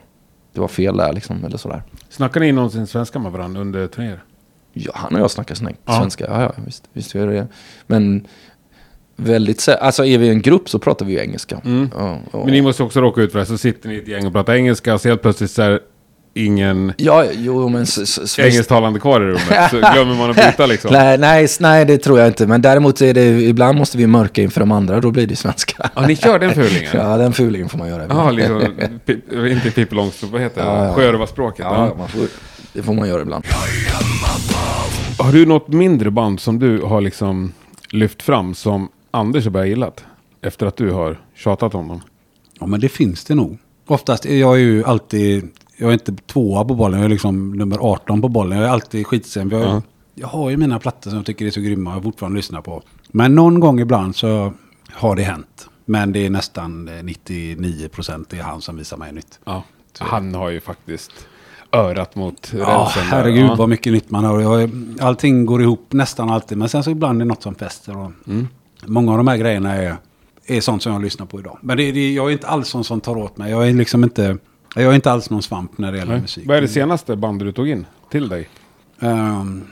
[0.52, 1.82] det var fel där liksom eller sådär.
[2.08, 4.24] Snackar ni någonsin svenska med varandra under turnéer?
[4.72, 6.24] Ja, han och jag snackar svenska.
[6.28, 7.46] Ja, ja, visst, visst gör det.
[7.86, 8.26] Men
[9.16, 11.60] väldigt Alltså är vi en grupp så pratar vi ju engelska.
[11.94, 13.46] Ja, och, Men ni måste också råka ut för det.
[13.46, 15.80] Så sitter ni i ett gäng och pratar engelska och så helt plötsligt så här,
[16.34, 17.86] ingen Ja, jo men...
[18.38, 20.90] Engelsktalande kvar i rummet så glömmer man att byta liksom.
[20.92, 22.46] nej, nej, nej, det tror jag inte.
[22.46, 25.90] Men däremot är det, ibland måste vi mörka inför de andra, då blir det svenska.
[25.94, 26.90] Ja, ni kör den fulingen?
[26.94, 28.06] Ja, den fulingen får man göra.
[28.08, 28.62] Ja, liksom,
[29.50, 30.66] inte Pippi Långstrump, vad heter det?
[30.66, 30.94] Ja, ja.
[30.94, 31.66] Sjörövarspråket.
[31.68, 32.06] Ja, Ja.
[32.06, 32.20] får,
[32.72, 33.44] det får man göra ibland.
[35.18, 37.52] Har du något mindre band som du har liksom
[37.90, 39.90] lyft fram som Anders har börjat gilla?
[40.42, 42.00] Efter att du har tjatat om dem?
[42.60, 43.58] Ja, men det finns det nog.
[43.86, 47.78] Oftast är jag ju alltid, jag är inte tvåa på bollen, jag är liksom nummer
[47.80, 48.58] 18 på bollen.
[48.58, 49.50] Jag är alltid skitsen.
[49.50, 49.82] Jag, Ja.
[50.14, 52.82] jag har ju mina plattor som jag tycker är så grymma och fortfarande lyssnar på.
[53.08, 54.52] Men någon gång ibland så
[54.90, 55.68] har det hänt.
[55.84, 59.38] Men det är nästan eh, 99 procent det är han som visar mig nytt.
[59.44, 59.62] Ja.
[59.98, 61.12] Han har ju faktiskt
[61.72, 63.02] örat mot Ja, rälsen.
[63.02, 63.10] där.
[63.16, 63.54] herregud Ja.
[63.54, 64.70] vad mycket nytt man har.
[65.00, 66.58] Allting går ihop nästan alltid.
[66.58, 67.96] Men sen så ibland är det något som fäster.
[67.96, 68.48] Och Mm.
[68.86, 69.96] Många av de här grejerna är,
[70.46, 71.58] är sånt som jag lyssnar på idag.
[71.60, 73.50] Men det, det, jag är inte alls sån som tar åt mig.
[73.50, 74.38] Jag är liksom inte,
[74.74, 76.20] jag är inte alls någon svamp när det gäller Nej.
[76.20, 76.46] musik.
[76.46, 78.48] Vad är det senaste bandet du tog in till dig?
[79.00, 79.66] Ehm,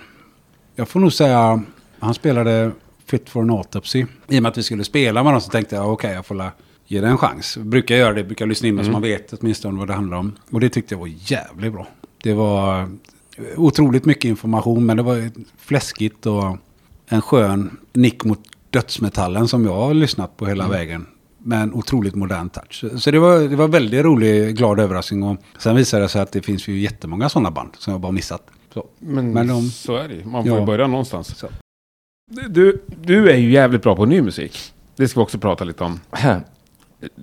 [0.75, 1.63] jag får nog säga,
[1.99, 2.73] han spelade
[3.07, 4.07] Fit for an Autopsy.
[4.29, 6.35] I och med att vi skulle spela med dem så tänkte jag, okej jag får
[6.35, 6.51] la,
[6.87, 7.57] ge det en chans.
[7.57, 10.17] Jag brukar göra det, brukar lyssna in mig så man vet åtminstone vad det handlar
[10.17, 10.33] om.
[10.51, 11.87] Och det tyckte jag var jävligt bra.
[12.23, 12.89] Det var
[13.57, 16.57] otroligt mycket information, men det var fläskigt och
[17.07, 18.41] en skön nick mot
[18.73, 21.07] dödsmetallen som jag har lyssnat på hela vägen.
[21.45, 22.85] Med en otroligt modern touch.
[22.99, 25.23] Så det var, det var väldigt rolig, glad överraskning.
[25.23, 28.13] Och sen visade det sig att det finns ju jättemånga sådana band som jag bara
[28.13, 28.43] missat.
[28.75, 28.87] Så.
[28.99, 30.25] Men, Men de- så är det ju.
[30.25, 30.61] Man får Ja.
[30.61, 31.39] ju börja någonstans.
[31.39, 31.49] Så.
[32.49, 34.73] Du, du är ju jävligt bra på ny musik.
[34.97, 36.01] Det ska vi också prata lite om.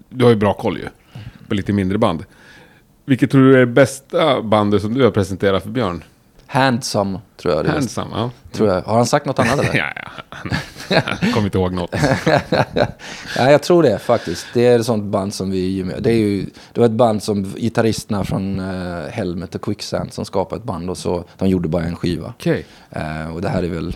[0.09, 0.87] Du har ju bra koll ju.
[1.47, 2.25] På lite mindre band.
[3.05, 6.03] Vilket tror du är det bästa bandet som du har presenterat för Björn?
[6.51, 7.73] Handsome, tror jag det är.
[7.73, 8.31] Handsome, ja.
[8.51, 8.81] Tror jag.
[8.81, 9.77] Har han sagt något annat eller?
[9.77, 11.01] ja, ja.
[11.21, 11.95] Jag kommer inte ihåg något.
[13.37, 14.47] Ja, jag tror det faktiskt.
[14.53, 15.91] Det är ett sånt band som vi...
[15.99, 20.25] Det, är ju, det var ett band som gitarristerna från uh, Helmet och Quicksand som
[20.25, 22.33] skapade ett band och så de gjorde bara en skiva.
[22.37, 22.65] Okej.
[22.89, 23.95] Eh, och det här är väl...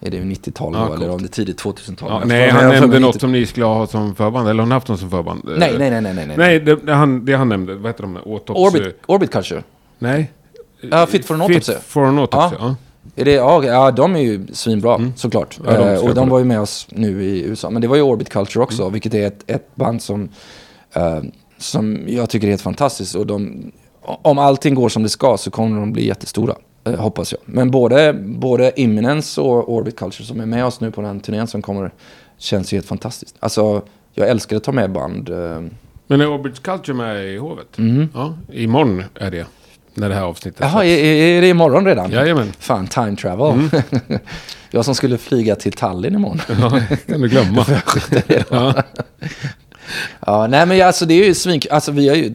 [0.00, 2.08] Är det 90-tal Ja, eller om det är tidigt 2000-tal?
[2.10, 4.48] Ja, nej, han nämnde något 90 som ni skulle ha som förband.
[4.48, 5.40] Eller har ni haft något som förband?
[5.44, 6.36] Nej, nej, nej, nej, nej.
[6.36, 6.60] nej.
[6.60, 7.74] Det, han, det han nämnde.
[7.74, 8.16] Vad heter de?
[8.16, 8.62] Autopsy?
[8.62, 9.62] Orbit, Orbit Culture.
[9.98, 10.32] Nej.
[10.90, 11.72] Ja, Fit for an Autopsy.
[11.72, 12.74] Fit for an autopsy, Ja.
[13.16, 15.58] Är det, ja, ja, de är ju svinbra såklart.
[15.58, 15.72] Mm.
[15.74, 17.70] Ja, de Eh, och de var ju med oss nu i USA.
[17.70, 18.92] Men det var ju Orbit Culture också, Mm.
[18.92, 20.28] vilket är ett, ett band som,
[20.92, 21.18] eh,
[21.58, 23.14] som jag tycker är helt fantastiskt.
[23.14, 23.72] Och de,
[24.02, 27.40] om allting går som det ska så kommer de bli jättestora, eh, hoppas jag.
[27.44, 31.46] Men både, både Imminence och Orbit Culture som är med oss nu på den turnén
[31.46, 31.90] som kommer
[32.38, 33.36] känns ju helt fantastiskt.
[33.40, 33.82] Alltså,
[34.14, 35.28] jag älskar att ta med band.
[35.28, 35.60] eh,
[36.06, 37.78] Men är Orbit Culture med i hovet?
[37.78, 38.08] Mhm.
[38.14, 39.46] Ja, imorgon är det.
[39.96, 42.10] När det här avsnittet Jaha, är, är det imorgon redan?
[42.10, 42.52] Jajamän.
[42.58, 43.68] Fan, time travel.
[44.70, 46.40] jag som skulle flyga till Tallinn imorgon.
[46.60, 47.66] Ja, kan du glömma.
[48.50, 48.82] ja.
[50.26, 51.60] Ja, nej men alltså det är ju svin...
[51.70, 52.32] Alltså vi har ju...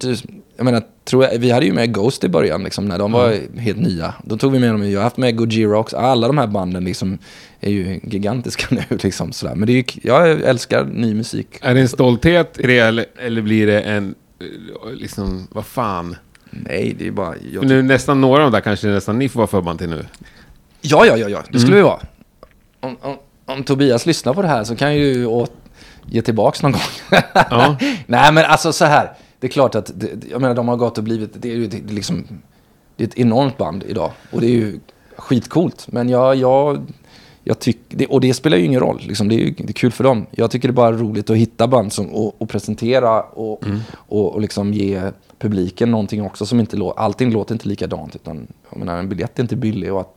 [0.57, 3.59] Jag menar, tror jag, vi hade ju med Ghost i början liksom, när de var
[3.59, 4.13] helt nya.
[4.23, 5.97] Då tog vi med dem, jag har haft med Gojira också.
[5.97, 7.17] Alla de här banden liksom
[7.59, 9.55] är ju gigantiska nu liksom sådär.
[9.55, 11.47] Men det är ju, jag älskar ny musik.
[11.61, 14.15] Är det en stolthet i det eller, eller blir det en,
[14.93, 16.15] liksom, vad fan?
[16.51, 17.35] Nej, det är bara...
[17.51, 20.05] Jag, Nu nästan några av de där kanske nästan ni får vara förband till nu.
[20.81, 21.99] ja, ja, ja, ja, det skulle vi vara.
[22.79, 25.51] Om, om, om Tobias lyssnar på det här så kan jag ju åt,
[26.05, 27.21] ge tillbaks någon gång.
[27.33, 27.77] Ja.
[28.05, 29.11] Nej, men alltså så här.
[29.39, 31.67] Det är klart att, det, jag menar, de har gått och blivit, det är ju
[31.67, 32.27] det, det är liksom,
[32.95, 34.11] det är ett enormt band idag.
[34.31, 34.79] Och det är ju
[35.15, 35.87] skitcoolt.
[35.87, 36.85] Men jag, jag,
[37.43, 39.01] jag tycker, och det spelar ju ingen roll.
[39.07, 40.25] Liksom, det är ju det är kul för dem.
[40.31, 43.63] Jag tycker det är bara roligt att hitta band som, och, och presentera och,
[43.93, 45.01] och, och liksom ge
[45.39, 48.15] publiken någonting också som inte låter, allting låter inte likadant.
[48.15, 50.15] Utan, jag menar, en biljett är inte billig och att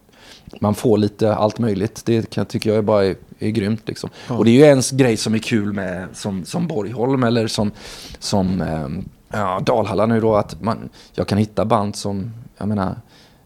[0.60, 2.02] man får lite allt möjligt.
[2.04, 3.88] Det kan, tycker jag bara är, är grymt.
[3.88, 4.10] Liksom.
[4.28, 7.70] Och det är ju en grej som är kul med som, som Borgholm eller som,
[8.18, 10.36] som ehm, ja, Dalhalla nu då.
[10.36, 12.96] Att man, jag kan hitta band som, jag menar,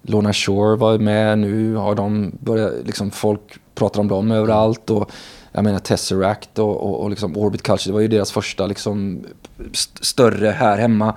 [0.03, 1.75] Lorna Shore var med nu.
[1.75, 4.91] Har de börjat, liksom folk pratar om dem överallt.
[4.91, 5.11] Och,
[5.53, 9.25] jag menar Tesseract och, och, och liksom Orbit Culture, det var ju deras första liksom,
[9.73, 11.15] st- större här hemma.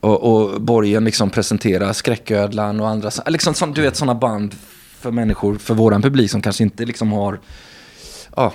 [0.00, 4.54] Och, och Borgen liksom presenterar Skräcködlan och andra, liksom, som, du vet sådana band
[4.98, 7.40] för människor, för våran publik som kanske inte liksom har,
[8.36, 8.52] ja,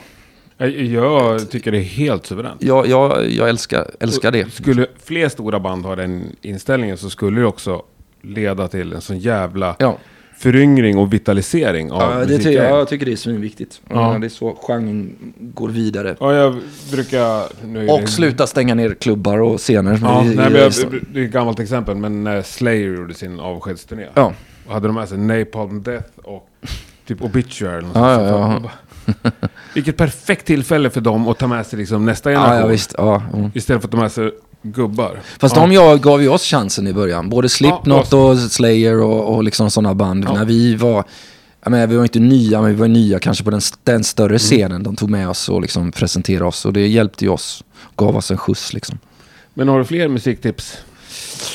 [0.57, 2.63] Jag, tycker det är helt suveränt.
[2.63, 4.53] jag, jag, jag älskar, älskar det.
[4.53, 7.83] Skulle fler stora band ha den inställningen så skulle det också
[8.21, 9.97] leda till en sån jävla Ja,
[10.39, 13.81] föryngring och vitalisering av ja det ty- jag tycker det är svinviktigt.
[13.89, 14.13] Ja.
[14.13, 14.19] Ja.
[14.19, 16.15] Det är så genren går vidare.
[16.19, 16.57] Ja, jag
[16.91, 17.65] brukar...
[17.67, 19.99] Nu är det- Och sluta stänga ner klubbar och scener.
[20.03, 20.71] Ja, Det- nej, men jag,
[21.13, 24.05] det är ett gammalt exempel, men när Slayer gjorde sin avskedsturné.
[24.13, 24.33] Ja.
[24.67, 26.49] Och hade de med sig Napalm Death och
[27.07, 27.77] typ Obituary.
[27.77, 29.31] eller något Ja, ja, ja.
[29.73, 32.55] Vilket perfekt tillfälle för dem att ta med sig liksom nästa generation.
[32.55, 32.95] Ja, ja, visst.
[32.97, 33.51] Ja, mm.
[33.53, 35.21] Istället för att ta med sig gubbar.
[35.39, 35.61] Fast ja.
[35.61, 37.29] de jag gav ju oss chansen i början.
[37.29, 40.25] Både Slipknot Ja, och Slayer och, och liksom sådana band.
[40.27, 40.33] Ja.
[40.33, 41.03] När vi var,
[41.63, 44.03] jag menar, vi var inte nya, men vi var nya kanske på den, den Mm.
[44.03, 44.83] större scenen.
[44.83, 46.65] De tog med oss och liksom presenterade oss.
[46.65, 47.63] Och det hjälpte ju oss.
[47.95, 48.97] Gav oss en skjuts liksom.
[49.53, 50.77] Men har du fler musiktips?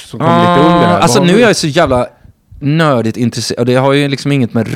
[0.06, 1.00] Som kommer lite under här.
[1.00, 2.06] Alltså nu är jag så jävla
[2.60, 3.60] nördigt intresserad.
[3.60, 4.68] Och det har ju liksom inget med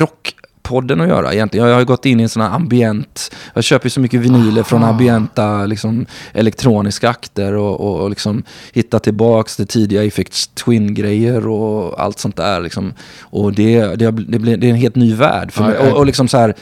[0.69, 1.67] rockpodden att göra egentligen.
[1.67, 3.35] Jag har ju gått in i en sån här ambient.
[3.53, 7.53] Jag köper ju så mycket vinyler från ambienta liksom, elektroniska akter.
[7.53, 8.43] Och, och, och liksom
[8.73, 12.61] hittar tillbaks till tidiga Effects Twin-grejer och allt sånt där.
[12.61, 12.93] Liksom.
[13.21, 15.91] Och det, det, det, blir, det är en helt ny värld för Ja, mig.
[15.91, 16.53] Och, och liksom så här,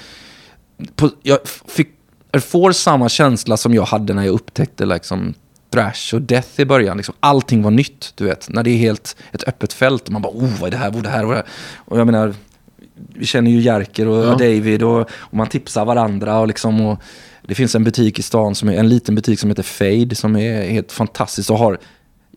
[0.95, 1.89] på, jag fick,
[2.31, 5.33] jag får samma känsla som jag hade när jag upptäckte liksom
[5.73, 6.97] thrash och death i början.
[6.97, 8.49] Liksom, allting var nytt, du vet.
[8.49, 10.91] När det är helt ett öppet fält och man bara, oh, vad är det här,
[10.91, 11.51] vad är det här, vad är det här?
[11.75, 12.33] Och jag menar,
[13.13, 14.31] vi känner ju Jerker och Ja.
[14.31, 17.01] David och, och man tipsar varandra och liksom, och
[17.41, 20.35] det finns en butik i stan, som är, en liten butik som heter Fade, som
[20.35, 21.77] är helt fantastisk och har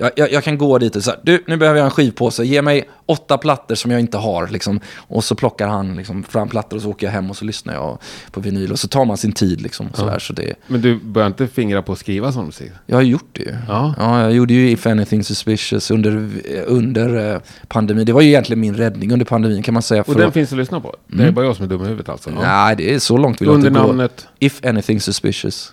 [0.01, 2.63] jag, jag, jag kan gå dit och säga, du, nu behöver jag en skivpåse, ge
[2.63, 4.49] mig åtta plattor som jag inte har.
[4.49, 4.81] Liksom.
[4.97, 7.75] Och så plockar han liksom, fram plattor och så åker jag hem och så lyssnar
[7.75, 7.99] jag
[8.31, 8.73] på vinyl.
[8.73, 9.87] Och så tar man sin tid liksom.
[9.87, 12.71] och Sådär, så det, Men du börjar inte fingra på att skriva sån musik?
[12.87, 13.55] jag har gjort det ju.
[13.69, 13.95] Ja.
[13.99, 16.29] Ja, jag gjorde ju If Anything Suspicious under,
[16.67, 18.07] under eh, pandemin.
[18.07, 20.05] Det var ju egentligen min räddning under pandemin kan man säga.
[20.07, 20.97] Och den att- finns att lyssna på?
[21.07, 22.31] Det är bara jag som är dum i huvudet alltså?
[22.31, 22.41] Ja.
[22.43, 23.87] Nej, det är så långt vill jag inte gå.
[23.87, 24.27] namnet?
[24.39, 25.73] If Anything Suspicious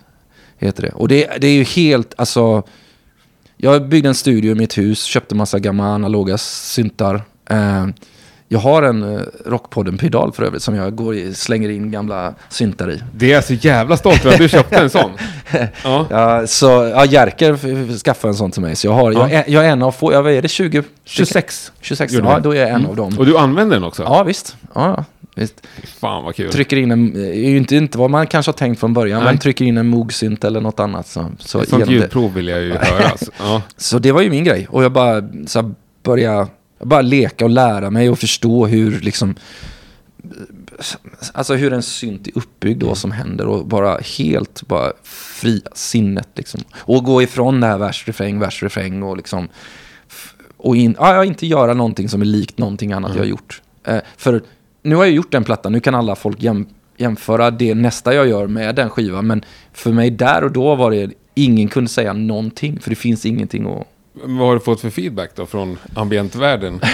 [0.58, 0.90] heter det.
[0.90, 2.62] Och det, det är ju helt, alltså...
[3.60, 7.22] Jag byggde en studio i mitt hus, köpte massa gamla analoga syntar.
[7.50, 7.86] Eh,
[8.48, 12.90] jag har en eh, Rockpodden-pedal för övrigt som jag går i, slänger in gamla syntar
[12.90, 13.02] i.
[13.14, 15.10] Det är jag så jävla stolt över att du köpte en sån.
[15.84, 16.06] Ja.
[16.10, 18.76] Ja, så, ja, Jerker skaffade en sån till mig.
[18.76, 20.82] Så jag, har, jag, är, jag är en av få, jag, vad är det, 20?
[21.04, 21.72] 26.
[21.80, 23.18] 26, Gjorde ja då är jag en av dem.
[23.18, 24.02] Och du använder den också?
[24.02, 24.56] Ja, visst.
[24.74, 25.04] Ja, ja,
[25.38, 25.66] visst.
[25.84, 26.52] Fan vad kul.
[26.52, 29.32] Trycker in en, är ju inte, inte vad man kanske har tänkt från början, Nej.
[29.32, 31.08] men trycker in en Moog-synt eller något annat.
[31.08, 33.08] Så, så, Ett sånt ljudprov vill jag ju höra.
[33.08, 33.30] Alltså.
[33.38, 33.62] Ja.
[33.76, 34.66] så det var ju min grej.
[34.70, 36.48] Och jag bara, så började,
[36.78, 39.34] jag bara leka och lära mig och förstå hur liksom
[41.32, 45.68] Alltså hur en synt är uppbyggd och vad som händer och bara helt bara fria
[45.74, 46.60] sinnet liksom.
[46.76, 49.48] Och gå ifrån det här vers, refräng, vers, refräng och liksom
[50.56, 53.62] och in, ja, inte göra någonting som är likt någonting annat jag har gjort.
[53.84, 54.42] Eh, för
[54.88, 56.66] nu har jag gjort den plattan, nu kan alla folk jäm,
[56.96, 59.26] jämföra det nästa jag gör med den skivan.
[59.26, 63.26] Men för mig där och då var det, ingen kunde säga någonting, för det finns
[63.26, 63.86] ingenting att...
[64.24, 66.80] Vad har du fått för feedback då från ambientvärlden?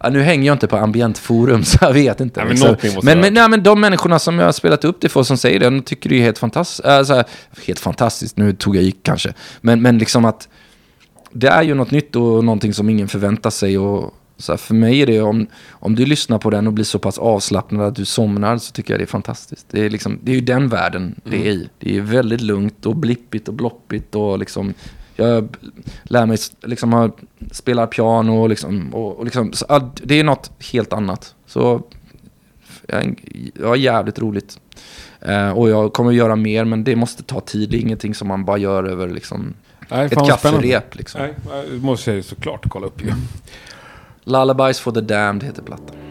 [0.00, 2.44] Ja, nu hänger jag inte på ambientforum, så jag vet inte.
[2.44, 5.08] Nej, men måste men, men, nej, men de människorna som jag har spelat upp det
[5.08, 6.84] för som säger det, de tycker det är helt fantastiskt.
[6.84, 7.24] Alltså,
[7.66, 9.32] helt fantastiskt, nu tog jag i kanske.
[9.60, 10.48] Men, men liksom att
[11.32, 13.78] det är ju något nytt och någonting som ingen förväntar sig.
[13.78, 16.98] Och, så för mig är det, om, om du lyssnar på den och blir så
[16.98, 19.66] pass avslappnad att du somnar så tycker jag det är fantastiskt.
[19.70, 21.68] Det är, liksom, det är ju den världen det är i.
[21.78, 24.74] Det är väldigt lugnt och blippigt och bloppigt och liksom...
[25.16, 25.56] Jag
[26.02, 27.12] lär mig liksom,
[27.50, 31.34] spelar piano och liksom, och, och liksom så, det är något helt annat.
[31.46, 31.82] Så
[32.86, 33.22] jag,
[33.60, 34.60] jag har jävligt roligt.
[35.20, 37.70] Eh, och jag kommer göra mer, men det måste ta tid.
[37.70, 39.54] Det är ingenting som man bara gör över liksom,
[39.90, 40.94] Nej, ett kafferep.
[40.94, 41.20] Liksom.
[41.20, 41.34] Nej,
[41.70, 43.12] det måste jag såklart kolla upp ju.
[44.28, 46.07] Lullabies for the Damned heter plattan.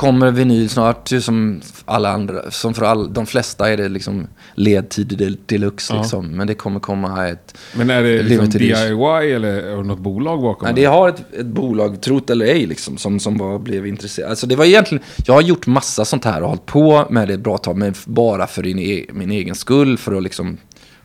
[0.00, 4.26] Kommer vinyl snart, ju som alla andra, som för all, de flesta är det liksom
[4.54, 6.00] ledtid del- deluxe Ja.
[6.00, 6.26] liksom.
[6.36, 7.58] Men det kommer komma ett...
[7.76, 8.48] Men är det liksom.
[8.50, 10.66] DIY eller något bolag bakom?
[10.66, 14.30] Nej, det har ett, ett bolag, trot eller ej, liksom, som, som bara blev intresserad.
[14.30, 17.34] Alltså det var egentligen, jag har gjort massa sånt här och hållit på med det
[17.34, 20.56] ett bra tag, men bara för din, e- min egen skull, för att liksom,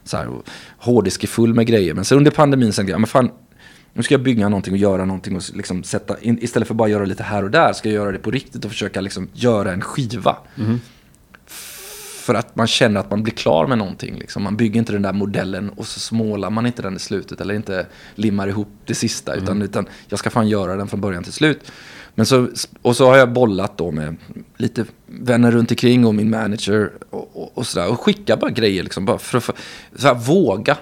[0.04, 0.28] så här,
[1.28, 1.94] full med grejer.
[1.94, 3.30] Men så under pandemin sen, ja, men fan,
[3.96, 6.88] nu ska jag bygga någonting och göra någonting och liksom sätta, in, istället för bara
[6.88, 9.74] göra lite här och där, ska jag göra det på riktigt och försöka liksom göra
[9.74, 10.38] en skiva.
[12.26, 14.16] För att man känner att man blir klar med någonting.
[14.16, 14.44] Liksom.
[14.44, 17.42] Man bygger inte den där modellen och så smålar man inte den i slutet.
[17.42, 17.86] Eller inte
[18.16, 19.36] limmar ihop det sista.
[19.36, 21.72] Utan, utan jag ska fan göra den från början till slut.
[22.16, 22.50] Men så,
[22.82, 24.16] och så har jag bollat då med
[24.58, 26.92] lite vänner runt omkring och min manager.
[27.10, 27.90] Och, och, och sådär.
[27.92, 29.06] Och skicka bara grejer liksom.
[29.06, 29.56] Bara för, för,
[29.96, 30.78] så här, våga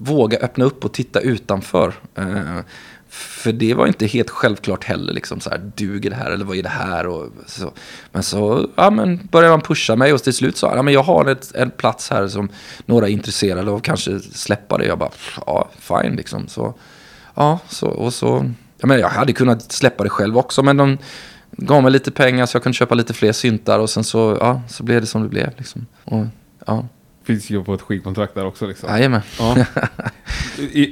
[0.00, 1.94] våga öppna upp och titta utanför.
[2.14, 2.60] Eh,
[3.08, 5.12] för det var inte helt självklart heller.
[5.12, 7.06] Liksom, så här, duger det här eller vad är det här?
[7.06, 7.72] Och så.
[8.12, 10.94] Men så ja, men började man pusha mig och till slut sa han, ja, men
[10.94, 12.48] jag har ett, en plats här som
[12.86, 13.80] några är intresserade av.
[13.80, 14.86] Kanske släppa det.
[14.86, 15.10] Jag bara,
[15.46, 16.48] ja, fine liksom.
[16.48, 16.74] Så,
[17.34, 20.62] ja, så, och så, jag, menar, jag hade kunnat släppa det själv också.
[20.62, 20.98] Men de
[21.50, 23.78] gav mig lite pengar så jag kunde köpa lite fler syntar.
[23.78, 25.50] Och sen så, ja, så blev det som det blev.
[25.56, 25.86] Liksom.
[26.04, 26.26] Och,
[26.66, 26.88] ja,
[27.30, 28.88] Finns ju på ett skivkontrakt där också liksom.
[28.90, 29.20] jajamän.
[29.38, 29.56] Ja.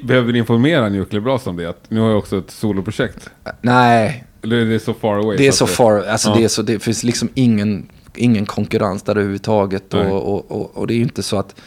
[0.05, 1.69] Behöver ni informera Nuclear Blast om det?
[1.69, 3.31] Att nu har jag också ett soloprojekt.
[3.61, 5.37] Nej, Eller är det så far away?
[5.37, 6.35] Det är att så far, alltså Ja.
[6.37, 9.95] det, är så, det finns liksom ingen, ingen konkurrens där överhuvudtaget.
[9.95, 11.61] Och, och, och, och det är ju inte så att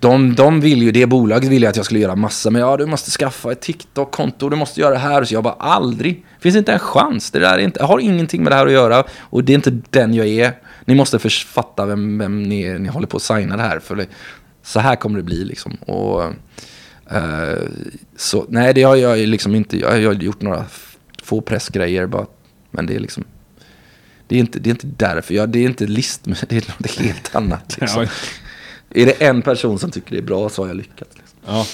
[0.00, 2.76] de, de vill ju, det bolaget vill ju att jag skulle göra massa, men ja
[2.76, 5.24] du måste skaffa ett TikTok-konto, du måste göra det här.
[5.24, 7.30] Så jag bara aldrig, finns inte en chans.
[7.30, 9.54] Det där är inte, jag har ingenting med det här att göra och det är
[9.54, 10.52] inte den jag är.
[10.86, 13.78] Ni måste fatta vem, vem ni, ni håller på att signa det här.
[13.78, 14.06] För det,
[14.62, 15.74] så här kommer det bli liksom.
[15.74, 16.24] Och,
[17.10, 17.58] eh,
[18.16, 20.64] så, nej, det har jag liksom inte, jag har gjort några
[21.22, 22.26] få pressgrejer bara.
[22.70, 23.24] Men det är liksom,
[24.28, 26.98] det är inte, det är inte därför, jag, det är inte list, det är något
[26.98, 27.76] helt annat.
[27.80, 28.02] Liksom.
[28.02, 28.08] Ja.
[28.90, 31.16] Är det en person som tycker det är bra så har jag lyckats.
[31.16, 31.38] Liksom.
[31.46, 31.66] Ja.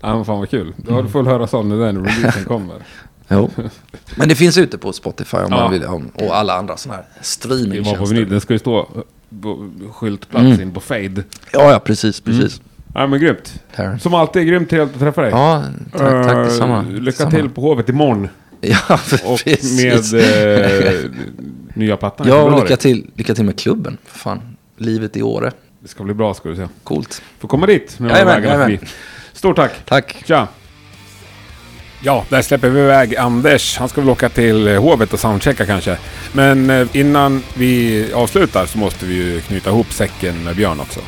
[0.00, 0.74] ja, men fan vad kul.
[0.76, 2.76] Då får du höra sån när den releasen kommer.
[3.28, 3.50] Jo.
[4.16, 5.56] Men det finns ute på Spotify om Ja.
[5.56, 5.84] man vill,
[6.14, 8.24] och alla andra sådana här Det var på streamingtjänster.
[8.24, 8.88] Den ska ju stå
[9.42, 10.60] på skyltplats Mm.
[10.60, 11.24] in på fade.
[11.52, 12.60] Ja, ja, precis, precis.
[12.94, 13.62] Ja men grymt.
[13.72, 13.98] Här.
[13.98, 15.30] Som alltid, grymt trevligt att träffa dig.
[15.30, 16.82] Ja, tack, tack Eh, detsamma.
[16.82, 17.30] Lycka detsamma.
[17.30, 18.28] till på Hovet imorgon.
[18.60, 18.76] Ja,
[19.24, 19.82] Och precis.
[20.14, 21.00] med eh,
[21.74, 23.98] nya plattan Ja, och lycka till, lycka till med klubben.
[24.06, 24.40] Fan,
[24.76, 25.52] livet i Åre.
[25.80, 26.68] Det ska bli bra ska du se.
[26.84, 27.22] Coolt.
[27.38, 28.78] Får komma dit Jajamän, jajamän.
[29.32, 29.72] Stort tack.
[29.84, 30.22] Tack.
[30.26, 30.48] Tja!
[32.04, 33.78] Ja, där släpper vi iväg Anders.
[33.78, 35.98] Han ska väl åka till Hovet och soundchecka kanske.
[36.32, 41.00] Men eh, innan vi avslutar så måste vi ju knyta ihop säcken med Björn också.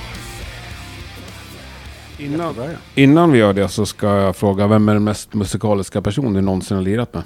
[2.19, 2.55] Innan,
[2.95, 6.41] innan vi gör det så ska jag fråga, vem är den mest musikaliska person du
[6.41, 7.23] någonsin har lirat med?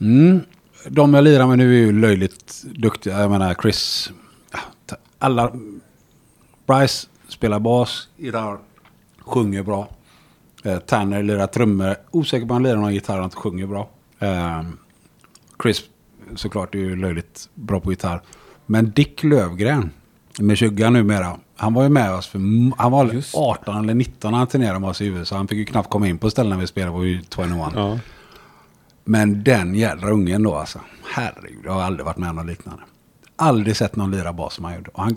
[0.00, 0.40] Mm.
[0.88, 3.20] De jag lirar med nu är ju löjligt duktiga.
[3.20, 4.10] Jag menar Chris.
[5.18, 5.52] Alla.
[6.66, 8.58] Bryce spelar bas, gitarr,
[9.20, 9.88] sjunger bra.
[10.64, 11.96] Eh, Tanner lirar trummor.
[12.10, 13.90] Osäker på om han lirar någon gitarr inte sjunger bra.
[14.18, 14.62] Eh,
[15.62, 15.82] Chris
[16.36, 18.22] såklart är ju löjligt bra på gitarr.
[18.66, 19.90] Men Dick Lövgren
[20.38, 21.36] med 20 numera.
[21.56, 22.38] Han var ju med oss för
[22.82, 23.38] han var Just det.
[23.38, 25.36] 18 eller 19 när han turnerade med oss i USA.
[25.36, 27.72] Han fick ju knappt komma in på ställen vi spelade på 21.
[27.74, 27.98] Ja.
[29.04, 30.80] Men den jädra ungen då alltså.
[31.14, 32.82] Herregud, jag har aldrig varit med om något liknande.
[33.36, 34.90] Aldrig sett någon lira bas som han gjorde.
[34.94, 35.16] Han,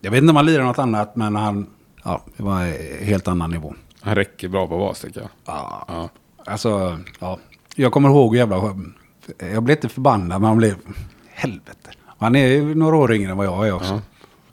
[0.00, 1.66] jag vet inte om han lirar något annat, men han...
[2.04, 3.74] Ja, det var en helt annan nivå.
[4.00, 5.28] Han räcker bra på bas tycker jag.
[5.44, 6.08] Ja, Ja.
[6.44, 7.38] alltså, ja.
[7.74, 8.76] Jag kommer ihåg jävla...
[9.38, 10.76] Jag blev inte förbannad, men han blev...
[11.30, 11.90] Helvete.
[12.18, 13.92] Han är ju några år yngre än vad jag är också.
[13.94, 14.00] Ja.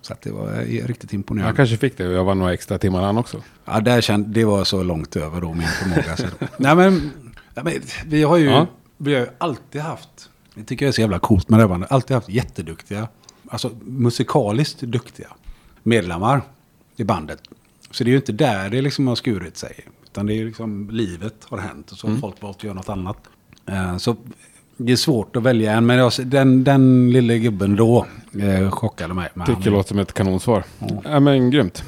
[0.02, 0.48] Så det var
[0.88, 1.56] riktigt Jag imponerande.
[1.58, 2.04] kanske fick det.
[2.04, 3.42] Jag var några extra timmar han också.
[3.66, 6.18] Ja, där kände, det var så långt över då min förmåga.
[6.18, 6.26] Så.
[6.58, 7.12] Nej, men,
[7.56, 7.74] men
[8.06, 8.68] vi har ju Ja.
[8.98, 11.92] vi har ju alltid haft, det tycker jag är så jävla coolt med det bandet,
[11.92, 13.08] alltid haft jätteduktiga,
[13.50, 15.28] alltså musikaliskt duktiga
[15.84, 16.42] medlemmar
[16.96, 17.40] i bandet.
[17.96, 19.76] Så det är ju inte där det liksom har skurit sig.
[20.06, 22.74] Utan det är ju liksom livet har hänt och så har folk valt att göra
[22.74, 23.18] något annat.
[23.70, 24.16] Eh, Så
[24.78, 28.06] det är svårt att välja en, men jag, den, den lille gubben då
[28.40, 29.30] eh, chockade mig.
[29.34, 30.64] Men Tycker han- låter som ett kanonsvar.
[31.04, 31.20] Ja.
[31.20, 31.84] men grymt.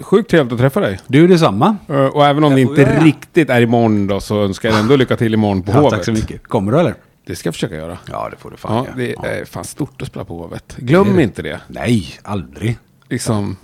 [0.00, 0.98] Sjukt trevligt att träffa dig.
[1.06, 1.76] Du, detsamma.
[1.88, 3.04] Eh, Och även om Det det inte göra.
[3.04, 5.90] riktigt är imorgon då så önskar jag ändå lycka till imorgon på Ja, Hovet.
[5.90, 6.46] tack så mycket.
[6.46, 6.94] Kommer du eller?
[7.26, 7.98] Det ska jag försöka göra.
[8.10, 9.26] Ja, det får du fan Ja, det Ja.
[9.26, 10.76] är fan stort att spela på Hovet.
[10.78, 11.60] Glöm Det är- inte det.
[11.68, 12.78] Nej, aldrig.
[13.08, 13.56] Liksom,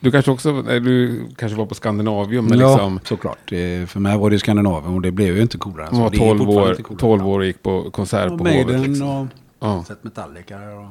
[0.00, 3.38] du kanske också du kanske var på Skandinavium, men ja, liksom, såklart.
[3.48, 5.88] Det, för mig var det Skandinavien och det blev ju inte coolare.
[5.92, 7.00] man var Det är 12 fortfarande år, inte coolare.
[7.00, 8.66] 12 år och gick på konsert Och på Hovet.
[8.66, 9.08] Maiden Liksom.
[9.08, 9.26] och
[9.60, 9.84] Ja.
[9.88, 10.86] sett Metallica och,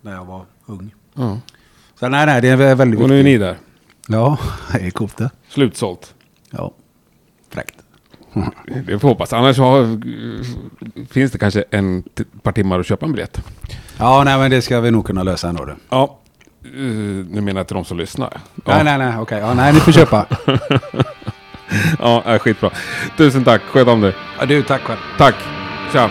[0.00, 0.94] när jag var ung.
[1.14, 1.38] Ja.
[2.00, 3.56] Så nej, nej, det är väldigt Och nu är ni där.
[4.08, 4.38] Ja,
[4.72, 5.30] det är coolt det.
[5.48, 6.14] Slutsålt.
[6.50, 6.72] Ja,
[7.50, 7.74] fräckt.
[8.86, 9.32] Det får hoppas.
[9.32, 10.00] Annars har,
[11.12, 13.40] finns det kanske en t- par timmar att köpa en biljett.
[13.98, 15.64] Ja, nej, men det ska vi nog kunna lösa ändå.
[15.64, 15.74] Du.
[15.90, 16.18] Ja.
[16.74, 18.30] Uh, nu menar jag till de som lyssnar.
[18.64, 19.38] Ja, Nej, nej, nej, okej.
[19.38, 20.26] Ja, nej, ni får köpa.
[21.98, 22.70] ja äh, skitbra.
[23.16, 24.14] Tusen tack, sköt om dig.
[24.40, 24.98] Ja, du, tack själv.
[25.18, 25.34] Tack.
[25.92, 26.10] Tja.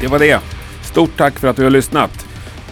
[0.00, 0.40] Det var det.
[0.82, 2.26] Stort tack för att du har lyssnat.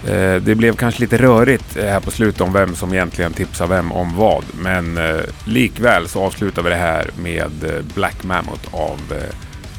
[0.06, 3.66] Eh, Det blev kanske lite rörigt eh, här på slutet om vem som egentligen tipsar
[3.66, 4.44] vem om vad.
[4.60, 4.98] Men
[5.44, 7.51] likväl så avslutar vi det här med
[7.94, 8.98] Black Mammoth av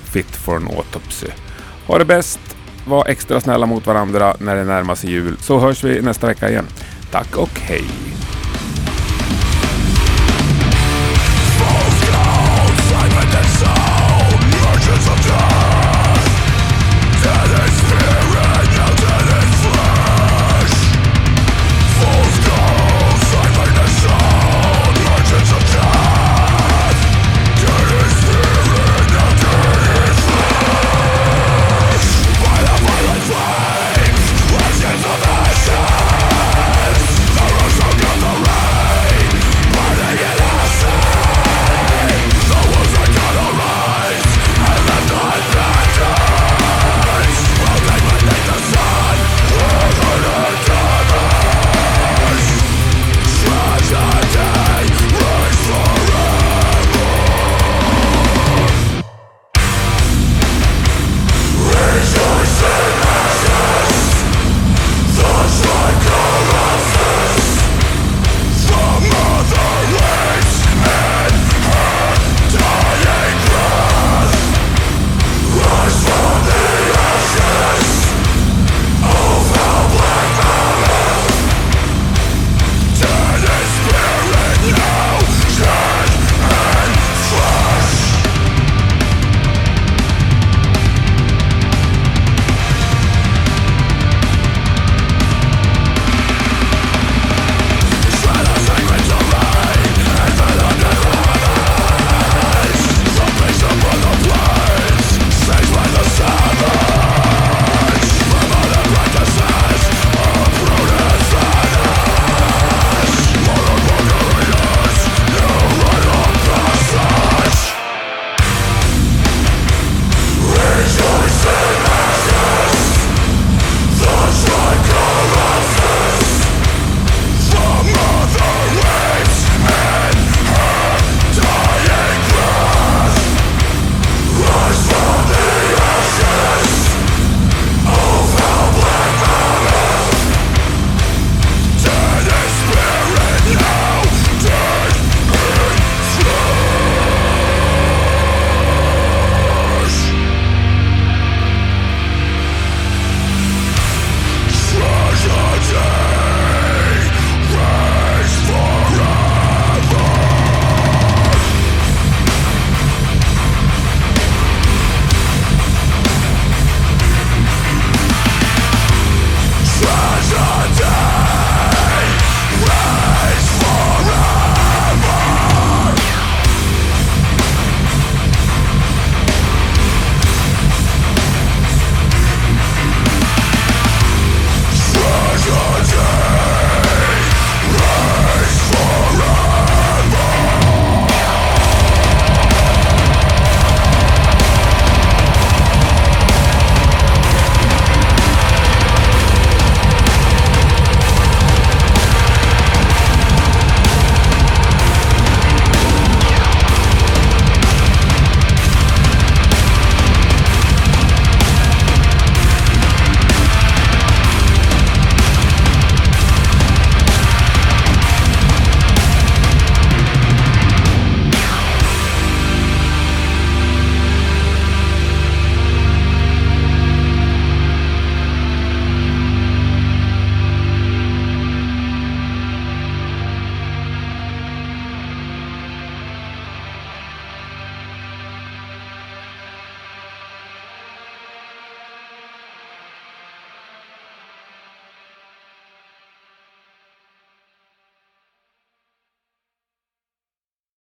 [0.03, 1.27] Fit for an Autopsy.
[1.89, 2.39] Ha det bäst.
[2.85, 5.37] Var extra snälla mot varandra när det närmar sig jul.
[5.39, 6.65] Så hörs vi nästa vecka igen.
[7.11, 7.83] Tack och hej!